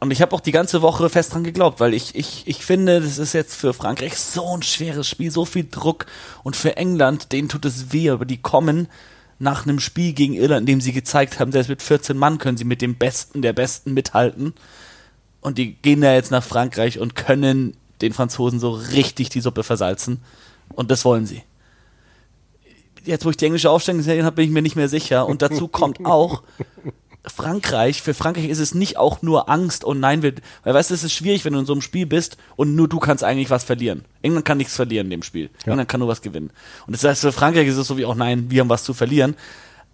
Und 0.00 0.10
ich 0.10 0.20
habe 0.20 0.34
auch 0.34 0.40
die 0.40 0.52
ganze 0.52 0.82
Woche 0.82 1.08
fest 1.08 1.32
dran 1.32 1.44
geglaubt, 1.44 1.80
weil 1.80 1.94
ich, 1.94 2.14
ich, 2.14 2.42
ich 2.46 2.64
finde, 2.64 3.00
das 3.00 3.18
ist 3.18 3.32
jetzt 3.32 3.54
für 3.54 3.72
Frankreich 3.72 4.16
so 4.16 4.56
ein 4.56 4.62
schweres 4.62 5.08
Spiel, 5.08 5.30
so 5.30 5.44
viel 5.44 5.66
Druck. 5.70 6.06
Und 6.42 6.56
für 6.56 6.76
England, 6.76 7.32
denen 7.32 7.48
tut 7.48 7.64
es 7.64 7.92
weh, 7.92 8.10
aber 8.10 8.24
die 8.24 8.42
kommen 8.42 8.88
nach 9.38 9.66
einem 9.66 9.80
Spiel 9.80 10.12
gegen 10.12 10.34
Irland, 10.34 10.60
in 10.60 10.66
dem 10.66 10.80
sie 10.80 10.92
gezeigt 10.92 11.40
haben, 11.40 11.52
selbst 11.52 11.68
mit 11.68 11.82
14 11.82 12.16
Mann 12.16 12.38
können 12.38 12.56
sie 12.56 12.64
mit 12.64 12.82
dem 12.82 12.96
Besten 12.96 13.42
der 13.42 13.52
Besten 13.52 13.94
mithalten. 13.94 14.54
Und 15.40 15.58
die 15.58 15.74
gehen 15.74 16.00
da 16.00 16.12
jetzt 16.14 16.30
nach 16.30 16.44
Frankreich 16.44 16.98
und 16.98 17.14
können 17.14 17.76
den 18.04 18.12
Franzosen 18.12 18.60
so 18.60 18.70
richtig 18.70 19.30
die 19.30 19.40
Suppe 19.40 19.62
versalzen. 19.62 20.20
Und 20.74 20.90
das 20.90 21.04
wollen 21.04 21.26
sie. 21.26 21.42
Jetzt, 23.04 23.24
wo 23.24 23.30
ich 23.30 23.36
die 23.36 23.46
englische 23.46 23.70
Aufstellung 23.70 23.98
gesehen 23.98 24.24
habe, 24.24 24.36
bin 24.36 24.46
ich 24.46 24.50
mir 24.50 24.62
nicht 24.62 24.76
mehr 24.76 24.88
sicher. 24.88 25.26
Und 25.26 25.42
dazu 25.42 25.68
kommt 25.68 25.98
auch 26.06 26.42
Frankreich. 27.26 28.02
Für 28.02 28.14
Frankreich 28.14 28.48
ist 28.48 28.58
es 28.58 28.74
nicht 28.74 28.96
auch 28.96 29.22
nur 29.22 29.48
Angst 29.48 29.84
und 29.84 30.00
nein, 30.00 30.22
wir, 30.22 30.34
weil 30.62 30.74
weißt 30.74 30.90
du, 30.90 30.94
es 30.94 31.04
ist 31.04 31.12
schwierig, 31.12 31.44
wenn 31.44 31.54
du 31.54 31.58
in 31.58 31.66
so 31.66 31.72
einem 31.72 31.82
Spiel 31.82 32.06
bist 32.06 32.36
und 32.56 32.74
nur 32.76 32.88
du 32.88 32.98
kannst 32.98 33.24
eigentlich 33.24 33.50
was 33.50 33.64
verlieren. 33.64 34.04
England 34.22 34.44
kann 34.44 34.58
nichts 34.58 34.76
verlieren 34.76 35.06
in 35.06 35.10
dem 35.10 35.22
Spiel. 35.22 35.50
Ja. 35.64 35.72
England 35.72 35.88
kann 35.88 36.00
nur 36.00 36.08
was 36.08 36.22
gewinnen. 36.22 36.50
Und 36.86 36.94
das 36.94 37.04
heißt, 37.04 37.22
für 37.22 37.32
Frankreich 37.32 37.66
ist 37.66 37.76
es 37.76 37.86
so 37.86 37.96
wie 37.96 38.04
auch 38.04 38.14
nein, 38.14 38.50
wir 38.50 38.60
haben 38.60 38.68
was 38.68 38.84
zu 38.84 38.94
verlieren. 38.94 39.36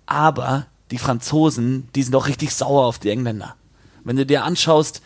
Aber 0.06 0.66
die 0.90 0.98
Franzosen, 0.98 1.88
die 1.94 2.02
sind 2.02 2.14
auch 2.16 2.26
richtig 2.26 2.52
sauer 2.52 2.84
auf 2.84 2.98
die 2.98 3.10
Engländer. 3.10 3.54
Wenn 4.02 4.16
du 4.16 4.26
dir 4.26 4.44
anschaust, 4.44 5.02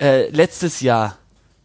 äh, 0.00 0.30
letztes 0.30 0.80
Jahr, 0.80 1.16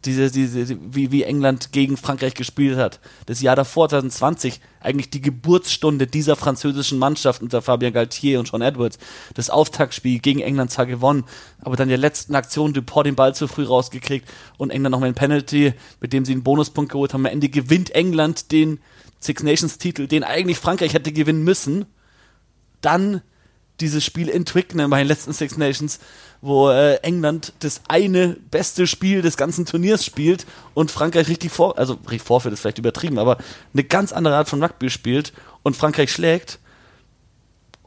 diese, 0.06 0.30
diese, 0.30 0.78
wie, 0.94 1.10
wie 1.10 1.22
England 1.22 1.72
gegen 1.72 1.96
Frankreich 1.96 2.34
gespielt 2.34 2.76
hat, 2.76 3.00
das 3.26 3.40
Jahr 3.40 3.56
davor, 3.56 3.88
2020, 3.88 4.60
eigentlich 4.80 5.10
die 5.10 5.20
Geburtsstunde 5.20 6.06
dieser 6.06 6.36
französischen 6.36 6.98
Mannschaft 6.98 7.42
unter 7.42 7.62
Fabien 7.62 7.92
Galtier 7.92 8.38
und 8.38 8.48
Sean 8.48 8.62
Edwards. 8.62 8.98
Das 9.34 9.50
Auftaktspiel 9.50 10.18
gegen 10.18 10.40
England 10.40 10.70
zwar 10.70 10.86
gewonnen, 10.86 11.24
aber 11.60 11.76
dann 11.76 11.88
der 11.88 11.98
letzten 11.98 12.34
Aktion 12.34 12.72
Dupont 12.72 13.06
den 13.06 13.14
Ball 13.14 13.34
zu 13.34 13.48
früh 13.48 13.64
rausgekriegt 13.64 14.28
und 14.58 14.70
England 14.70 14.92
nochmal 14.92 15.08
ein 15.08 15.14
Penalty, 15.14 15.74
mit 16.00 16.12
dem 16.12 16.24
sie 16.24 16.32
einen 16.32 16.42
Bonuspunkt 16.42 16.92
geholt 16.92 17.14
haben. 17.14 17.26
Am 17.26 17.32
Ende 17.32 17.48
gewinnt 17.48 17.90
England 17.94 18.52
den 18.52 18.80
Six 19.20 19.42
Nations 19.42 19.78
Titel, 19.78 20.06
den 20.06 20.22
eigentlich 20.22 20.58
Frankreich 20.58 20.92
hätte 20.92 21.12
gewinnen 21.12 21.44
müssen 21.44 21.86
dann 22.84 23.22
dieses 23.80 24.04
Spiel 24.04 24.28
in 24.28 24.44
Twickenham 24.44 24.90
bei 24.90 24.98
den 24.98 25.08
letzten 25.08 25.32
Six 25.32 25.56
Nations, 25.56 25.98
wo 26.40 26.70
äh, 26.70 26.96
England 26.96 27.52
das 27.60 27.80
eine 27.88 28.36
beste 28.50 28.86
Spiel 28.86 29.22
des 29.22 29.36
ganzen 29.36 29.66
Turniers 29.66 30.04
spielt 30.04 30.46
und 30.74 30.90
Frankreich 30.90 31.28
richtig 31.28 31.50
vor, 31.52 31.78
also 31.78 31.94
richtig 32.08 32.22
vorführt 32.22 32.54
ist 32.54 32.60
vielleicht 32.60 32.78
übertrieben, 32.78 33.18
aber 33.18 33.38
eine 33.72 33.84
ganz 33.84 34.12
andere 34.12 34.36
Art 34.36 34.48
von 34.48 34.62
Rugby 34.62 34.90
spielt 34.90 35.32
und 35.62 35.76
Frankreich 35.76 36.12
schlägt. 36.12 36.58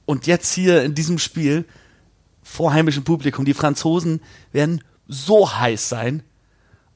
Und 0.05 0.25
jetzt 0.25 0.53
hier 0.53 0.83
in 0.83 0.95
diesem 0.95 1.19
Spiel 1.19 1.65
vor 2.41 2.73
heimischem 2.73 3.03
Publikum, 3.03 3.45
die 3.45 3.53
Franzosen 3.53 4.21
werden 4.51 4.83
so 5.07 5.53
heiß 5.53 5.89
sein. 5.89 6.23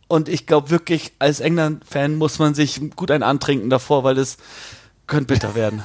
Und 0.07 0.29
ich 0.29 0.45
glaube 0.45 0.69
wirklich, 0.69 1.11
als 1.19 1.39
England-Fan 1.39 2.15
muss 2.15 2.39
man 2.39 2.53
sich 2.53 2.81
gut 2.95 3.11
ein 3.11 3.23
antrinken 3.23 3.69
davor, 3.69 4.03
weil 4.03 4.17
es 4.17 4.37
könnte 5.11 5.33
bitter 5.33 5.53
werden. 5.55 5.83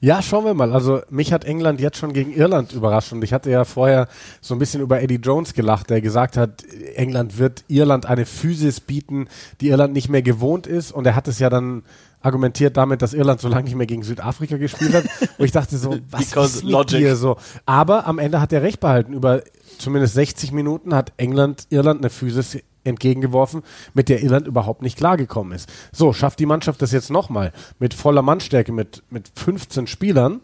Ja, 0.00 0.20
schauen 0.22 0.44
wir 0.44 0.54
mal. 0.54 0.72
Also 0.72 1.02
mich 1.10 1.32
hat 1.32 1.44
England 1.44 1.80
jetzt 1.80 1.98
schon 1.98 2.12
gegen 2.12 2.32
Irland 2.32 2.72
überrascht 2.72 3.12
und 3.12 3.22
ich 3.22 3.32
hatte 3.32 3.50
ja 3.50 3.64
vorher 3.64 4.08
so 4.40 4.54
ein 4.54 4.58
bisschen 4.58 4.80
über 4.80 5.00
Eddie 5.00 5.20
Jones 5.22 5.54
gelacht, 5.54 5.90
der 5.90 6.00
gesagt 6.00 6.36
hat, 6.36 6.64
England 6.96 7.38
wird 7.38 7.64
Irland 7.68 8.06
eine 8.06 8.26
Physis 8.26 8.80
bieten, 8.80 9.28
die 9.60 9.68
Irland 9.68 9.92
nicht 9.92 10.08
mehr 10.08 10.22
gewohnt 10.22 10.66
ist 10.66 10.90
und 10.90 11.06
er 11.06 11.14
hat 11.14 11.28
es 11.28 11.38
ja 11.38 11.48
dann 11.48 11.84
argumentiert 12.20 12.76
damit, 12.76 13.02
dass 13.02 13.12
Irland 13.12 13.40
so 13.40 13.48
lange 13.48 13.64
nicht 13.64 13.76
mehr 13.76 13.86
gegen 13.86 14.02
Südafrika 14.02 14.56
gespielt 14.56 14.94
hat, 14.94 15.04
wo 15.36 15.44
ich 15.44 15.52
dachte 15.52 15.76
so, 15.76 15.98
was 16.10 16.30
Because 16.30 16.56
ist 16.58 16.64
mit 16.64 16.72
logic. 16.72 16.98
dir 17.00 17.16
so? 17.16 17.36
Aber 17.66 18.06
am 18.06 18.18
Ende 18.18 18.40
hat 18.40 18.52
er 18.52 18.62
recht 18.62 18.80
behalten. 18.80 19.12
Über 19.12 19.42
zumindest 19.78 20.14
60 20.14 20.52
Minuten 20.52 20.94
hat 20.94 21.12
England 21.18 21.66
Irland 21.68 22.00
eine 22.00 22.08
Physis 22.10 22.58
entgegengeworfen, 22.84 23.62
mit 23.94 24.08
der 24.08 24.22
Irland 24.22 24.46
überhaupt 24.46 24.82
nicht 24.82 24.96
klargekommen 24.96 25.52
ist. 25.52 25.68
So, 25.92 26.12
schafft 26.12 26.38
die 26.38 26.46
Mannschaft 26.46 26.80
das 26.82 26.92
jetzt 26.92 27.10
nochmal 27.10 27.52
mit 27.78 27.94
voller 27.94 28.22
Mannstärke, 28.22 28.72
mit, 28.72 29.02
mit 29.10 29.30
15 29.34 29.86
Spielern, 29.86 30.40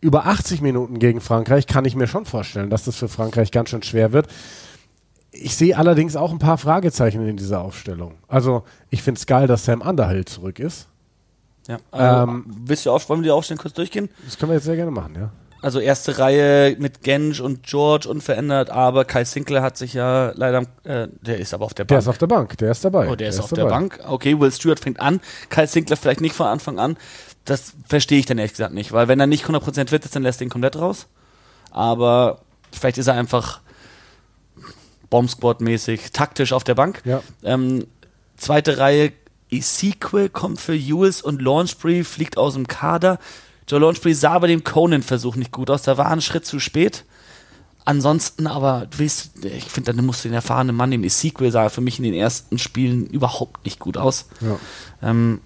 über 0.00 0.26
80 0.26 0.62
Minuten 0.62 0.98
gegen 0.98 1.20
Frankreich, 1.20 1.66
kann 1.66 1.84
ich 1.84 1.94
mir 1.94 2.06
schon 2.06 2.24
vorstellen, 2.24 2.70
dass 2.70 2.84
das 2.84 2.96
für 2.96 3.08
Frankreich 3.08 3.50
ganz 3.50 3.70
schön 3.70 3.82
schwer 3.82 4.12
wird. 4.12 4.28
Ich 5.32 5.56
sehe 5.56 5.76
allerdings 5.76 6.16
auch 6.16 6.32
ein 6.32 6.38
paar 6.38 6.58
Fragezeichen 6.58 7.26
in 7.26 7.36
dieser 7.36 7.60
Aufstellung. 7.60 8.14
Also, 8.26 8.64
ich 8.88 9.02
finde 9.02 9.18
es 9.18 9.26
geil, 9.26 9.46
dass 9.46 9.64
Sam 9.64 9.80
Underhill 9.82 10.24
zurück 10.24 10.58
ist. 10.58 10.88
Ja. 11.68 11.78
Also, 11.90 12.32
Ähm, 12.32 12.46
willst 12.64 12.86
du 12.86 12.90
auf, 12.90 13.08
wollen 13.08 13.20
wir 13.20 13.24
die 13.24 13.30
Aufstellung 13.30 13.60
kurz 13.60 13.74
durchgehen? 13.74 14.08
Das 14.24 14.38
können 14.38 14.50
wir 14.50 14.56
jetzt 14.56 14.64
sehr 14.64 14.76
gerne 14.76 14.90
machen, 14.90 15.14
ja. 15.14 15.30
Also 15.62 15.78
erste 15.78 16.18
Reihe 16.18 16.74
mit 16.78 17.02
Gensch 17.02 17.40
und 17.40 17.64
George 17.64 18.08
unverändert, 18.08 18.70
aber 18.70 19.04
Kai 19.04 19.24
Sinclair 19.24 19.60
hat 19.62 19.76
sich 19.76 19.92
ja 19.92 20.32
leider, 20.34 20.62
äh, 20.84 21.08
der 21.20 21.38
ist 21.38 21.52
aber 21.52 21.66
auf 21.66 21.74
der 21.74 21.84
Der 21.84 21.96
Bank. 21.96 22.02
ist 22.02 22.08
auf 22.08 22.18
der 22.18 22.26
Bank, 22.28 22.56
der 22.58 22.70
ist 22.70 22.84
dabei. 22.84 23.08
oh, 23.10 23.14
der, 23.14 23.28
ist 23.28 23.40
auf 23.40 23.50
der 23.50 23.58
dabei. 23.64 23.70
Bank. 23.70 24.00
Okay, 24.06 24.40
Will 24.40 24.50
Stewart 24.52 24.80
fängt 24.80 25.00
an, 25.00 25.20
Kai 25.50 25.66
Sinclair 25.66 25.96
vielleicht 25.98 26.22
nicht 26.22 26.34
von 26.34 26.46
Anfang 26.46 26.78
an. 26.78 26.96
Das 27.44 27.74
verstehe 27.86 28.18
ich 28.18 28.26
dann 28.26 28.38
ehrlich 28.38 28.52
gesagt 28.52 28.72
nicht, 28.74 28.92
weil 28.92 29.08
wenn 29.08 29.20
er 29.20 29.26
nicht 29.26 29.44
100% 29.44 29.88
fit 29.90 30.04
ist, 30.04 30.16
dann 30.16 30.22
lässt 30.22 30.40
er 30.40 30.46
ihn 30.46 30.50
komplett 30.50 30.76
raus. 30.76 31.08
Aber 31.70 32.40
vielleicht 32.72 32.98
ist 32.98 33.06
er 33.06 33.14
einfach 33.14 33.60
Bomb-Squad-mäßig 35.10 36.12
taktisch 36.12 36.52
auf 36.52 36.64
der 36.64 36.74
Bank. 36.74 37.02
Ja. 37.04 37.22
Ähm, 37.42 37.86
zweite 38.36 38.78
Reihe, 38.78 39.12
Ezekiel 39.50 40.28
kommt 40.28 40.60
für 40.60 40.76
Ewells 40.76 41.22
und 41.22 41.42
Launchbury 41.42 42.04
fliegt 42.04 42.36
aus 42.38 42.54
dem 42.54 42.68
Kader. 42.68 43.18
Joe 43.70 43.78
Launchbury 43.80 44.14
sah 44.14 44.38
bei 44.38 44.48
dem 44.48 44.64
Conan-Versuch 44.64 45.36
nicht 45.36 45.52
gut 45.52 45.70
aus, 45.70 45.82
da 45.82 45.96
war 45.96 46.10
ein 46.10 46.20
Schritt 46.20 46.44
zu 46.44 46.58
spät. 46.58 47.04
ansonsten 47.84 48.46
aber, 48.46 48.86
du 48.90 49.02
weißt, 49.02 49.44
ich 49.44 49.64
finde, 49.64 49.94
dann 49.94 50.04
musst 50.04 50.24
du 50.24 50.28
den 50.28 50.34
erfahrenen 50.34 50.74
Mann 50.76 50.90
nehmen. 50.90 51.04
Ezekiel 51.04 51.50
sah 51.50 51.68
für 51.68 51.80
mich 51.80 51.98
in 51.98 52.04
den 52.04 52.14
ersten 52.14 52.58
Spielen 52.58 53.06
überhaupt 53.06 53.64
nicht 53.64 53.78
gut 53.78 53.96
aus. 53.96 54.26
Ja. 54.40 54.58
Ähm, 55.08 55.40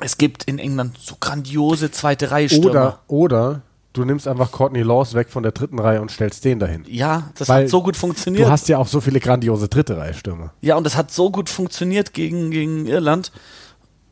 es 0.00 0.18
gibt 0.18 0.44
in 0.44 0.58
England 0.58 0.98
so 0.98 1.16
grandiose 1.20 1.90
zweite 1.90 2.30
Reihe 2.30 2.48
Stürmer. 2.48 2.68
Oder, 2.68 3.00
oder 3.08 3.62
du 3.92 4.04
nimmst 4.04 4.26
einfach 4.26 4.50
Courtney 4.50 4.82
Laws 4.82 5.14
weg 5.14 5.28
von 5.30 5.42
der 5.42 5.52
dritten 5.52 5.78
Reihe 5.78 6.00
und 6.00 6.10
stellst 6.10 6.44
den 6.44 6.58
dahin. 6.58 6.84
ja, 6.88 7.30
das 7.36 7.48
Weil 7.48 7.64
hat 7.64 7.70
so 7.70 7.82
gut 7.82 7.96
funktioniert. 7.96 8.46
Du 8.46 8.50
hast 8.50 8.68
ja 8.68 8.78
auch 8.78 8.88
so 8.88 9.00
viele 9.00 9.20
grandiose 9.20 9.68
dritte 9.68 9.96
Reihe 9.96 10.14
Stürmer. 10.14 10.52
Ja, 10.60 10.76
und 10.76 10.84
das 10.84 10.96
hat 10.96 11.12
so 11.12 11.30
gut 11.30 11.48
funktioniert 11.48 12.12
gegen, 12.12 12.50
gegen 12.50 12.86
Irland. 12.86 13.30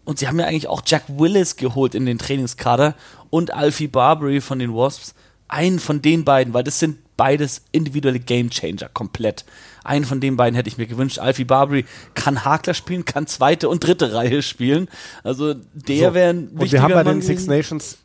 Und 0.04 0.18
sie 0.18 0.28
haben 0.28 0.38
ja 0.38 0.46
eigentlich 0.46 0.68
auch 0.68 0.82
Jack 0.84 1.04
Willis 1.08 1.56
geholt 1.56 1.94
in 1.94 2.06
den 2.06 2.18
Trainingskader 2.18 2.94
und 3.30 3.52
Alfie 3.52 3.88
Barbary 3.88 4.40
von 4.40 4.58
den 4.58 4.74
Wasps. 4.74 5.14
Einen 5.48 5.78
von 5.78 6.02
den 6.02 6.24
beiden, 6.24 6.54
weil 6.54 6.64
das 6.64 6.78
sind 6.78 6.98
beides 7.16 7.62
individuelle 7.72 8.18
Gamechanger, 8.18 8.88
komplett. 8.92 9.44
Einen 9.84 10.04
von 10.04 10.20
den 10.20 10.36
beiden 10.36 10.54
hätte 10.56 10.68
ich 10.68 10.78
mir 10.78 10.86
gewünscht. 10.86 11.18
Alfie 11.18 11.44
Barbary 11.44 11.84
kann 12.14 12.44
Hakler 12.44 12.74
spielen, 12.74 13.04
kann 13.04 13.26
zweite 13.26 13.68
und 13.68 13.84
dritte 13.84 14.14
Reihe 14.14 14.42
spielen. 14.42 14.88
Also 15.22 15.54
der 15.54 16.08
So. 16.08 16.14
wäre 16.14 16.30
ein 16.30 16.48
Und 16.48 16.54
wir 16.54 16.60
wichtiger 16.62 16.82
haben 16.82 16.92
bei 16.94 17.04
Mann 17.04 17.20
den 17.20 17.22
Six. 17.22 17.46
Nations 17.46 17.98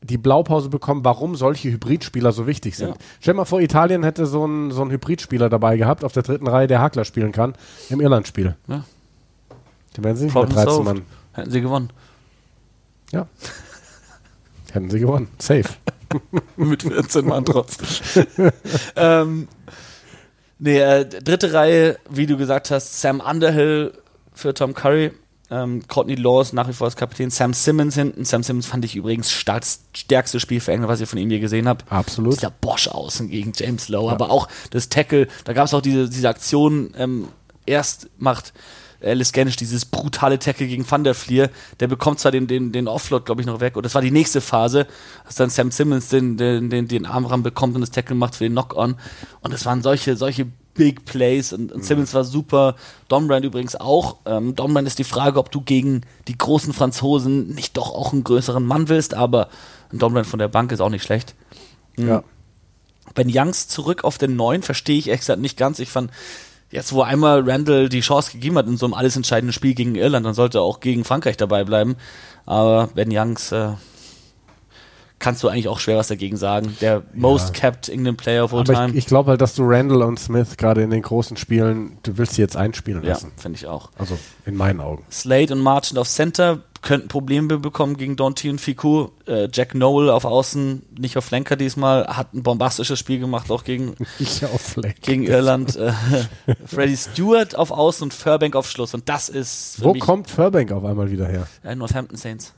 die 0.00 0.18
Blaupause 0.18 0.68
bekommen, 0.68 1.04
warum 1.04 1.34
solche 1.34 1.70
Hybridspieler 1.70 2.32
so 2.32 2.46
wichtig 2.46 2.76
sind. 2.76 2.90
Ja. 2.90 2.96
Stell 3.20 3.34
dir 3.34 3.38
mal 3.38 3.44
vor, 3.44 3.60
Italien 3.60 4.04
hätte 4.04 4.26
so 4.26 4.44
einen, 4.44 4.70
so 4.70 4.82
einen 4.82 4.92
Hybridspieler 4.92 5.48
dabei 5.48 5.76
gehabt 5.76 6.04
auf 6.04 6.12
der 6.12 6.22
dritten 6.22 6.46
Reihe, 6.46 6.68
der 6.68 6.80
Hakler 6.80 7.04
spielen 7.04 7.32
kann, 7.32 7.54
im 7.90 8.00
Irlandspiel. 8.00 8.56
Ja. 8.68 8.84
Den 9.96 10.04
werden 10.04 10.16
sie 10.16 10.24
nicht 10.24 10.32
Problem 10.32 10.54
13 10.54 10.72
solved. 10.72 10.84
Mann. 10.84 11.02
Hätten 11.38 11.50
sie 11.52 11.60
gewonnen. 11.60 11.90
Ja. 13.12 13.28
Hätten 14.72 14.90
sie 14.90 14.98
gewonnen. 14.98 15.28
Safe. 15.38 15.68
Mit 16.56 16.82
14 16.82 17.26
Mann 17.26 17.44
trotzdem. 17.44 18.50
ähm, 18.96 19.48
nee, 20.58 20.80
äh, 20.80 21.04
dritte 21.06 21.52
Reihe, 21.52 21.98
wie 22.10 22.26
du 22.26 22.36
gesagt 22.36 22.70
hast, 22.70 23.00
Sam 23.00 23.20
Underhill 23.20 23.92
für 24.34 24.52
Tom 24.52 24.74
Curry, 24.74 25.12
ähm, 25.50 25.86
Courtney 25.86 26.16
Laws 26.16 26.52
nach 26.52 26.68
wie 26.68 26.72
vor 26.72 26.86
als 26.86 26.96
Kapitän, 26.96 27.30
Sam 27.30 27.54
Simmons 27.54 27.94
hinten. 27.94 28.24
Sam 28.24 28.42
Simmons 28.42 28.66
fand 28.66 28.84
ich 28.84 28.96
übrigens 28.96 29.30
stark, 29.30 29.62
stärkste 29.94 30.40
Spiel 30.40 30.60
für 30.60 30.72
England, 30.72 30.90
was 30.90 31.00
ich 31.00 31.08
von 31.08 31.20
ihm 31.20 31.30
je 31.30 31.38
gesehen 31.38 31.68
habe. 31.68 31.84
Absolut. 31.88 32.34
Dieser 32.34 32.50
Bosch 32.50 32.88
außen 32.88 33.28
gegen 33.28 33.52
James 33.54 33.88
Lowe, 33.88 34.10
aber 34.10 34.30
auch 34.30 34.48
das 34.70 34.88
Tackle, 34.88 35.28
da 35.44 35.52
gab 35.52 35.66
es 35.66 35.74
auch 35.74 35.82
diese, 35.82 36.08
diese 36.10 36.28
Aktion, 36.28 36.92
ähm, 36.96 37.28
erst 37.64 38.08
macht 38.18 38.52
Alice 39.02 39.32
Ganesh 39.32 39.56
dieses 39.56 39.84
brutale 39.84 40.38
Tackle 40.38 40.66
gegen 40.66 40.88
Van 40.90 41.04
der 41.04 41.14
Fleer, 41.14 41.50
der 41.80 41.86
bekommt 41.86 42.18
zwar 42.20 42.32
den, 42.32 42.46
den, 42.46 42.72
den 42.72 42.88
Offload, 42.88 43.24
glaube 43.24 43.40
ich, 43.40 43.46
noch 43.46 43.60
weg, 43.60 43.76
und 43.76 43.84
das 43.84 43.94
war 43.94 44.02
die 44.02 44.10
nächste 44.10 44.40
Phase, 44.40 44.86
dass 45.24 45.36
dann 45.36 45.50
Sam 45.50 45.70
Simmons 45.70 46.08
den, 46.08 46.36
den, 46.36 46.70
den, 46.70 46.88
den 46.88 47.06
Armrahmen 47.06 47.42
bekommt 47.42 47.74
und 47.74 47.80
das 47.80 47.90
Tackle 47.90 48.16
macht 48.16 48.34
für 48.34 48.44
den 48.44 48.52
Knock-On. 48.52 48.96
Und 49.40 49.54
es 49.54 49.64
waren 49.66 49.82
solche, 49.82 50.16
solche 50.16 50.46
Big 50.74 51.04
Plays 51.04 51.52
und, 51.52 51.72
und 51.72 51.84
Simmons 51.84 52.14
war 52.14 52.24
super. 52.24 52.76
Dombrand 53.08 53.44
übrigens 53.44 53.76
auch. 53.76 54.16
Ähm, 54.24 54.54
Dombrand 54.54 54.86
ist 54.86 54.98
die 54.98 55.04
Frage, 55.04 55.38
ob 55.38 55.50
du 55.50 55.60
gegen 55.60 56.02
die 56.28 56.38
großen 56.38 56.72
Franzosen 56.72 57.48
nicht 57.54 57.76
doch 57.76 57.90
auch 57.90 58.12
einen 58.12 58.24
größeren 58.24 58.64
Mann 58.64 58.88
willst, 58.88 59.12
aber 59.12 59.48
ein 59.92 59.98
Dombrand 59.98 60.26
von 60.26 60.38
der 60.38 60.48
Bank 60.48 60.70
ist 60.70 60.80
auch 60.80 60.88
nicht 60.88 61.02
schlecht. 61.02 61.34
Ja. 61.96 62.22
Ben 63.14 63.30
Youngs 63.32 63.66
zurück 63.68 64.04
auf 64.04 64.18
den 64.18 64.36
neuen 64.36 64.62
verstehe 64.62 64.98
ich 64.98 65.06
gesagt 65.06 65.40
nicht 65.40 65.56
ganz. 65.56 65.80
Ich 65.80 65.90
fand, 65.90 66.12
jetzt 66.70 66.92
wo 66.92 67.02
einmal 67.02 67.48
Randall 67.48 67.88
die 67.88 68.00
Chance 68.00 68.32
gegeben 68.32 68.58
hat 68.58 68.66
in 68.66 68.76
so 68.76 68.86
einem 68.86 68.94
alles 68.94 69.16
entscheidenden 69.16 69.52
Spiel 69.52 69.74
gegen 69.74 69.94
Irland, 69.94 70.26
dann 70.26 70.34
sollte 70.34 70.58
er 70.58 70.62
auch 70.62 70.80
gegen 70.80 71.04
Frankreich 71.04 71.36
dabei 71.36 71.64
bleiben. 71.64 71.96
Aber 72.46 72.88
Ben 72.94 73.10
Youngs 73.10 73.52
äh, 73.52 73.70
kannst 75.18 75.42
du 75.42 75.48
eigentlich 75.48 75.68
auch 75.68 75.80
schwer 75.80 75.96
was 75.96 76.08
dagegen 76.08 76.36
sagen. 76.36 76.76
Der 76.80 77.02
most 77.14 77.54
kept 77.54 77.88
England 77.88 78.18
Player 78.18 78.44
of 78.44 78.52
all 78.52 78.60
Aber 78.60 78.72
time. 78.72 78.88
ich, 78.90 78.96
ich 78.96 79.06
glaube 79.06 79.30
halt, 79.30 79.40
dass 79.40 79.54
du 79.54 79.64
Randall 79.64 80.02
und 80.02 80.18
Smith 80.18 80.56
gerade 80.56 80.82
in 80.82 80.90
den 80.90 81.02
großen 81.02 81.36
Spielen, 81.36 81.98
du 82.02 82.18
willst 82.18 82.34
sie 82.34 82.42
jetzt 82.42 82.56
einspielen 82.56 83.02
ja, 83.02 83.10
lassen. 83.10 83.32
finde 83.36 83.56
ich 83.56 83.66
auch. 83.66 83.90
Also 83.98 84.18
in 84.46 84.56
meinen 84.56 84.80
Augen. 84.80 85.04
Slade 85.10 85.52
und 85.54 85.60
Marchand 85.60 85.98
auf 85.98 86.08
Center 86.08 86.60
könnten 86.82 87.08
Probleme 87.08 87.58
bekommen 87.58 87.96
gegen 87.96 88.16
Donty 88.16 88.50
und 88.50 88.60
Fiku. 88.60 89.08
Äh, 89.26 89.48
Jack 89.52 89.74
Noel 89.74 90.10
auf 90.10 90.24
Außen, 90.24 90.82
nicht 90.98 91.16
auf 91.16 91.24
Flanker 91.24 91.56
diesmal, 91.56 92.06
hat 92.06 92.34
ein 92.34 92.42
bombastisches 92.42 92.98
Spiel 92.98 93.18
gemacht, 93.18 93.50
auch 93.50 93.64
gegen 93.64 93.94
gegen 95.02 95.24
Irland. 95.24 95.76
Äh, 95.76 95.92
Freddie 96.66 96.96
Stewart 96.96 97.56
auf 97.56 97.70
Außen 97.70 98.04
und 98.04 98.14
Furbank 98.14 98.56
auf 98.56 98.70
Schluss. 98.70 98.94
Und 98.94 99.08
das 99.08 99.28
ist 99.28 99.76
für 99.76 99.84
Wo 99.84 99.92
mich 99.92 100.02
kommt 100.02 100.30
Furbank 100.30 100.72
auf 100.72 100.84
einmal 100.84 101.10
wieder 101.10 101.26
her? 101.26 101.46
äh, 101.64 101.74
Northampton 101.74 102.16
Saints. 102.16 102.54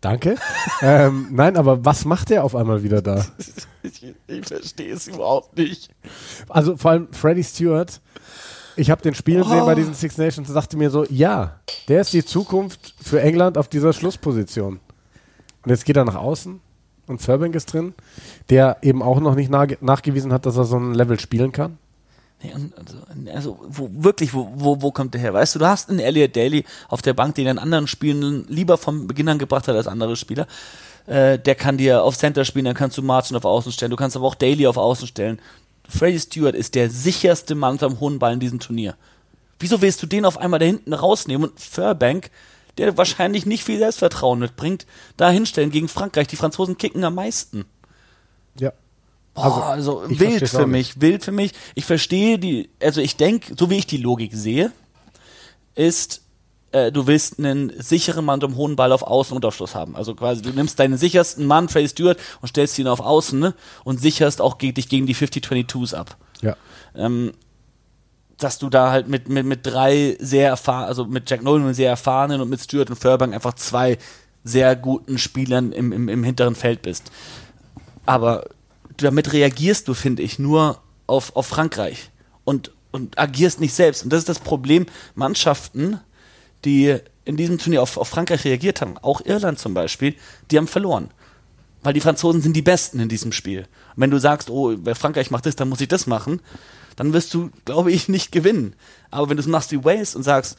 Danke. 0.00 0.36
ähm, 0.82 1.28
nein, 1.32 1.56
aber 1.56 1.84
was 1.84 2.04
macht 2.04 2.30
der 2.30 2.44
auf 2.44 2.54
einmal 2.54 2.82
wieder 2.82 3.02
da? 3.02 3.24
Ich, 3.82 4.14
ich 4.26 4.46
verstehe 4.46 4.92
es 4.92 5.08
überhaupt 5.08 5.56
nicht. 5.56 5.90
Also 6.48 6.76
vor 6.76 6.92
allem 6.92 7.12
Freddie 7.12 7.44
Stewart. 7.44 8.00
Ich 8.76 8.90
habe 8.90 9.02
den 9.02 9.14
Spiel 9.14 9.42
gesehen 9.42 9.64
bei 9.64 9.74
diesen 9.74 9.94
Six 9.94 10.18
Nations 10.18 10.48
und 10.48 10.54
dachte 10.54 10.76
mir 10.76 10.90
so, 10.90 11.04
ja, 11.08 11.58
der 11.88 12.02
ist 12.02 12.12
die 12.12 12.24
Zukunft 12.24 12.94
für 13.02 13.20
England 13.20 13.56
auf 13.56 13.68
dieser 13.68 13.92
Schlussposition. 13.92 14.80
Und 15.64 15.70
jetzt 15.70 15.84
geht 15.84 15.96
er 15.96 16.04
nach 16.04 16.14
außen 16.14 16.60
und 17.06 17.22
Furbank 17.22 17.54
ist 17.54 17.72
drin, 17.72 17.94
der 18.50 18.78
eben 18.82 19.02
auch 19.02 19.20
noch 19.20 19.34
nicht 19.34 19.50
nach 19.50 19.66
nachgewiesen 19.80 20.32
hat, 20.32 20.46
dass 20.46 20.56
er 20.56 20.64
so 20.64 20.76
ein 20.76 20.94
Level 20.94 21.18
spielen 21.18 21.52
kann. 21.52 21.78
Nee, 22.42 22.52
und 22.54 22.74
also, 22.76 22.98
also 23.32 23.58
wo, 23.68 23.88
wirklich, 23.92 24.34
wo, 24.34 24.50
wo, 24.54 24.82
wo 24.82 24.90
kommt 24.90 25.14
der 25.14 25.20
her? 25.20 25.32
Weißt 25.32 25.54
du, 25.54 25.58
du 25.58 25.66
hast 25.66 25.88
einen 25.88 26.00
Elliot 26.00 26.36
Daly 26.36 26.64
auf 26.88 27.00
der 27.00 27.14
Bank, 27.14 27.34
den 27.34 27.46
in 27.46 27.58
anderen 27.58 27.86
Spielen 27.86 28.44
lieber 28.48 28.76
vom 28.76 29.06
Beginn 29.06 29.28
an 29.28 29.38
gebracht 29.38 29.68
hat 29.68 29.76
als 29.76 29.86
andere 29.86 30.16
Spieler. 30.16 30.46
Äh, 31.06 31.38
der 31.38 31.54
kann 31.54 31.78
dir 31.78 32.02
auf 32.02 32.18
Center 32.18 32.44
spielen, 32.44 32.66
dann 32.66 32.74
kannst 32.74 32.98
du 32.98 33.02
Martin 33.02 33.36
auf 33.36 33.44
Außen 33.44 33.72
stellen, 33.72 33.90
du 33.90 33.96
kannst 33.96 34.16
aber 34.16 34.26
auch 34.26 34.34
Daly 34.34 34.66
auf 34.66 34.76
Außen 34.76 35.06
stellen. 35.06 35.40
Freddie 35.88 36.20
Stewart 36.20 36.54
ist 36.54 36.74
der 36.74 36.90
sicherste 36.90 37.54
Mann 37.54 37.72
unterm 37.72 38.00
hohen 38.00 38.18
Ball 38.18 38.34
in 38.34 38.40
diesem 38.40 38.60
Turnier. 38.60 38.96
Wieso 39.58 39.80
willst 39.80 40.02
du 40.02 40.06
den 40.06 40.24
auf 40.24 40.38
einmal 40.38 40.60
da 40.60 40.66
hinten 40.66 40.92
rausnehmen 40.92 41.50
und 41.50 41.60
Furbank, 41.60 42.30
der 42.78 42.98
wahrscheinlich 42.98 43.46
nicht 43.46 43.64
viel 43.64 43.78
Selbstvertrauen 43.78 44.38
mitbringt, 44.38 44.86
da 45.16 45.30
hinstellen 45.30 45.70
gegen 45.70 45.88
Frankreich? 45.88 46.26
Die 46.26 46.36
Franzosen 46.36 46.76
kicken 46.76 47.04
am 47.04 47.14
meisten. 47.14 47.64
Ja. 48.58 48.72
Boah, 49.34 49.66
also, 49.66 50.04
ich 50.08 50.18
wild 50.18 50.48
für 50.48 50.66
mich, 50.66 51.00
wild 51.00 51.24
für 51.24 51.32
mich. 51.32 51.52
Ich 51.74 51.84
verstehe 51.84 52.38
die, 52.38 52.70
also 52.82 53.02
ich 53.02 53.16
denke, 53.16 53.54
so 53.58 53.68
wie 53.68 53.76
ich 53.76 53.86
die 53.86 53.98
Logik 53.98 54.32
sehe, 54.34 54.72
ist, 55.74 56.22
äh, 56.72 56.92
du 56.92 57.06
willst 57.06 57.38
einen 57.38 57.72
sicheren 57.80 58.24
Mann 58.24 58.40
im 58.40 58.56
hohen 58.56 58.76
Ball 58.76 58.92
auf 58.92 59.02
Außen 59.02 59.34
und 59.36 59.44
auf 59.44 59.54
Schluss 59.54 59.74
haben. 59.74 59.96
Also 59.96 60.14
quasi, 60.14 60.42
du 60.42 60.50
nimmst 60.50 60.78
deinen 60.78 60.96
sichersten 60.96 61.46
Mann, 61.46 61.68
Freddie 61.68 61.88
Stewart, 61.88 62.18
und 62.40 62.48
stellst 62.48 62.78
ihn 62.78 62.88
auf 62.88 63.00
Außen 63.00 63.38
ne? 63.38 63.54
und 63.84 64.00
sicherst 64.00 64.40
auch 64.40 64.58
ge 64.58 64.72
dich 64.72 64.88
gegen 64.88 65.06
die 65.06 65.14
50-22s 65.14 65.94
ab. 65.94 66.16
Ja. 66.42 66.56
Ähm, 66.94 67.32
dass 68.38 68.58
du 68.58 68.68
da 68.68 68.90
halt 68.90 69.08
mit, 69.08 69.28
mit, 69.28 69.46
mit 69.46 69.66
drei 69.66 70.16
sehr 70.20 70.48
erfahren, 70.48 70.84
also 70.84 71.06
mit 71.06 71.30
Jack 71.30 71.42
Nolan 71.42 71.72
sehr 71.72 71.88
erfahrenen 71.88 72.40
und 72.40 72.50
mit 72.50 72.60
Stewart 72.60 72.90
und 72.90 72.96
Furbank 72.96 73.32
einfach 73.32 73.54
zwei 73.54 73.96
sehr 74.44 74.76
guten 74.76 75.18
Spielern 75.18 75.72
im, 75.72 75.92
im, 75.92 76.08
im 76.08 76.22
hinteren 76.22 76.54
Feld 76.54 76.82
bist. 76.82 77.10
Aber 78.04 78.44
damit 78.98 79.32
reagierst 79.32 79.88
du, 79.88 79.94
finde 79.94 80.22
ich, 80.22 80.38
nur 80.38 80.80
auf, 81.06 81.34
auf 81.34 81.46
Frankreich 81.46 82.10
und, 82.44 82.72
und 82.92 83.18
agierst 83.18 83.60
nicht 83.60 83.74
selbst. 83.74 84.04
Und 84.04 84.12
das 84.12 84.20
ist 84.20 84.28
das 84.28 84.38
Problem, 84.38 84.86
Mannschaften, 85.14 86.00
die 86.66 86.98
in 87.24 87.38
diesem 87.38 87.58
Turnier 87.58 87.82
auf, 87.82 87.96
auf 87.96 88.08
Frankreich 88.08 88.44
reagiert 88.44 88.82
haben, 88.82 88.98
auch 88.98 89.20
Irland 89.24 89.58
zum 89.58 89.72
Beispiel, 89.72 90.14
die 90.50 90.58
haben 90.58 90.68
verloren. 90.68 91.10
Weil 91.82 91.94
die 91.94 92.00
Franzosen 92.00 92.42
sind 92.42 92.54
die 92.54 92.62
Besten 92.62 93.00
in 93.00 93.08
diesem 93.08 93.32
Spiel. 93.32 93.60
Und 93.60 94.02
wenn 94.02 94.10
du 94.10 94.18
sagst, 94.18 94.50
oh, 94.50 94.74
wer 94.82 94.94
Frankreich 94.94 95.30
macht 95.30 95.46
das, 95.46 95.56
dann 95.56 95.68
muss 95.68 95.80
ich 95.80 95.88
das 95.88 96.06
machen, 96.06 96.40
dann 96.96 97.12
wirst 97.12 97.32
du, 97.32 97.50
glaube 97.64 97.92
ich, 97.92 98.08
nicht 98.08 98.32
gewinnen. 98.32 98.74
Aber 99.10 99.28
wenn 99.28 99.36
du 99.36 99.42
es 99.42 99.48
machst 99.48 99.72
wie 99.72 99.84
Wales 99.84 100.16
und 100.16 100.22
sagst, 100.22 100.58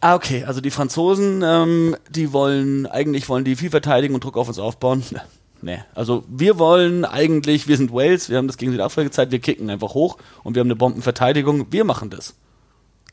ah, 0.00 0.14
okay, 0.14 0.44
also 0.44 0.60
die 0.60 0.70
Franzosen, 0.70 1.42
ähm, 1.44 1.96
die 2.10 2.32
wollen, 2.32 2.86
eigentlich 2.86 3.28
wollen 3.28 3.44
die 3.44 3.56
viel 3.56 3.70
verteidigen 3.70 4.14
und 4.14 4.24
Druck 4.24 4.36
auf 4.36 4.48
uns 4.48 4.58
aufbauen. 4.58 5.04
Nee, 5.62 5.82
also 5.94 6.22
wir 6.28 6.58
wollen 6.58 7.06
eigentlich, 7.06 7.66
wir 7.66 7.78
sind 7.78 7.90
Wales, 7.90 8.28
wir 8.28 8.36
haben 8.36 8.46
das 8.46 8.58
gegen 8.58 8.72
Südafrika 8.72 9.04
gezeigt, 9.04 9.32
wir 9.32 9.38
kicken 9.38 9.70
einfach 9.70 9.94
hoch 9.94 10.18
und 10.44 10.54
wir 10.54 10.60
haben 10.60 10.66
eine 10.66 10.76
Bombenverteidigung, 10.76 11.72
wir 11.72 11.82
machen 11.84 12.10
das. 12.10 12.34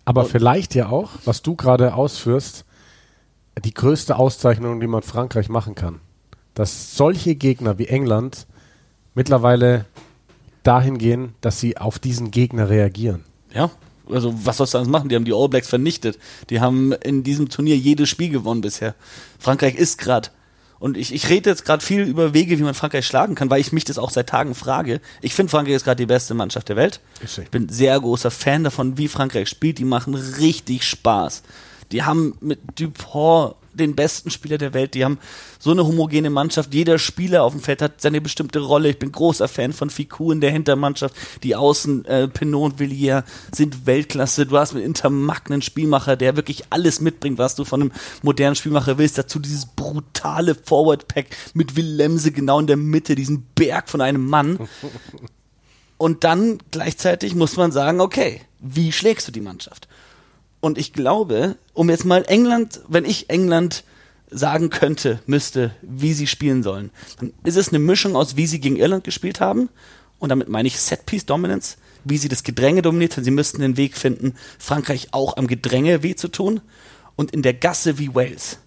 Aber 0.05 0.25
vielleicht 0.25 0.75
ja 0.75 0.89
auch, 0.89 1.11
was 1.25 1.41
du 1.41 1.55
gerade 1.55 1.93
ausführst, 1.95 2.65
die 3.63 3.73
größte 3.73 4.17
Auszeichnung, 4.17 4.79
die 4.79 4.87
man 4.87 5.03
Frankreich 5.03 5.49
machen 5.49 5.75
kann. 5.75 5.99
Dass 6.53 6.95
solche 6.95 7.35
Gegner 7.35 7.77
wie 7.77 7.87
England 7.87 8.47
mittlerweile 9.15 9.85
dahin 10.63 10.97
gehen, 10.97 11.35
dass 11.41 11.59
sie 11.59 11.77
auf 11.77 11.99
diesen 11.99 12.31
Gegner 12.31 12.69
reagieren. 12.69 13.23
Ja, 13.53 13.69
also 14.09 14.33
was 14.45 14.57
sollst 14.57 14.73
du 14.73 14.79
anders 14.79 14.91
machen? 14.91 15.09
Die 15.09 15.15
haben 15.15 15.25
die 15.25 15.33
All 15.33 15.49
Blacks 15.49 15.69
vernichtet. 15.69 16.17
Die 16.49 16.59
haben 16.59 16.91
in 16.93 17.23
diesem 17.23 17.49
Turnier 17.49 17.77
jedes 17.77 18.09
Spiel 18.09 18.29
gewonnen 18.29 18.61
bisher. 18.61 18.95
Frankreich 19.39 19.75
ist 19.75 19.97
gerade. 19.97 20.29
Und 20.83 20.97
ich, 20.97 21.13
ich 21.13 21.29
rede 21.29 21.49
jetzt 21.49 21.63
gerade 21.63 21.81
viel 21.81 22.01
über 22.01 22.33
Wege, 22.33 22.59
wie 22.59 22.63
man 22.63 22.73
Frankreich 22.73 23.07
schlagen 23.07 23.35
kann, 23.35 23.49
weil 23.49 23.61
ich 23.61 23.71
mich 23.71 23.85
das 23.85 23.97
auch 23.97 24.09
seit 24.09 24.27
Tagen 24.27 24.53
frage. 24.53 24.99
Ich 25.21 25.33
finde, 25.33 25.49
Frankreich 25.49 25.75
ist 25.75 25.85
gerade 25.85 25.95
die 25.95 26.05
beste 26.05 26.33
Mannschaft 26.33 26.67
der 26.67 26.75
Welt. 26.75 26.99
Ich 27.23 27.51
bin 27.51 27.69
sehr 27.69 27.97
großer 27.97 28.29
Fan 28.29 28.65
davon, 28.65 28.97
wie 28.97 29.07
Frankreich 29.07 29.47
spielt. 29.47 29.77
Die 29.77 29.85
machen 29.85 30.13
richtig 30.13 30.83
Spaß. 30.83 31.43
Die 31.93 32.03
haben 32.03 32.35
mit 32.41 32.59
Dupont 32.77 33.55
den 33.73 33.95
besten 33.95 34.29
Spieler 34.29 34.57
der 34.57 34.73
Welt. 34.73 34.93
Die 34.93 35.03
haben 35.03 35.19
so 35.59 35.71
eine 35.71 35.85
homogene 35.85 36.29
Mannschaft. 36.29 36.73
Jeder 36.73 36.99
Spieler 36.99 37.43
auf 37.43 37.53
dem 37.53 37.61
Feld 37.61 37.81
hat 37.81 38.01
seine 38.01 38.21
bestimmte 38.21 38.59
Rolle. 38.59 38.89
Ich 38.89 38.99
bin 38.99 39.11
großer 39.11 39.47
Fan 39.47 39.73
von 39.73 39.89
Fiku 39.89 40.31
in 40.31 40.41
der 40.41 40.51
Hintermannschaft. 40.51 41.15
Die 41.43 41.55
Außen, 41.55 42.05
äh, 42.05 42.27
Pinot 42.27 42.73
und 42.73 42.79
Villiers 42.79 43.23
sind 43.53 43.85
Weltklasse. 43.85 44.45
Du 44.45 44.57
hast 44.57 44.73
mit 44.73 44.83
Intermack 44.83 45.49
einen 45.49 45.61
Spielmacher, 45.61 46.15
der 46.15 46.35
wirklich 46.35 46.65
alles 46.69 47.01
mitbringt, 47.01 47.37
was 47.37 47.55
du 47.55 47.65
von 47.65 47.81
einem 47.81 47.91
modernen 48.21 48.55
Spielmacher 48.55 48.97
willst. 48.97 49.17
Dazu 49.17 49.39
dieses 49.39 49.65
brutale 49.65 50.55
Forward-Pack 50.55 51.27
mit 51.53 51.75
Willemse 51.75 52.31
genau 52.31 52.59
in 52.59 52.67
der 52.67 52.77
Mitte, 52.77 53.15
diesen 53.15 53.47
Berg 53.55 53.89
von 53.89 54.01
einem 54.01 54.27
Mann. 54.27 54.59
Und 55.97 56.23
dann 56.25 56.57
gleichzeitig 56.71 57.33
muss 57.33 57.55
man 57.55 57.71
sagen, 57.71 58.01
okay, 58.01 58.41
wie 58.59 58.91
schlägst 58.91 59.27
du 59.27 59.31
die 59.31 59.41
Mannschaft? 59.41 59.87
Und 60.63 60.77
ich 60.77 60.93
glaube, 60.93 61.57
um 61.73 61.89
jetzt 61.89 62.05
mal 62.05 62.23
England, 62.25 62.79
wenn 62.87 63.03
ich 63.03 63.29
England 63.29 63.83
sagen 64.31 64.69
könnte, 64.69 65.19
müsste, 65.25 65.71
wie 65.81 66.13
sie 66.13 66.25
spielen 66.25 66.63
sollen, 66.63 66.89
dann 67.19 67.33
ist 67.43 67.57
es 67.57 67.67
eine 67.67 67.79
Mischung 67.79 68.15
aus, 68.15 68.37
wie 68.37 68.47
sie 68.47 68.61
gegen 68.61 68.77
Irland 68.77 69.03
gespielt 69.03 69.41
haben. 69.41 69.67
Und 70.19 70.29
damit 70.29 70.47
meine 70.47 70.69
ich 70.69 70.79
Set-Piece 70.79 71.25
Dominance, 71.25 71.75
wie 72.05 72.17
sie 72.17 72.29
das 72.29 72.43
Gedränge 72.43 72.81
dominiert 72.81 73.17
haben. 73.17 73.25
Sie 73.25 73.31
müssten 73.31 73.59
den 73.59 73.75
Weg 73.75 73.97
finden, 73.97 74.35
Frankreich 74.57 75.09
auch 75.11 75.35
am 75.35 75.47
Gedränge 75.47 76.01
weh 76.01 76.15
zu 76.15 76.29
tun. 76.29 76.61
Und 77.17 77.31
in 77.31 77.41
der 77.41 77.55
Gasse 77.55 77.99
wie 77.99 78.15
Wales. 78.15 78.57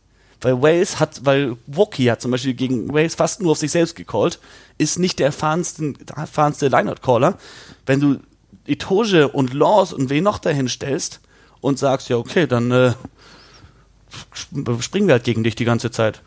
Weil 0.43 0.61
Wales 0.61 1.01
hat, 1.01 1.25
weil 1.25 1.57
Woki 1.67 2.05
hat 2.05 2.21
zum 2.21 2.31
Beispiel 2.31 2.53
gegen 2.53 2.93
Wales 2.93 3.15
fast 3.15 3.41
nur 3.41 3.53
auf 3.53 3.59
sich 3.59 3.71
selbst 3.71 3.97
gecallt, 3.97 4.39
ist 4.77 4.99
nicht 4.99 5.19
der 5.19 5.29
erfahrenste, 5.29 5.95
erfahrenste 6.15 6.69
Lineout-Caller. 6.69 7.39
Wenn 7.87 8.01
du 8.01 8.19
Itoge 8.67 9.29
und 9.29 9.55
Laws 9.55 9.95
und 9.95 10.11
wen 10.11 10.25
noch 10.25 10.39
dahin 10.39 10.69
stellst 10.69 11.21
und 11.67 11.81
sagst, 11.81 12.09
ja, 12.09 12.17
okay, 12.17 12.47
dann 12.47 12.71
äh, 12.71 12.93
springen 14.81 15.09
wir 15.09 15.15
halt 15.15 15.25
gegen 15.25 15.43
dich 15.43 15.57
die 15.57 15.65
ganze 15.65 15.91
Zeit. 15.91 16.23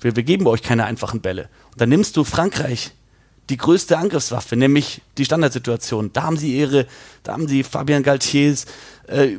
Wir, 0.00 0.14
wir 0.14 0.22
geben 0.22 0.46
euch 0.46 0.62
keine 0.62 0.84
einfachen 0.84 1.20
Bälle. 1.20 1.48
Und 1.72 1.80
dann 1.80 1.88
nimmst 1.88 2.16
du 2.16 2.22
Frankreich, 2.22 2.92
die 3.50 3.56
größte 3.56 3.98
Angriffswaffe, 3.98 4.54
nämlich 4.54 5.02
die 5.18 5.24
Standardsituation. 5.24 6.12
Da 6.12 6.22
haben 6.22 6.36
sie 6.36 6.56
ihre, 6.56 6.86
da 7.24 7.32
haben 7.32 7.48
sie 7.48 7.64
Fabian 7.64 8.04
Galtiers 8.04 8.66
äh, 9.08 9.30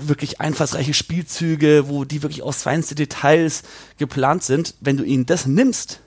wirklich 0.00 0.40
einfallsreiche 0.40 0.94
Spielzüge, 0.94 1.84
wo 1.88 2.04
die 2.04 2.22
wirklich 2.22 2.42
aus 2.42 2.62
feinste 2.62 2.94
Details 2.94 3.62
geplant 3.98 4.44
sind. 4.44 4.74
Wenn 4.80 4.96
du 4.96 5.04
ihnen 5.04 5.26
das 5.26 5.44
nimmst, 5.44 6.00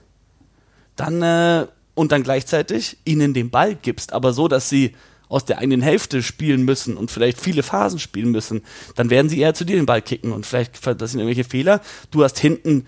dann 0.96 1.22
äh, 1.22 1.68
und 1.94 2.10
dann 2.10 2.24
gleichzeitig 2.24 2.98
ihnen 3.04 3.34
den 3.34 3.50
Ball 3.50 3.76
gibst, 3.76 4.12
aber 4.12 4.32
so, 4.32 4.48
dass 4.48 4.68
sie 4.68 4.96
aus 5.28 5.44
der 5.44 5.58
eigenen 5.58 5.82
Hälfte 5.82 6.22
spielen 6.22 6.64
müssen 6.64 6.96
und 6.96 7.10
vielleicht 7.10 7.40
viele 7.40 7.62
Phasen 7.62 7.98
spielen 7.98 8.30
müssen, 8.30 8.62
dann 8.94 9.10
werden 9.10 9.28
sie 9.28 9.40
eher 9.40 9.54
zu 9.54 9.64
dir 9.64 9.76
den 9.76 9.86
Ball 9.86 10.02
kicken 10.02 10.32
und 10.32 10.46
vielleicht 10.46 10.86
das 10.86 11.12
sind 11.12 11.20
irgendwelche 11.20 11.48
Fehler. 11.48 11.80
Du 12.10 12.22
hast 12.22 12.38
hinten 12.38 12.86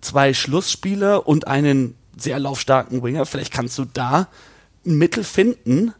zwei 0.00 0.34
Schlussspieler 0.34 1.26
und 1.26 1.46
einen 1.46 1.94
sehr 2.16 2.38
laufstarken 2.38 3.02
Winger. 3.02 3.26
Vielleicht 3.26 3.52
kannst 3.52 3.78
du 3.78 3.84
da 3.84 4.28
ein 4.86 4.96
Mittel 4.96 5.24
finden, 5.24 5.92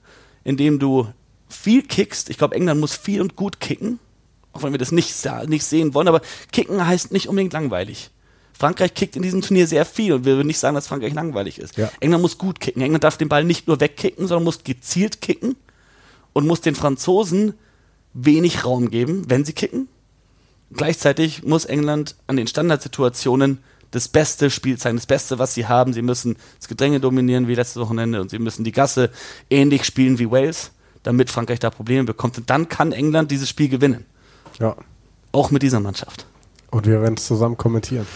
indem 0.43 0.78
du 0.78 1.09
viel 1.49 1.82
kickst. 1.82 2.30
Ich 2.30 2.39
glaube, 2.39 2.55
England 2.55 2.80
muss 2.80 2.97
viel 2.97 3.20
und 3.20 3.37
gut 3.37 3.61
kicken, 3.61 3.99
auch 4.53 4.62
wenn 4.62 4.72
wir 4.72 4.78
das 4.78 4.93
nicht, 4.93 5.14
nicht 5.47 5.64
sehen 5.64 5.95
wollen. 5.95 6.09
Aber 6.09 6.20
kicken 6.53 6.87
heißt 6.87 7.12
nicht 7.12 7.28
unbedingt 7.28 7.53
langweilig. 7.53 8.11
Frankreich 8.57 8.95
kickt 8.95 9.16
in 9.16 9.22
diesem 9.22 9.43
Turnier 9.43 9.66
sehr 9.66 9.85
viel 9.85 10.12
und 10.12 10.24
wir 10.24 10.37
würden 10.37 10.47
nicht 10.47 10.61
sagen, 10.61 10.76
dass 10.76 10.87
Frankreich 10.87 11.12
langweilig 11.12 11.59
ist. 11.59 11.76
Ja. 11.76 11.91
England 11.99 12.22
muss 12.22 12.39
gut 12.39 12.61
kicken. 12.61 12.82
England 12.82 13.03
darf 13.03 13.16
den 13.16 13.28
Ball 13.28 13.43
nicht 13.43 13.66
nur 13.66 13.80
wegkicken, 13.80 14.28
sondern 14.28 14.45
muss 14.45 14.62
gezielt 14.62 15.20
kicken 15.20 15.57
und 16.35 16.47
muss 16.47 16.61
den 16.61 16.74
Franzosen 16.74 17.55
wenig 18.12 18.66
Raum 18.66 18.91
geben, 18.91 19.24
wenn 19.28 19.47
sie 19.47 19.55
kicken. 19.55 19.89
Gleichzeitig 20.72 21.45
muss 21.45 21.64
England 21.64 22.16
an 22.26 22.37
den 22.37 22.47
Standardsituationen 22.47 23.59
das 23.91 24.09
beste 24.09 24.51
Spiel 24.51 24.76
zeigen, 24.76 24.97
das 24.97 25.07
Beste, 25.07 25.39
was 25.39 25.55
sie 25.55 25.66
haben. 25.66 25.93
Sie 25.93 26.03
müssen 26.03 26.37
das 26.59 26.68
Gedränge 26.68 27.01
dominieren 27.01 27.47
wie 27.47 27.55
letztes 27.55 27.80
Wochenende 27.80 28.20
und 28.20 28.30
sie 28.30 28.41
müssen 28.41 28.64
die 28.64 28.72
Gasse 28.72 29.11
ähnlich 29.51 29.85
spielen 29.85 30.18
wie 30.18 30.30
Wales, 30.30 30.72
damit 31.05 31.30
Frankreich 31.30 31.61
da 31.61 31.70
Probleme 31.70 32.05
bekommt. 32.05 32.37
Und 32.37 32.51
dann 32.51 32.68
kann 32.68 32.93
England 32.93 33.30
dieses 33.30 33.49
Spiel 33.49 33.68
gewinnen. 33.68 34.05
Ja. 34.59 34.76
Auch 35.30 35.51
mit 35.51 35.62
dieser 35.62 35.80
Mannschaft. 35.80 36.26
Und 36.70 36.87
wir 36.87 37.01
werden 37.03 37.14
es 37.16 37.26
zusammen 37.26 37.57
kommentieren. 37.57 38.07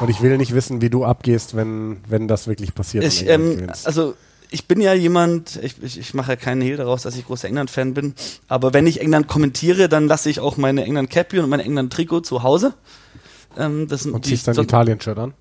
Und 0.00 0.08
ich 0.08 0.22
will 0.22 0.38
nicht 0.38 0.54
wissen, 0.54 0.80
wie 0.80 0.90
du 0.90 1.04
abgehst, 1.04 1.54
wenn, 1.54 1.98
wenn 2.08 2.28
das 2.28 2.46
wirklich 2.46 2.74
passiert. 2.74 3.04
Ich, 3.04 3.28
ähm, 3.28 3.70
also 3.84 4.14
ich 4.50 4.66
bin 4.66 4.80
ja 4.80 4.94
jemand, 4.94 5.58
ich, 5.62 5.82
ich, 5.82 5.98
ich 5.98 6.14
mache 6.14 6.32
ja 6.32 6.36
keinen 6.36 6.60
Hehl 6.60 6.76
daraus, 6.76 7.02
dass 7.02 7.16
ich 7.16 7.26
großer 7.26 7.48
England-Fan 7.48 7.94
bin, 7.94 8.14
aber 8.48 8.72
wenn 8.72 8.86
ich 8.86 9.00
England 9.00 9.28
kommentiere, 9.28 9.88
dann 9.88 10.06
lasse 10.06 10.30
ich 10.30 10.40
auch 10.40 10.56
meine 10.56 10.84
England-Cappy 10.84 11.38
und 11.38 11.48
mein 11.48 11.60
England-Trikot 11.60 12.20
zu 12.20 12.42
Hause. 12.42 12.74
Ähm, 13.56 13.88
das 13.88 14.02
sind 14.02 14.12
und 14.12 14.24
ziehst 14.24 14.48
dann 14.48 14.56
Italien-Shirt 14.56 15.18
an? 15.18 15.34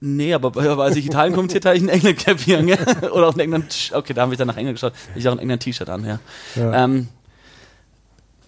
Nee, 0.00 0.34
aber, 0.34 0.48
aber 0.48 0.84
als 0.84 0.96
ich 0.96 1.06
Italien 1.06 1.34
kommentiert 1.34 1.64
habe, 1.64 1.76
ich 1.76 1.82
ein 1.82 1.88
England-Cappy 1.88 2.56
an, 2.56 2.68
oder 3.12 3.28
auch 3.28 3.34
ein 3.34 3.40
England, 3.40 3.92
okay, 3.94 4.14
da 4.14 4.22
habe 4.22 4.32
ich 4.32 4.38
dann 4.38 4.48
nach 4.48 4.56
England 4.56 4.76
geschaut, 4.76 4.94
ich 5.14 5.28
auch 5.28 5.32
ein 5.32 5.38
England-T-Shirt 5.38 5.88
an, 5.88 6.04
ja. 6.04 6.20
ja. 6.56 6.84
Ähm, 6.84 7.08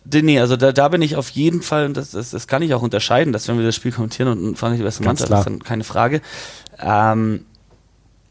Nee, 0.07 0.39
also 0.39 0.57
da, 0.57 0.73
da 0.73 0.89
bin 0.89 1.01
ich 1.01 1.17
auf 1.17 1.31
jeden 1.31 1.63
Fall, 1.63 1.87
und 1.87 1.97
das, 1.97 2.11
das, 2.11 2.31
das 2.31 2.47
kann 2.47 2.61
ich 2.61 2.75
auch 2.75 2.83
unterscheiden, 2.83 3.33
dass 3.33 3.49
wenn 3.49 3.57
wir 3.57 3.65
das 3.65 3.75
Spiel 3.75 3.91
kommentieren 3.91 4.29
und 4.29 4.59
Frankreich 4.59 4.81
die 4.81 4.85
beste 4.85 5.03
Mannschaft 5.03 5.33
ist, 5.33 5.45
dann 5.45 5.63
keine 5.63 5.83
Frage. 5.83 6.21
Ähm, 6.79 7.47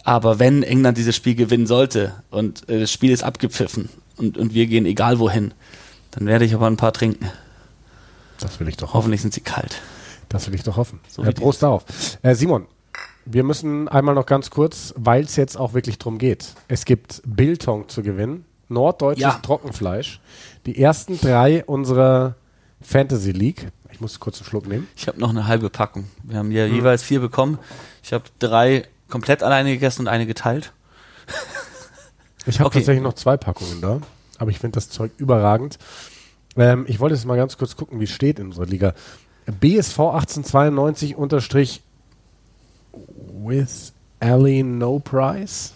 aber 0.04 0.40
wenn 0.40 0.64
England 0.64 0.98
dieses 0.98 1.16
Spiel 1.16 1.36
gewinnen 1.36 1.68
sollte 1.68 2.14
und 2.30 2.68
äh, 2.70 2.80
das 2.82 2.92
Spiel 2.92 3.12
ist 3.12 3.24
abgepfiffen 3.24 3.90
und, 4.18 4.38
und 4.38 4.54
wir 4.54 4.68
gehen 4.68 4.86
egal 4.86 5.20
wohin, 5.20 5.54
dann 6.12 6.26
werde 6.26 6.46
ich 6.46 6.54
aber 6.54 6.68
ein 6.68 6.78
paar 6.78 6.94
trinken. 6.94 7.30
Das 8.40 8.60
will 8.60 8.68
ich 8.68 8.78
doch 8.78 8.90
hoffen. 8.90 8.96
Hoffentlich 8.96 9.22
sind 9.22 9.34
sie 9.34 9.42
kalt. 9.42 9.82
Das 10.30 10.48
will 10.48 10.56
ich 10.56 10.64
doch 10.64 10.78
hoffen. 10.78 11.00
So 11.08 11.24
äh, 11.24 11.32
Prost 11.32 11.64
darauf. 11.64 11.86
Äh, 12.22 12.36
Simon, 12.36 12.66
wir 13.26 13.44
müssen 13.44 13.88
einmal 13.88 14.16
noch 14.16 14.26
ganz 14.26 14.50
kurz, 14.50 14.94
weil 14.98 15.24
es 15.24 15.36
jetzt 15.36 15.58
auch 15.58 15.74
wirklich 15.74 15.98
drum 15.98 16.18
geht. 16.18 16.54
Es 16.68 16.86
gibt 16.86 17.22
Biltong 17.26 17.88
zu 17.88 18.04
gewinnen, 18.04 18.46
norddeutsches 18.68 19.22
ja. 19.22 19.40
Trockenfleisch. 19.42 20.20
Die 20.66 20.82
ersten 20.82 21.20
drei 21.20 21.64
unserer 21.66 22.36
Fantasy 22.82 23.32
League. 23.32 23.68
Ich 23.92 24.02
muss 24.02 24.20
kurz 24.20 24.40
einen 24.40 24.48
Schluck 24.48 24.68
nehmen. 24.68 24.88
Ich 24.96 25.08
habe 25.08 25.20
noch 25.20 25.30
eine 25.30 25.48
halbe 25.48 25.70
Packung. 25.70 26.06
Wir 26.24 26.38
haben 26.40 26.52
ja 26.52 26.66
hm. 26.66 26.76
jeweils 26.76 27.04
vier 27.04 27.22
bekommen. 27.22 27.60
Ich 28.02 28.12
habe 28.12 28.26
drei 28.40 28.84
komplett 29.14 29.44
alleine 29.44 29.72
gegessen 29.72 30.02
und 30.02 30.08
eine 30.08 30.26
geteilt. 30.26 30.74
Ich 32.46 32.60
habe 32.60 32.68
okay. 32.68 32.80
tatsächlich 32.80 33.04
noch 33.04 33.14
zwei 33.14 33.38
Packungen 33.38 33.80
da, 33.80 34.02
aber 34.40 34.50
ich 34.50 34.60
finde 34.60 34.76
das 34.76 34.90
Zeug 34.90 35.12
überragend. 35.18 35.78
Ähm, 36.58 36.84
ich 36.90 37.00
wollte 37.00 37.16
jetzt 37.16 37.24
mal 37.26 37.38
ganz 37.38 37.58
kurz 37.58 37.78
gucken, 37.78 38.00
wie 38.00 38.06
es 38.06 38.10
steht 38.10 38.40
in 38.40 38.48
unserer 38.48 38.66
Liga. 38.66 38.96
BSV 39.46 40.00
1892 40.00 41.16
unterstrich 41.16 41.84
with 43.32 43.94
Ali 44.20 44.64
No 44.64 45.00
Price 45.00 45.74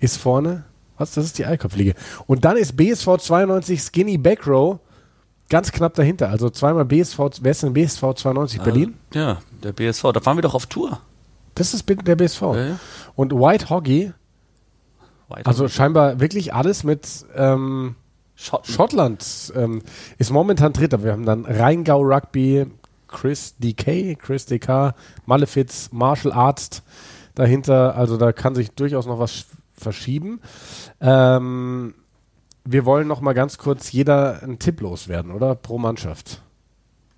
ist 0.00 0.16
vorne. 0.16 0.64
Was? 0.98 1.12
Das 1.12 1.24
ist 1.24 1.38
die 1.38 1.46
Eikopfliege. 1.46 1.94
Und 2.26 2.44
dann 2.44 2.56
ist 2.56 2.76
BSV 2.76 3.18
92 3.18 3.80
Skinny 3.80 4.18
Backrow 4.18 4.80
ganz 5.48 5.70
knapp 5.70 5.94
dahinter. 5.94 6.28
Also 6.28 6.50
zweimal 6.50 6.84
BSV. 6.84 7.18
Wer 7.40 7.52
ist 7.52 7.62
denn 7.62 7.72
BSV 7.72 8.14
92? 8.16 8.60
Äh, 8.60 8.64
Berlin? 8.64 8.94
Ja, 9.14 9.38
der 9.62 9.72
BSV. 9.72 10.12
Da 10.12 10.20
fahren 10.20 10.36
wir 10.36 10.42
doch 10.42 10.54
auf 10.54 10.66
Tour. 10.66 11.00
Das 11.54 11.74
ist 11.74 11.88
der 11.88 12.16
BSV. 12.16 12.42
Ja. 12.42 12.78
Und 13.14 13.32
White 13.32 13.70
Hoggy, 13.70 14.12
White 15.28 15.46
also 15.46 15.64
Hoggy. 15.64 15.72
scheinbar 15.72 16.20
wirklich 16.20 16.54
alles 16.54 16.84
mit 16.84 17.08
ähm, 17.34 17.96
Schotten. 18.34 18.72
Schottland, 18.72 19.52
ähm, 19.54 19.82
ist 20.18 20.30
momentan 20.30 20.72
Dritter. 20.72 21.02
Wir 21.04 21.12
haben 21.12 21.26
dann 21.26 21.44
Rheingau 21.44 22.00
Rugby, 22.02 22.66
Chris 23.08 23.54
DK, 23.58 24.18
Chris 24.18 24.46
DK, 24.46 24.94
Malefiz, 25.26 25.90
Martial 25.92 26.32
Arzt 26.32 26.82
dahinter. 27.34 27.96
Also 27.96 28.16
da 28.16 28.32
kann 28.32 28.54
sich 28.54 28.72
durchaus 28.72 29.06
noch 29.06 29.18
was 29.18 29.46
verschieben. 29.74 30.40
Ähm, 31.00 31.94
wir 32.64 32.84
wollen 32.84 33.08
noch 33.08 33.20
mal 33.20 33.32
ganz 33.32 33.58
kurz 33.58 33.92
jeder 33.92 34.42
einen 34.42 34.58
Tipp 34.58 34.80
loswerden, 34.80 35.32
oder? 35.32 35.54
Pro 35.54 35.78
Mannschaft. 35.78 36.40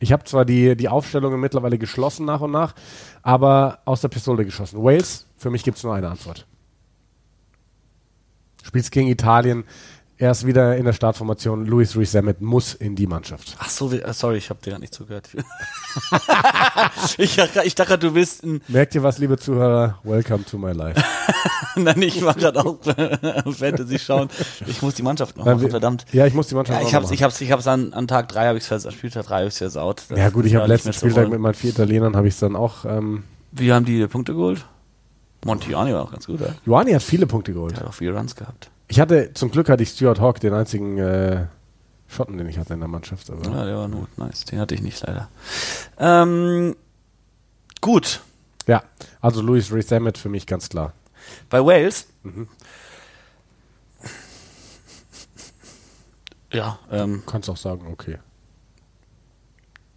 Ich 0.05 0.12
habe 0.12 0.22
zwar 0.24 0.44
die, 0.44 0.76
die 0.76 0.90
Aufstellungen 0.90 1.40
mittlerweile 1.40 1.78
geschlossen 1.78 2.26
nach 2.26 2.42
und 2.42 2.50
nach, 2.50 2.74
aber 3.22 3.78
aus 3.86 4.02
der 4.02 4.09
Pistole 4.09 4.44
geschossen. 4.44 4.84
Wales, 4.84 5.26
für 5.38 5.48
mich 5.48 5.64
gibt 5.64 5.78
es 5.78 5.82
nur 5.82 5.94
eine 5.94 6.11
Antwort. 6.11 6.46
Spielst 8.62 8.92
gegen 8.92 9.09
Italien, 9.09 9.64
er 10.16 10.30
ist 10.30 10.46
wieder 10.46 10.76
in 10.76 10.84
der 10.84 10.92
Startformation. 10.92 11.66
Louis 11.66 11.96
Rees 11.96 12.16
muss 12.38 12.74
in 12.74 12.94
die 12.94 13.06
Mannschaft. 13.06 13.56
Ach 13.58 13.68
so, 13.68 13.90
äh, 13.90 14.12
sorry, 14.12 14.36
ich 14.36 14.48
habe 14.48 14.60
dir 14.62 14.70
gar 14.70 14.78
nicht 14.78 14.94
zugehört. 14.94 15.28
ich, 17.18 17.38
ich, 17.64 17.74
dachte, 17.74 17.98
du 17.98 18.14
willst 18.14 18.44
ein 18.44 18.60
Merkt 18.68 18.94
ihr 18.94 19.02
was, 19.02 19.18
liebe 19.18 19.36
Zuhörer? 19.38 19.98
Welcome 20.04 20.44
to 20.44 20.56
my 20.56 20.72
life. 20.72 21.02
Nein, 21.76 22.00
ich 22.02 22.24
war 22.24 22.34
gerade 22.34 22.64
auch 22.64 22.78
Fantasy 23.52 23.98
schauen. 23.98 24.28
Ich 24.66 24.82
muss 24.82 24.94
die 24.94 25.02
Mannschaft 25.02 25.36
noch 25.36 25.44
machen, 25.44 25.68
verdammt. 25.68 26.04
Ja, 26.12 26.26
ich 26.26 26.34
muss 26.34 26.46
die 26.46 26.54
Mannschaft 26.54 26.80
ja, 26.80 26.86
ich 26.86 26.94
hab's, 26.94 27.10
Ich 27.10 27.22
hab's, 27.22 27.40
ich 27.40 27.50
hab's 27.50 27.66
an, 27.66 27.92
an 27.92 28.06
Tag 28.06 28.28
3 28.28 28.46
habe 28.46 28.58
ich 28.58 28.70
es 28.70 28.92
Spieltag 28.92 29.26
3 29.26 29.34
habe 29.34 29.48
ich 29.48 29.54
versaut. 29.54 30.04
Das 30.08 30.18
ja 30.18 30.30
gut, 30.30 30.46
ich 30.46 30.54
habe 30.54 30.68
letzten 30.68 30.92
Spieltag 30.92 31.28
mit 31.28 31.40
meinen 31.40 31.54
vier 31.54 31.70
Italienern 31.70 32.14
habe 32.14 32.28
ich 32.28 32.38
dann 32.38 32.54
auch. 32.54 32.84
Ähm, 32.84 33.24
Wie 33.50 33.72
haben 33.72 33.84
die 33.84 34.06
Punkte 34.06 34.32
geholt? 34.32 34.64
Montiani 35.44 35.92
war 35.92 36.02
auch 36.02 36.12
ganz 36.12 36.26
gut, 36.26 36.40
oder? 36.40 36.54
Joani 36.64 36.92
hat 36.92 37.02
viele 37.02 37.26
Punkte 37.26 37.52
geholt. 37.52 37.74
Er 37.74 37.80
hat 37.80 37.88
auch 37.88 37.94
viele 37.94 38.16
Runs 38.16 38.34
gehabt. 38.34 38.70
Ich 38.89 39.01
hatte, 39.01 39.32
zum 39.35 39.51
Glück 39.51 39.68
hatte 39.68 39.82
ich 39.82 39.91
Stuart 39.91 40.20
Hawk, 40.20 40.41
den 40.41 40.53
einzigen 40.53 40.99
äh, 40.99 41.47
Schotten, 42.09 42.37
den 42.39 42.49
ich 42.49 42.59
hatte 42.59 42.74
in 42.74 42.80
der 42.80 42.89
Mannschaft. 42.89 43.30
Aber 43.30 43.43
Ja, 43.51 43.64
der 43.64 43.76
war 43.76 43.89
nur 43.89 44.07
nice. 44.16 44.45
Den 44.45 44.59
hatte 44.61 44.74
ich 44.74 44.82
nicht 44.82 45.01
leider. 45.07 45.28
Ähm, 45.99 46.76
gut. 47.80 48.20
ja, 48.66 48.82
also 49.20 49.41
Louis 49.43 49.72
Rees-Zammit 49.72 50.18
für 50.18 50.28
mich 50.28 50.47
ganz 50.47 50.68
klar. 50.68 50.93
Bei 51.49 51.64
Wales. 51.64 52.07
Ja, 56.53 56.78
ähm, 56.91 57.22
Kannst 57.26 57.51
auch 57.51 57.57
sagen, 57.57 57.87
okay. 57.91 58.18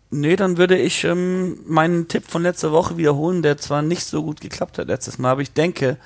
nee, 0.09 0.35
dann 0.35 0.57
würde 0.57 0.77
ich 0.77 1.03
ähm, 1.03 1.59
meinen 1.67 2.07
Tipp 2.07 2.23
von 2.27 2.41
letzter 2.41 2.71
Woche 2.71 2.97
wiederholen, 2.97 3.43
der 3.43 3.57
zwar 3.57 3.81
nicht 3.81 4.05
so 4.05 4.23
gut 4.23 4.41
geklappt 4.41 4.79
hat 4.79 4.87
letztes 4.87 5.19
Mal, 5.19 5.31
aber 5.31 5.41
ich 5.41 5.53
denke, 5.53 5.97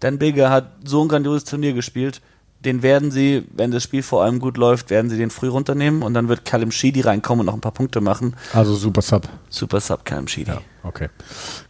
Dan 0.00 0.18
Bigger 0.18 0.50
hat 0.50 0.70
so 0.84 1.02
ein 1.02 1.08
grandioses 1.08 1.44
Turnier 1.44 1.72
gespielt, 1.72 2.20
den 2.60 2.82
werden 2.82 3.10
sie, 3.10 3.44
wenn 3.52 3.70
das 3.70 3.82
Spiel 3.84 4.02
vor 4.02 4.24
allem 4.24 4.40
gut 4.40 4.56
läuft, 4.56 4.90
werden 4.90 5.10
sie 5.10 5.16
den 5.16 5.30
früh 5.30 5.48
runternehmen 5.48 6.02
und 6.02 6.14
dann 6.14 6.28
wird 6.28 6.44
Callum 6.44 6.72
Sheedy 6.72 7.00
reinkommen 7.02 7.40
und 7.40 7.46
noch 7.46 7.54
ein 7.54 7.60
paar 7.60 7.72
Punkte 7.72 8.00
machen. 8.00 8.34
Also 8.52 8.74
super 8.74 9.02
Sub. 9.02 9.28
Super 9.48 9.80
Sub 9.80 10.04
Callum 10.04 10.26
Sheedy. 10.26 10.50
Ja, 10.50 10.60
okay. 10.82 11.08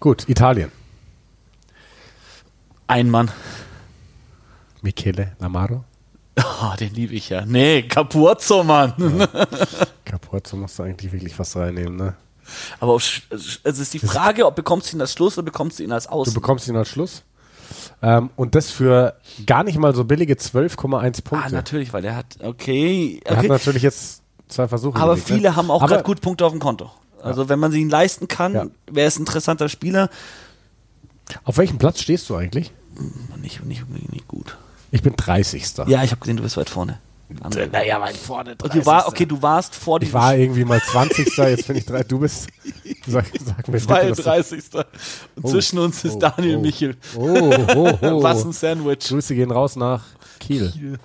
Gut, 0.01 0.29
Italien. 0.29 0.73
Ein 2.87 3.11
Mann. 3.11 3.31
Michele 4.81 5.33
Lamaro. 5.39 5.85
Oh, 6.39 6.75
den 6.79 6.95
liebe 6.95 7.15
ich 7.15 7.29
ja. 7.31 7.45
Nee, 7.45 7.83
Capuzzo, 7.83 8.63
Mann. 8.63 8.95
Capozzo 10.05 10.57
musst 10.57 10.79
du 10.79 10.85
eigentlich 10.85 11.13
wirklich 11.13 11.35
fast 11.35 11.57
reinnehmen, 11.57 11.97
ne? 11.97 12.15
Aber 12.81 12.93
auf, 12.95 13.21
es 13.31 13.61
ist 13.79 13.93
die 13.93 13.99
Frage, 13.99 14.47
ob 14.47 14.55
bekommst 14.57 14.91
du 14.93 14.97
ihn 14.97 15.01
als 15.03 15.13
Schluss 15.13 15.37
oder 15.37 15.45
bekommst 15.47 15.81
du 15.81 15.83
ihn 15.83 15.93
als 15.93 16.05
Du 16.05 16.11
Außen. 16.13 16.33
bekommst 16.33 16.67
ihn 16.69 16.77
als 16.77 16.89
Schluss. 16.89 17.23
Ähm, 18.01 18.31
und 18.37 18.55
das 18.55 18.71
für 18.71 19.15
gar 19.47 19.65
nicht 19.65 19.79
mal 19.79 19.95
so 19.95 20.05
billige 20.05 20.35
12,1 20.35 21.23
Punkte. 21.23 21.47
ah, 21.47 21.49
natürlich, 21.51 21.93
weil 21.93 22.05
er 22.05 22.17
hat, 22.17 22.37
okay, 22.43 23.21
Er 23.25 23.39
hat 23.39 23.47
natürlich 23.49 23.83
jetzt 23.83 24.23
zwei 24.49 24.69
Versuche 24.69 24.99
aber 25.01 25.15
gelegt, 25.15 25.29
ne? 25.31 25.35
viele 25.37 25.57
haben 25.57 25.71
auch 25.71 25.85
gerade 25.87 26.03
gut 26.05 26.21
Punkte 26.21 26.47
auf 26.47 26.53
dem 26.53 26.61
Konto. 26.61 26.91
Also 27.23 27.49
wenn 27.49 27.59
man 27.59 27.73
sie 27.73 27.81
ihn 27.81 27.91
leisten 27.91 28.29
kann, 28.29 28.55
Ja. 28.55 28.67
wäre 28.91 29.09
es 29.09 29.17
ein 29.19 29.23
interessanter 29.23 29.69
Spieler. 29.69 30.09
Auf 31.45 31.59
welchem 31.59 31.79
Platz 31.79 32.01
stehst 32.01 32.31
du 32.31 32.37
eigentlich? 32.37 32.73
Nicht, 33.43 33.65
nicht, 33.65 33.89
nicht, 33.89 34.13
nicht 34.13 34.29
gut. 34.29 34.57
Ich 34.91 35.03
bin 35.03 35.15
30. 35.17 35.65
Ja, 35.89 36.03
ich 36.05 36.11
habe 36.13 36.21
gesehen, 36.21 36.37
du 36.37 36.43
bist 36.45 36.57
weit 36.57 36.71
vorne. 36.71 36.99
Andere- 37.43 37.67
Naja, 37.69 38.01
weit 38.01 38.17
vorne. 38.17 38.57
Du 38.57 38.87
war, 38.87 39.07
okay, 39.09 39.27
du 39.27 39.41
warst 39.43 39.75
vor 39.75 39.99
Ich 39.99 40.07
diesem 40.09 40.15
war 40.21 40.35
irgendwie 40.37 40.65
mal 40.65 40.81
20. 40.81 41.37
Jetzt 41.37 41.67
bin 41.67 41.77
ich 41.77 41.85
drei. 41.87 42.03
Du 42.03 42.19
bist. 42.21 42.49
Sag, 43.07 43.27
sag 43.45 43.69
mir 43.69 43.81
bitte, 43.81 43.87
dass 43.87 44.17
du- 44.17 44.23
32. 44.23 44.65
Und 44.75 44.85
Oh, 45.45 45.51
zwischen 45.51 45.79
uns 45.79 46.05
ist 46.05 46.17
oh, 46.17 46.19
Daniel 46.19 46.57
oh. 46.57 46.61
Michel. 46.61 46.97
Oh, 47.17 47.53
oh, 47.77 47.99
oh. 48.03 48.23
Was 48.23 48.45
ein 48.45 48.53
Sandwich. 48.53 49.09
Grüße 49.09 49.35
gehen 49.35 49.51
raus 49.51 49.77
nach 49.77 50.03
Kiel. 50.41 50.99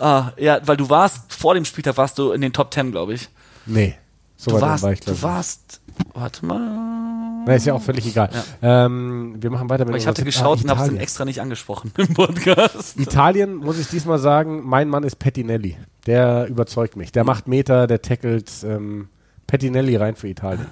Ah, 0.00 0.32
ja, 0.38 0.60
weil 0.64 0.76
du 0.76 0.88
warst, 0.88 1.32
vor 1.32 1.54
dem 1.54 1.64
Spieltag 1.64 1.96
warst 1.96 2.18
du 2.18 2.32
in 2.32 2.40
den 2.40 2.52
Top 2.52 2.72
10, 2.72 2.90
glaube 2.92 3.14
ich. 3.14 3.28
Nee. 3.66 3.96
So 4.36 4.50
Du 4.52 4.56
weit 4.56 4.62
warst, 4.62 4.84
war 4.84 4.92
ich, 4.92 5.00
du 5.00 5.22
warst, 5.22 5.80
warte 6.14 6.46
mal. 6.46 7.27
Na, 7.48 7.56
ist 7.56 7.66
ja 7.66 7.74
auch 7.74 7.82
völlig 7.82 8.06
egal. 8.06 8.30
Ähm, 8.62 9.36
wir 9.40 9.50
machen 9.50 9.68
weiter 9.68 9.84
mit 9.84 9.90
Aber 9.90 9.98
ich 9.98 10.06
hatte 10.06 10.24
geschaut 10.24 10.58
Ah, 10.58 10.62
und 10.62 10.70
habe 10.70 10.80
es 10.80 10.86
Italien. 10.86 11.02
extra 11.02 11.24
nicht 11.24 11.40
angesprochen 11.40 11.92
im 11.98 12.14
Podcast. 12.14 12.98
Italien, 12.98 13.56
muss 13.56 13.78
ich 13.78 13.88
diesmal 13.88 14.18
sagen, 14.18 14.62
mein 14.64 14.88
Mann 14.88 15.02
ist 15.02 15.16
Pettinelli. 15.16 15.76
Der 16.06 16.46
überzeugt 16.48 16.96
mich. 16.96 17.12
Der 17.12 17.24
macht 17.24 17.48
Meter, 17.48 17.86
der 17.86 18.02
tackelt 18.02 18.50
ähm, 18.64 19.08
Pettinelli 19.46 19.96
rein 19.96 20.14
für 20.16 20.28
Italien. 20.28 20.66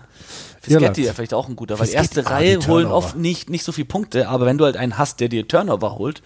Fischetti 0.61 1.05
ja 1.05 1.13
vielleicht 1.13 1.35
auch 1.35 1.49
ein 1.49 1.57
guter, 1.57 1.79
weil 1.79 1.87
Fischetti, 1.87 2.19
erste 2.19 2.27
ah, 2.27 2.35
Reihe 2.35 2.59
holen 2.67 2.87
oft 2.87 3.17
nicht, 3.17 3.49
nicht 3.51 3.65
so 3.65 3.73
viele 3.73 3.87
Punkte, 3.87 4.29
aber 4.29 4.47
wenn 4.47 4.59
du 4.59 4.65
halt 4.65 4.77
einen 4.77 4.99
hast, 4.99 5.21
der 5.21 5.29
dir 5.29 5.47
Turnover 5.47 5.97
holt, 5.97 6.23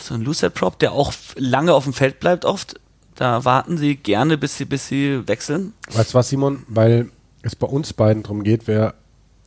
so 0.00 0.14
ein 0.14 0.22
Lucid 0.22 0.54
Prop, 0.54 0.78
der 0.78 0.92
auch 0.92 1.12
lange 1.36 1.74
auf 1.74 1.84
dem 1.84 1.92
Feld 1.92 2.20
bleibt 2.20 2.44
oft, 2.44 2.80
da 3.14 3.44
warten 3.44 3.76
sie 3.76 3.96
gerne, 3.96 4.38
bis 4.38 4.56
sie, 4.56 4.64
bis 4.64 4.88
sie 4.88 5.28
wechseln. 5.28 5.74
Weißt 5.92 6.14
du 6.14 6.18
was, 6.18 6.30
Simon? 6.30 6.64
Weil 6.68 7.10
es 7.42 7.56
bei 7.56 7.66
uns 7.66 7.92
beiden 7.92 8.22
drum 8.22 8.42
geht, 8.42 8.66
wer 8.66 8.94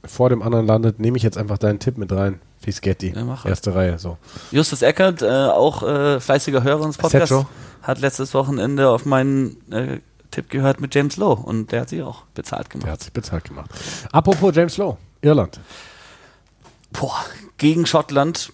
vor 0.05 0.29
dem 0.29 0.41
anderen 0.41 0.65
landet, 0.67 0.99
nehme 0.99 1.17
ich 1.17 1.23
jetzt 1.23 1.37
einfach 1.37 1.57
deinen 1.57 1.79
Tipp 1.79 1.97
mit 1.97 2.11
rein. 2.11 2.39
Fischetti. 2.59 3.13
Ja, 3.13 3.23
mach. 3.25 3.45
Erste 3.45 3.75
Reihe, 3.75 3.99
so. 3.99 4.17
Justus 4.51 4.81
Eckert, 4.81 5.21
äh, 5.21 5.27
auch 5.27 5.83
äh, 5.83 6.19
fleißiger 6.19 6.63
Hörer 6.63 6.77
unseres 6.77 6.97
Podcasts, 6.97 7.29
Sergio. 7.29 7.49
hat 7.81 7.99
letztes 7.99 8.33
Wochenende 8.33 8.89
auf 8.89 9.05
meinen 9.05 9.71
äh, 9.71 9.99
Tipp 10.31 10.49
gehört 10.49 10.79
mit 10.79 10.95
James 10.95 11.17
Lowe 11.17 11.41
und 11.41 11.71
der 11.71 11.81
hat 11.81 11.89
sich 11.89 12.01
auch 12.01 12.23
bezahlt 12.33 12.69
gemacht. 12.69 12.85
Der 12.85 12.93
hat 12.93 13.03
sich 13.03 13.11
bezahlt 13.11 13.43
gemacht. 13.43 13.69
Apropos 14.11 14.55
James 14.55 14.77
Lowe, 14.77 14.97
Irland. 15.21 15.59
Boah, 16.91 17.25
gegen 17.57 17.85
Schottland. 17.85 18.53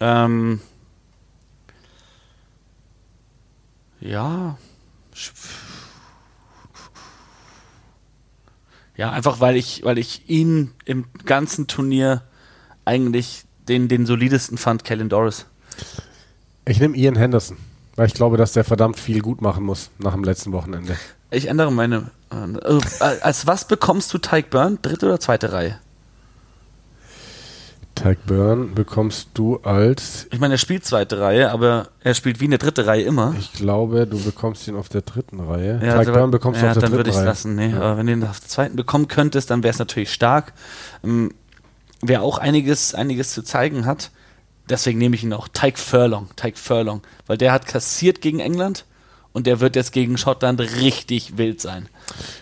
Ähm, 0.00 0.60
ja. 4.00 4.56
Ja, 8.96 9.10
einfach 9.10 9.40
weil 9.40 9.56
ich, 9.56 9.84
weil 9.84 9.98
ich 9.98 10.28
ihn 10.28 10.72
im 10.84 11.06
ganzen 11.24 11.66
Turnier 11.66 12.22
eigentlich 12.84 13.44
den, 13.68 13.88
den 13.88 14.06
solidesten 14.06 14.58
fand, 14.58 14.84
Kellen 14.84 15.08
Doris. 15.08 15.46
Ich 16.66 16.80
nehme 16.80 16.96
Ian 16.96 17.16
Henderson, 17.16 17.56
weil 17.96 18.06
ich 18.06 18.14
glaube, 18.14 18.36
dass 18.36 18.52
der 18.52 18.64
verdammt 18.64 18.98
viel 18.98 19.20
gut 19.20 19.40
machen 19.40 19.64
muss 19.64 19.90
nach 19.98 20.12
dem 20.12 20.24
letzten 20.24 20.52
Wochenende. 20.52 20.96
Ich 21.30 21.48
ändere 21.48 21.72
meine. 21.72 22.10
äh, 22.30 22.36
Also, 22.62 22.80
äh, 23.00 23.20
als 23.20 23.46
was 23.46 23.66
bekommst 23.66 24.12
du 24.14 24.18
Tyke 24.18 24.48
Byrne? 24.50 24.78
Dritte 24.80 25.06
oder 25.06 25.18
zweite 25.18 25.52
Reihe? 25.52 25.78
Tyke 27.94 28.18
Byrne 28.26 28.66
bekommst 28.74 29.28
du 29.34 29.58
als, 29.58 30.26
Ich 30.32 30.40
meine, 30.40 30.54
er 30.54 30.58
spielt 30.58 30.84
zweite 30.84 31.20
Reihe, 31.20 31.50
aber 31.50 31.88
er 32.00 32.14
spielt 32.14 32.40
wie 32.40 32.46
eine 32.46 32.58
dritte 32.58 32.86
Reihe 32.86 33.02
immer. 33.02 33.34
ich 33.38 33.52
glaube, 33.52 34.06
du 34.06 34.22
bekommst 34.22 34.66
ihn 34.66 34.76
auf 34.76 34.88
der 34.88 35.02
dritten 35.02 35.40
Reihe. 35.40 35.74
Ja, 35.74 35.78
Tyke 35.78 35.98
also, 35.98 36.12
Byrne 36.12 36.28
bekommst 36.32 36.60
ja, 36.60 36.66
du 36.66 36.70
auf 36.70 36.74
der 36.74 36.82
dann 36.82 36.92
würde 36.92 37.04
dritten 37.04 37.10
ich 37.10 37.14
es 37.16 37.20
Reihe. 37.20 37.26
lassen. 37.26 37.54
Nee, 37.54 37.72
aber 37.74 37.96
wenn 37.96 38.06
du 38.06 38.12
ihn 38.12 38.24
auf 38.24 38.40
der 38.40 38.48
zweiten 38.48 38.76
bekommen 38.76 39.08
könntest, 39.08 39.50
dann 39.50 39.62
wäre 39.62 39.72
es 39.72 39.78
natürlich 39.78 40.12
stark. 40.12 40.52
Ähm, 41.04 41.32
wer 42.02 42.22
auch 42.22 42.38
einiges, 42.38 42.94
einiges 42.94 43.32
zu 43.32 43.42
zeigen 43.42 43.86
hat, 43.86 44.10
deswegen 44.68 44.98
nehme 44.98 45.14
ich 45.14 45.22
ihn 45.22 45.32
auch. 45.32 45.48
Tyke 45.48 45.78
Furlong, 45.78 46.28
Tyke 46.36 46.58
Furlong, 46.58 47.02
weil 47.26 47.38
der 47.38 47.52
hat 47.52 47.66
kassiert 47.66 48.20
gegen 48.20 48.40
England 48.40 48.84
und 49.32 49.46
der 49.46 49.60
wird 49.60 49.76
jetzt 49.76 49.92
gegen 49.92 50.16
Schottland 50.18 50.60
richtig 50.60 51.38
wild 51.38 51.60
sein. 51.60 51.88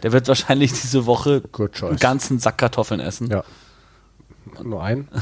Der 0.03 0.13
wird 0.13 0.29
wahrscheinlich 0.29 0.73
diese 0.73 1.07
Woche 1.07 1.43
einen 1.83 1.97
ganzen 1.97 2.39
Sack 2.39 2.59
Kartoffeln 2.59 3.01
essen. 3.01 3.29
Ja. 3.31 3.45
Nur 4.63 4.83
ein? 4.83 5.09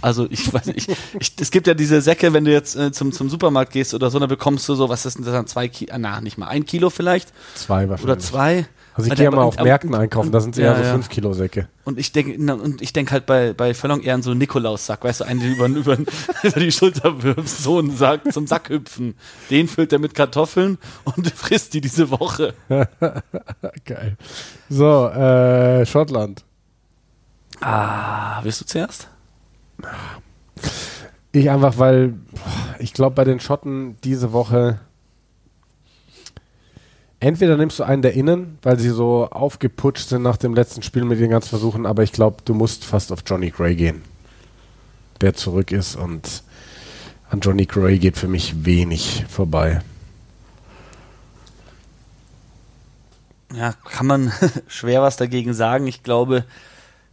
Also 0.00 0.28
ich 0.30 0.52
weiß 0.54 0.66
nicht, 0.66 0.88
ich, 1.18 1.32
es 1.40 1.50
gibt 1.50 1.66
ja 1.66 1.74
diese 1.74 2.00
Säcke, 2.00 2.32
wenn 2.32 2.44
du 2.44 2.52
jetzt 2.52 2.76
äh, 2.76 2.92
zum, 2.92 3.10
zum 3.10 3.28
Supermarkt 3.28 3.72
gehst 3.72 3.94
oder 3.94 4.10
so, 4.10 4.20
dann 4.20 4.28
bekommst 4.28 4.68
du 4.68 4.76
so, 4.76 4.88
was 4.88 5.04
ist 5.06 5.18
denn 5.18 5.24
das 5.24 5.34
dann, 5.34 5.48
zwei 5.48 5.66
Kilo, 5.66 5.92
na, 5.98 6.20
nicht 6.20 6.38
mal, 6.38 6.46
ein 6.46 6.64
Kilo 6.64 6.88
vielleicht 6.88 7.32
Zwei 7.56 7.88
wahrscheinlich. 7.88 8.04
oder 8.04 8.18
zwei. 8.20 8.66
Also 8.94 9.10
ich 9.10 9.16
gehe 9.16 9.24
ja 9.24 9.30
mal 9.32 9.42
auf 9.42 9.56
Märkten 9.56 9.92
einkaufen, 9.92 10.30
da 10.30 10.38
sind 10.40 10.52
es 10.54 10.58
Ja, 10.62 10.74
eher 10.74 10.76
so 10.76 10.82
ja. 10.84 10.92
5 10.92 11.08
Kilo 11.08 11.32
Säcke. 11.32 11.66
Und 11.84 11.98
ich 11.98 12.12
denke, 12.12 12.54
und 12.54 12.80
ich 12.80 12.92
denke 12.92 13.10
halt 13.10 13.26
bei, 13.26 13.54
bei 13.54 13.74
Völlung 13.74 14.02
eher 14.02 14.14
an 14.14 14.22
so 14.22 14.30
einen 14.30 14.38
Nikolaussack, 14.38 15.02
weißt 15.02 15.22
du, 15.22 15.24
einen, 15.24 15.40
den 15.40 15.56
über, 15.76 15.96
über 15.96 16.60
die 16.60 16.70
Schulter 16.70 17.20
wirfst, 17.20 17.64
so 17.64 17.80
einen 17.80 17.96
Sack 17.96 18.32
zum 18.32 18.46
Sack 18.46 18.68
hüpfen. 18.68 19.16
Den 19.50 19.66
füllt 19.66 19.92
er 19.92 19.98
mit 19.98 20.14
Kartoffeln 20.14 20.78
und 21.04 21.28
frisst 21.34 21.74
die 21.74 21.80
diese 21.80 22.08
Woche. 22.12 22.54
Geil. 23.84 24.16
So, 24.68 25.08
äh, 25.08 25.84
Schottland. 25.86 26.44
Ah, 27.62 28.40
willst 28.42 28.60
du 28.60 28.64
zuerst? 28.64 29.08
Ich 31.32 31.50
einfach, 31.50 31.78
weil 31.78 32.14
ich 32.78 32.92
glaube, 32.92 33.14
bei 33.14 33.24
den 33.24 33.40
Schotten 33.40 33.96
diese 34.02 34.32
Woche 34.32 34.80
entweder 37.20 37.56
nimmst 37.56 37.78
du 37.78 37.84
einen 37.84 38.02
der 38.02 38.14
Innen, 38.14 38.58
weil 38.62 38.78
sie 38.78 38.90
so 38.90 39.28
aufgeputscht 39.30 40.08
sind 40.08 40.22
nach 40.22 40.36
dem 40.36 40.54
letzten 40.54 40.82
Spiel 40.82 41.04
mit 41.04 41.20
den 41.20 41.30
ganzen 41.30 41.50
Versuchen, 41.50 41.86
aber 41.86 42.02
ich 42.02 42.12
glaube, 42.12 42.38
du 42.44 42.52
musst 42.52 42.84
fast 42.84 43.12
auf 43.12 43.20
Johnny 43.24 43.50
Gray 43.50 43.76
gehen, 43.76 44.02
der 45.20 45.34
zurück 45.34 45.70
ist 45.70 45.94
und 45.94 46.42
an 47.30 47.40
Johnny 47.40 47.66
Gray 47.66 47.98
geht 47.98 48.18
für 48.18 48.28
mich 48.28 48.64
wenig 48.64 49.24
vorbei. 49.28 49.80
Ja, 53.54 53.72
kann 53.72 54.06
man 54.06 54.32
schwer 54.66 55.00
was 55.00 55.16
dagegen 55.16 55.54
sagen. 55.54 55.86
Ich 55.86 56.02
glaube, 56.02 56.44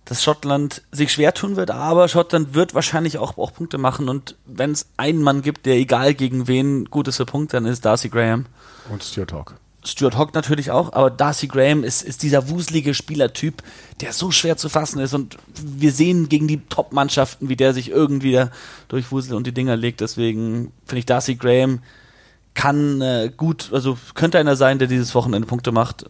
dass 0.10 0.24
Schottland 0.24 0.82
sich 0.91 1.14
schwer 1.14 1.36
tun 1.36 1.55
wird, 1.55 1.70
aber 1.70 2.07
Schottland 2.07 2.55
wird 2.55 2.74
wahrscheinlich 2.74 3.20
auch, 3.20 3.38
auch 3.38 3.53
Punkte 3.53 3.78
machen 3.78 4.10
und 4.10 4.36
wenn 4.47 4.72
es 4.72 4.88
einen 4.97 5.22
Mann 5.22 5.43
gibt, 5.43 5.68
der 5.68 5.76
egal 5.76 6.16
gegen 6.16 6.47
wen 6.47 6.86
gut 6.86 7.07
ist 7.07 7.18
für 7.18 7.28
Punkte, 7.28 7.57
dann 7.57 7.66
ist 7.68 7.86
Darcy 7.86 8.10
Graham. 8.10 8.47
Und 8.89 9.03
Stuart 9.03 9.32
Hawk. 9.32 9.55
Stuart 9.86 10.18
Hogg 10.18 10.32
natürlich 10.34 10.72
auch, 10.72 10.93
aber 10.93 11.12
Darcy 11.12 11.47
Graham 11.47 11.84
ist, 11.84 12.01
ist 12.01 12.24
dieser 12.24 12.49
wuselige 12.49 12.95
Spielertyp, 12.95 13.62
der 14.01 14.12
so 14.12 14.32
schwer 14.32 14.57
zu 14.57 14.68
fassen 14.68 14.99
ist 14.99 15.14
und 15.14 15.38
wir 15.53 15.91
sehen 15.91 16.28
gegen 16.28 16.47
die 16.47 16.60
Top-Mannschaften, 16.68 17.47
wie 17.47 17.55
der 17.55 17.74
sich 17.74 17.91
irgendwie 17.91 18.34
da 18.34 18.51
durchwuselt 18.88 19.36
und 19.36 19.45
die 19.45 19.53
Dinger 19.53 19.78
legt. 19.78 20.01
Deswegen 20.01 20.74
finde 20.86 20.99
ich 20.99 21.05
Darcy 21.05 21.36
Graham 21.36 21.80
kann 22.55 22.99
äh, 22.99 23.32
gut, 23.36 23.70
also 23.72 23.97
könnte 24.16 24.39
einer 24.39 24.55
sein, 24.55 24.80
der 24.80 24.88
dieses 24.88 25.16
Wochenende 25.16 25.47
Punkte 25.47 25.72
macht. 25.72 26.10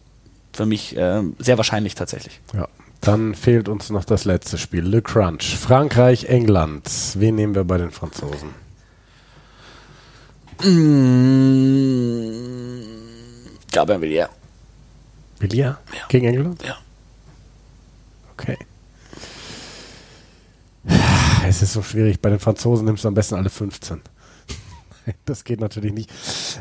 Für 0.52 0.66
mich 0.66 0.96
äh, 0.96 1.22
sehr 1.38 1.58
wahrscheinlich 1.58 1.94
tatsächlich. 1.94 2.40
Ja. 2.52 2.66
Dann 3.00 3.34
fehlt 3.34 3.68
uns 3.68 3.88
noch 3.90 4.04
das 4.04 4.24
letzte 4.26 4.58
Spiel, 4.58 4.84
Le 4.84 5.00
Crunch. 5.00 5.56
Frankreich, 5.56 6.24
England. 6.24 6.88
Wen 7.14 7.34
nehmen 7.34 7.54
wir 7.54 7.64
bei 7.64 7.78
den 7.78 7.90
Franzosen? 7.90 8.50
Mm, 10.62 12.82
Gabriel 13.72 14.00
Villiers. 14.02 14.28
Villiers? 15.38 15.76
Ja. 15.92 16.06
Gegen 16.08 16.26
England? 16.26 16.62
Ja. 16.62 16.76
Okay. 18.32 18.58
Es 21.46 21.62
ist 21.62 21.72
so 21.72 21.82
schwierig. 21.82 22.20
Bei 22.20 22.30
den 22.30 22.38
Franzosen 22.38 22.84
nimmst 22.84 23.04
du 23.04 23.08
am 23.08 23.14
besten 23.14 23.36
alle 23.36 23.50
15. 23.50 24.02
Das 25.24 25.44
geht 25.44 25.60
natürlich 25.60 25.92
nicht. 25.92 26.10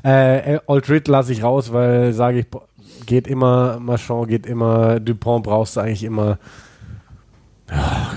Äh, 0.02 0.60
Aldrid 0.66 1.08
lasse 1.10 1.34
ich 1.34 1.44
raus, 1.44 1.74
weil 1.74 2.14
sage 2.14 2.40
ich, 2.40 2.46
geht 3.06 3.28
immer, 3.28 3.80
Marchand 3.80 4.28
geht 4.28 4.46
immer, 4.46 5.00
Dupont 5.00 5.44
brauchst 5.44 5.76
du 5.76 5.82
eigentlich 5.82 6.04
immer. 6.04 6.38
Ja, 7.70 8.12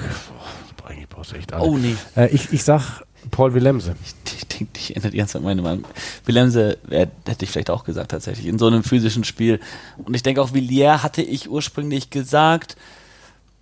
eigentlich 0.85 1.09
brauchst 1.09 1.33
du 1.33 1.37
echt 1.37 1.53
alle. 1.53 1.65
Oh 1.65 1.77
nee. 1.77 1.97
Äh, 2.17 2.29
ich, 2.35 2.53
ich 2.53 2.65
sag 2.65 3.03
Paul 3.31 3.55
Willemse. 3.55 3.95
Ich 4.25 4.47
denke, 4.49 4.73
ich 4.79 4.91
erinnere 4.91 5.11
die 5.13 5.19
ganze 5.19 5.35
Zeit 5.35 5.43
meine 5.43 5.63
Meinung. 5.63 5.85
Willemse 6.27 6.79
wär- 6.85 7.11
hätte 7.27 7.45
ich 7.45 7.51
vielleicht 7.51 7.71
auch 7.71 7.85
gesagt, 7.85 8.11
tatsächlich, 8.11 8.47
in 8.47 8.59
so 8.59 8.67
einem 8.67 8.83
physischen 8.83 9.25
Spiel. 9.25 9.61
Und 10.05 10.15
ich 10.15 10.23
denke 10.23 10.43
auch, 10.43 10.53
Villiers 10.53 11.03
hatte 11.03 11.23
ich 11.23 11.49
ursprünglich 11.51 12.11
gesagt, 12.11 12.77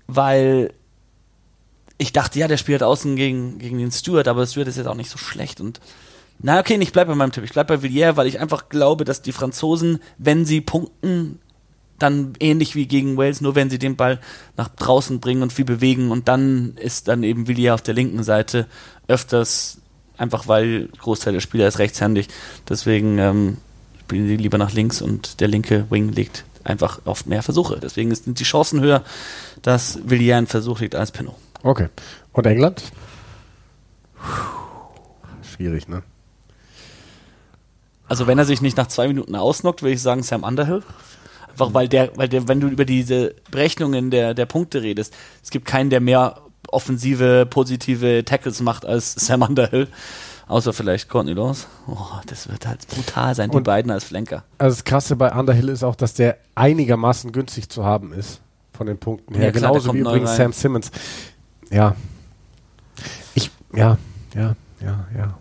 weil 0.07 0.73
ich 1.99 2.13
dachte, 2.13 2.39
ja, 2.39 2.49
der 2.49 2.57
spielt 2.57 2.83
außen 2.83 3.15
gegen, 3.17 3.59
gegen 3.59 3.79
den 3.79 3.93
Stewart, 3.93 4.27
aber 4.27 4.47
Stewart 4.47 4.69
ist 4.69 4.77
jetzt 4.79 4.87
auch 4.87 4.95
nicht 4.95 5.11
so 5.11 5.19
schlecht 5.19 5.61
und 5.61 5.81
na 6.43 6.59
okay, 6.59 6.79
ich 6.81 6.93
bleibe 6.93 7.11
bei 7.11 7.17
meinem 7.17 7.33
Tipp. 7.33 7.45
Ich 7.45 7.53
bleibe 7.53 7.77
bei 7.77 7.83
Villiers, 7.83 8.17
weil 8.17 8.27
ich 8.27 8.41
einfach 8.41 8.69
glaube, 8.69 9.05
dass 9.05 9.23
die 9.23 9.33
Franzosen, 9.33 10.01
wenn 10.19 10.45
sie 10.45 10.61
punkten, 10.61 11.39
dann 11.99 12.33
ähnlich 12.41 12.75
wie 12.75 12.87
gegen 12.87 13.17
Wales, 13.19 13.43
nur 13.43 13.55
wenn 13.55 13.69
sie 13.69 13.79
den 13.79 13.97
Ball 13.97 14.21
nach 14.57 14.69
draußen 14.69 15.21
bringen 15.21 15.43
und 15.43 15.53
viel 15.53 15.67
bewegen 15.67 16.11
und 16.11 16.29
dann 16.29 16.75
ist 16.77 17.09
dann 17.09 17.23
eben 17.23 17.47
Villiers 17.47 17.75
auf 17.75 17.83
der 17.83 17.95
linken 17.95 18.23
Seite 18.23 18.67
öfters 19.07 19.81
einfach 20.21 20.47
weil 20.47 20.89
Großteil 20.99 21.33
der 21.33 21.41
Spieler 21.41 21.67
ist 21.67 21.79
rechtshändig. 21.79 22.29
Deswegen 22.69 23.19
ähm, 23.19 23.57
spielen 24.01 24.29
sie 24.29 24.37
lieber 24.37 24.59
nach 24.59 24.73
links 24.73 25.01
und 25.03 25.41
der 25.41 25.49
linke 25.49 25.87
Wing 25.91 26.11
legt 26.11 26.45
einfach 26.63 27.01
oft 27.07 27.27
mehr 27.27 27.43
Versuche. 27.43 27.81
Deswegen 27.81 28.15
sind 28.15 28.39
die 28.39 28.45
Chancen 28.45 28.81
höher, 28.81 29.03
dass 29.63 29.99
Villiers 30.05 30.39
einen 30.39 30.47
Versuch 30.47 30.81
legt 30.81 30.95
als 30.95 31.11
Pinot. 31.11 31.35
Okay. 31.63 31.89
Und 32.33 32.47
England? 32.47 32.83
Schwierig, 35.43 35.89
ne? 35.89 36.03
Also 38.11 38.27
wenn 38.27 38.39
er 38.39 38.45
sich 38.45 38.61
nicht 38.61 38.77
nach 38.77 38.89
zwei 38.89 39.07
Minuten 39.07 39.37
ausnockt, 39.37 39.83
würde 39.83 39.95
ich 39.95 40.03
sagen 40.03 40.25
Sam 40.25 40.43
Underhill. 40.43 40.83
Einfach 41.49 41.73
weil 41.75 41.87
der, 41.89 42.11
weil 42.17 42.29
der, 42.29 42.49
wenn 42.49 42.59
du 42.61 42.67
über 42.67 42.85
diese 42.85 43.37
Berechnungen 43.53 44.11
der, 44.11 44.35
der 44.35 44.47
Punkte 44.47 44.83
redest, 44.83 45.15
es 45.45 45.51
gibt 45.51 45.65
keinen, 45.65 45.91
der 45.91 46.01
mehr 46.01 46.39
offensive, 46.73 47.47
positive 47.49 48.25
Tackles 48.25 48.61
macht 48.63 48.85
als 48.85 49.15
Sam 49.15 49.43
Underhill. 49.43 49.87
Außer 50.49 50.73
vielleicht 50.73 51.09
Courtney 51.09 51.35
Laws. 51.35 51.69
Oh, 51.87 51.97
das 52.27 52.49
wird 52.49 52.67
halt 52.67 52.85
brutal 52.89 53.37
sein, 53.37 53.51
die 53.53 53.57
Und- 53.59 53.63
beiden 53.63 53.93
als 53.93 54.03
Flanker. 54.03 54.43
Also 54.59 54.75
das 54.75 54.83
Krasse 54.85 55.15
bei 55.15 55.31
Underhill 55.33 55.69
ist 55.69 55.85
auch, 55.85 55.95
dass 55.95 56.13
der 56.15 56.37
einigermaßen 56.57 57.31
günstig 57.31 57.69
zu 57.69 57.85
haben 57.85 58.13
ist. 58.13 58.41
Von 58.73 58.89
den 58.89 58.99
Punkten 58.99 59.35
her. 59.35 59.45
Ja, 59.45 59.51
klar, 59.53 59.71
Genauso 59.71 59.95
wie 59.95 59.99
übrigens 59.99 60.31
rein. 60.31 60.37
Sam 60.37 60.53
Simmons. 60.53 60.91
Ja. 61.71 61.95
Ich, 63.35 63.51
ja, 63.73 63.99
ja, 64.35 64.57
ja, 64.81 65.07
ja. 65.17 65.39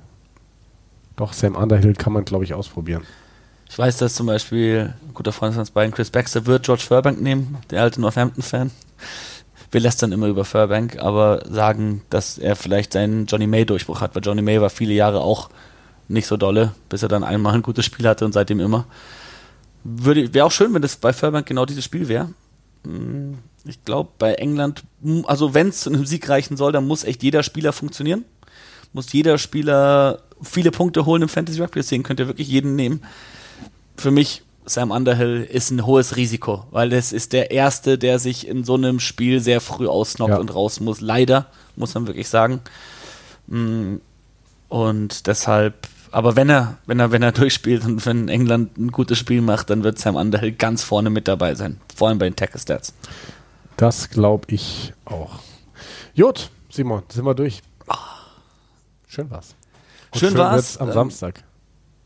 Doch, 1.20 1.34
Sam 1.34 1.58
Underhill 1.58 1.96
kann 1.96 2.14
man, 2.14 2.24
glaube 2.24 2.46
ich, 2.46 2.54
ausprobieren. 2.54 3.04
Ich 3.70 3.78
weiß, 3.78 3.98
dass 3.98 4.16
zum 4.16 4.28
Beispiel 4.28 4.94
ein 5.06 5.14
guter 5.14 5.34
Freund 5.34 5.54
von 5.54 5.60
uns 5.60 5.70
beiden, 5.70 5.94
Chris 5.94 6.12
Baxter, 6.12 6.46
wird 6.46 6.64
George 6.64 6.82
Furbank 6.82 7.20
nehmen, 7.20 7.58
der 7.70 7.82
alte 7.82 8.00
Northampton-Fan. 8.00 8.72
Wir 9.70 9.82
lästern 9.82 10.14
immer 10.14 10.28
über 10.28 10.46
Furbank, 10.46 10.98
aber 11.00 11.44
sagen, 11.46 12.04
dass 12.10 12.38
er 12.38 12.56
vielleicht 12.56 12.94
seinen 12.94 13.26
Johnny 13.26 13.48
May-Durchbruch 13.48 14.00
hat, 14.00 14.16
weil 14.16 14.24
Johnny 14.24 14.42
May 14.42 14.62
war 14.62 14.70
viele 14.70 14.94
Jahre 14.94 15.20
auch 15.20 15.50
nicht 16.08 16.26
so 16.26 16.38
dolle, 16.38 16.72
bis 16.88 17.04
er 17.04 17.10
dann 17.10 17.26
einmal 17.26 17.54
ein 17.54 17.64
gutes 17.64 17.84
Spiel 17.84 18.08
hatte 18.08 18.24
und 18.24 18.32
seitdem 18.32 18.62
immer. 18.62 18.86
Wäre 19.84 20.46
auch 20.46 20.52
schön, 20.52 20.74
wenn 20.74 20.82
das 20.82 20.96
bei 20.96 21.12
Furbank 21.12 21.46
genau 21.46 21.66
dieses 21.66 21.84
Spiel 21.84 22.08
wäre. 22.08 22.30
Hm, 22.86 23.40
Ich 23.66 23.84
glaube, 23.84 24.12
bei 24.18 24.36
England, 24.36 24.84
hm, 25.04 25.26
also 25.28 25.54
wenn 25.54 25.68
es 25.68 25.82
zu 25.82 25.90
einem 25.90 26.06
Sieg 26.06 26.30
reichen 26.30 26.56
soll, 26.56 26.72
dann 26.72 26.88
muss 26.88 27.04
echt 27.04 27.24
jeder 27.24 27.44
Spieler 27.44 27.74
funktionieren. 27.74 28.24
Muss 28.94 29.12
jeder 29.12 29.38
Spieler 29.38 30.24
viele 30.42 30.72
Punkte 30.72 31.06
holen 31.06 31.22
im 31.24 31.30
Fantasy 31.30 31.62
Rugby, 31.62 31.80
deswegen 31.80 32.04
könnt 32.04 32.20
ihr 32.20 32.28
wirklich 32.28 32.48
jeden 32.48 32.76
nehmen 32.76 33.02
für 33.98 34.12
mich, 34.12 34.44
Sam 34.66 34.92
Underhill 34.92 35.44
ist 35.52 35.72
ein 35.72 35.86
hohes 35.86 36.16
Risiko, 36.16 36.66
weil 36.72 36.94
es 36.94 37.12
ist 37.12 37.34
der 37.34 37.52
Erste, 37.52 37.98
der 37.98 38.18
sich 38.20 38.48
in 38.48 38.64
so 38.64 38.76
einem 38.76 39.00
Spiel 39.00 39.40
sehr 39.42 39.62
früh 39.62 39.88
ausnockt 39.88 40.30
Ja. 40.32 40.38
und 40.38 40.54
raus 40.54 40.80
muss. 40.80 41.02
Leider, 41.02 41.48
muss 41.76 41.94
man 41.96 42.08
wirklich 42.08 42.30
sagen. 42.30 42.62
Mm, 43.48 43.96
Und 44.70 45.26
deshalb, 45.28 45.88
aber 46.12 46.36
wenn 46.36 46.50
er, 46.50 46.78
wenn 46.86 47.00
er, 47.00 47.12
wenn 47.12 47.24
er 47.24 47.32
durchspielt 47.34 47.84
und 47.84 48.06
wenn 48.06 48.30
England 48.30 48.78
ein 48.78 48.92
gutes 48.92 49.18
Spiel 49.18 49.42
macht, 49.42 49.70
dann 49.72 49.84
wird 49.84 49.98
Sam 50.00 50.16
Underhill 50.16 50.52
ganz 50.52 50.84
vorne 50.84 51.10
mit 51.10 51.28
dabei 51.28 51.56
sein. 51.56 51.82
Vor 51.96 52.08
allem 52.08 52.20
bei 52.20 52.30
den 52.30 52.36
Tackle 52.36 52.60
Stats. 52.60 52.94
Das 53.76 54.10
glaube 54.12 54.46
ich 54.54 54.94
auch. 55.06 55.40
Gut, 56.16 56.52
Simon, 56.70 57.04
sind 57.10 57.26
wir 57.26 57.34
durch. 57.34 57.62
Schön 59.08 59.30
war's. 59.32 59.56
Und 60.12 60.20
Schön 60.20 60.38
war's. 60.38 60.56
wird's 60.56 60.78
am 60.78 60.88
Ähm, 60.90 60.94
Samstag. 60.94 61.44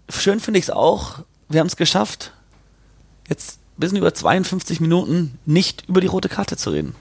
Schön 0.09 0.39
finde 0.39 0.59
ich 0.59 0.65
es 0.65 0.69
auch. 0.69 1.19
Wir 1.49 1.59
haben 1.59 1.67
es 1.67 1.75
geschafft, 1.75 2.33
jetzt 3.29 3.59
ein 3.77 3.79
bisschen 3.79 3.97
über 3.97 4.13
52 4.13 4.79
Minuten 4.81 5.37
nicht 5.45 5.87
über 5.87 6.01
die 6.01 6.07
rote 6.07 6.29
Karte 6.29 6.57
zu 6.57 6.69
reden. 6.71 6.95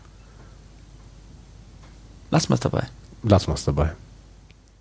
Lassen 2.31 2.49
wir 2.51 2.55
es 2.55 2.61
dabei. 2.61 2.85
Lassen 3.23 3.49
wir 3.49 3.55
es 3.55 3.65
dabei. 3.65 3.93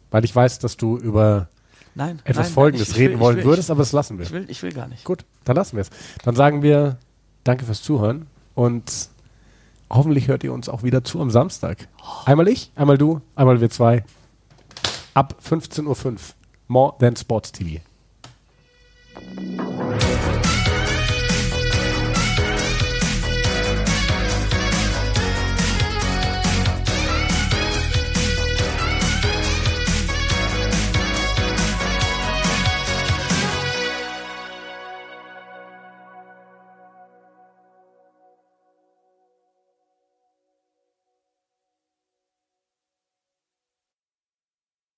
Weil 0.10 0.24
ich 0.26 0.36
weiß, 0.36 0.60
dass 0.60 0.78
du 0.78 0.98
über 0.98 1.48
Nein. 1.96 2.20
etwas 2.24 2.48
nein, 2.48 2.54
Folgendes 2.54 2.90
ich- 2.90 2.94
ich 2.96 3.00
reden 3.02 3.14
ich 3.16 3.20
wollen 3.20 3.38
will, 3.38 3.46
würdest, 3.46 3.70
aber 3.72 3.80
das 3.80 3.92
lassen 3.92 4.18
wir. 4.18 4.26
Ich 4.26 4.32
will, 4.32 4.46
ich 4.50 4.62
will 4.64 4.72
gar 4.72 4.88
nicht. 4.88 5.04
Gut, 5.04 5.26
dann 5.44 5.56
lassen 5.56 5.76
wir 5.76 5.82
es. 5.82 5.90
Dann 6.24 6.36
sagen 6.36 6.62
wir 6.62 6.98
Danke 7.44 7.66
fürs 7.66 7.82
Zuhören 7.82 8.28
und 8.54 9.10
hoffentlich 9.90 10.28
hört 10.28 10.44
ihr 10.44 10.54
uns 10.54 10.70
auch 10.70 10.84
wieder 10.84 11.04
zu 11.04 11.20
am 11.22 11.32
Samstag. 11.32 11.88
Einmal 12.26 12.48
ich, 12.48 12.72
einmal 12.76 12.98
du, 13.00 13.22
einmal 13.36 13.62
wir 13.62 13.70
zwei. 13.72 14.04
Ab 15.14 15.36
15.05 15.44 16.06
Uhr. 16.06 16.16
More 16.68 16.94
Than 17.00 17.16
Sports 17.16 17.52
TV. 17.52 17.82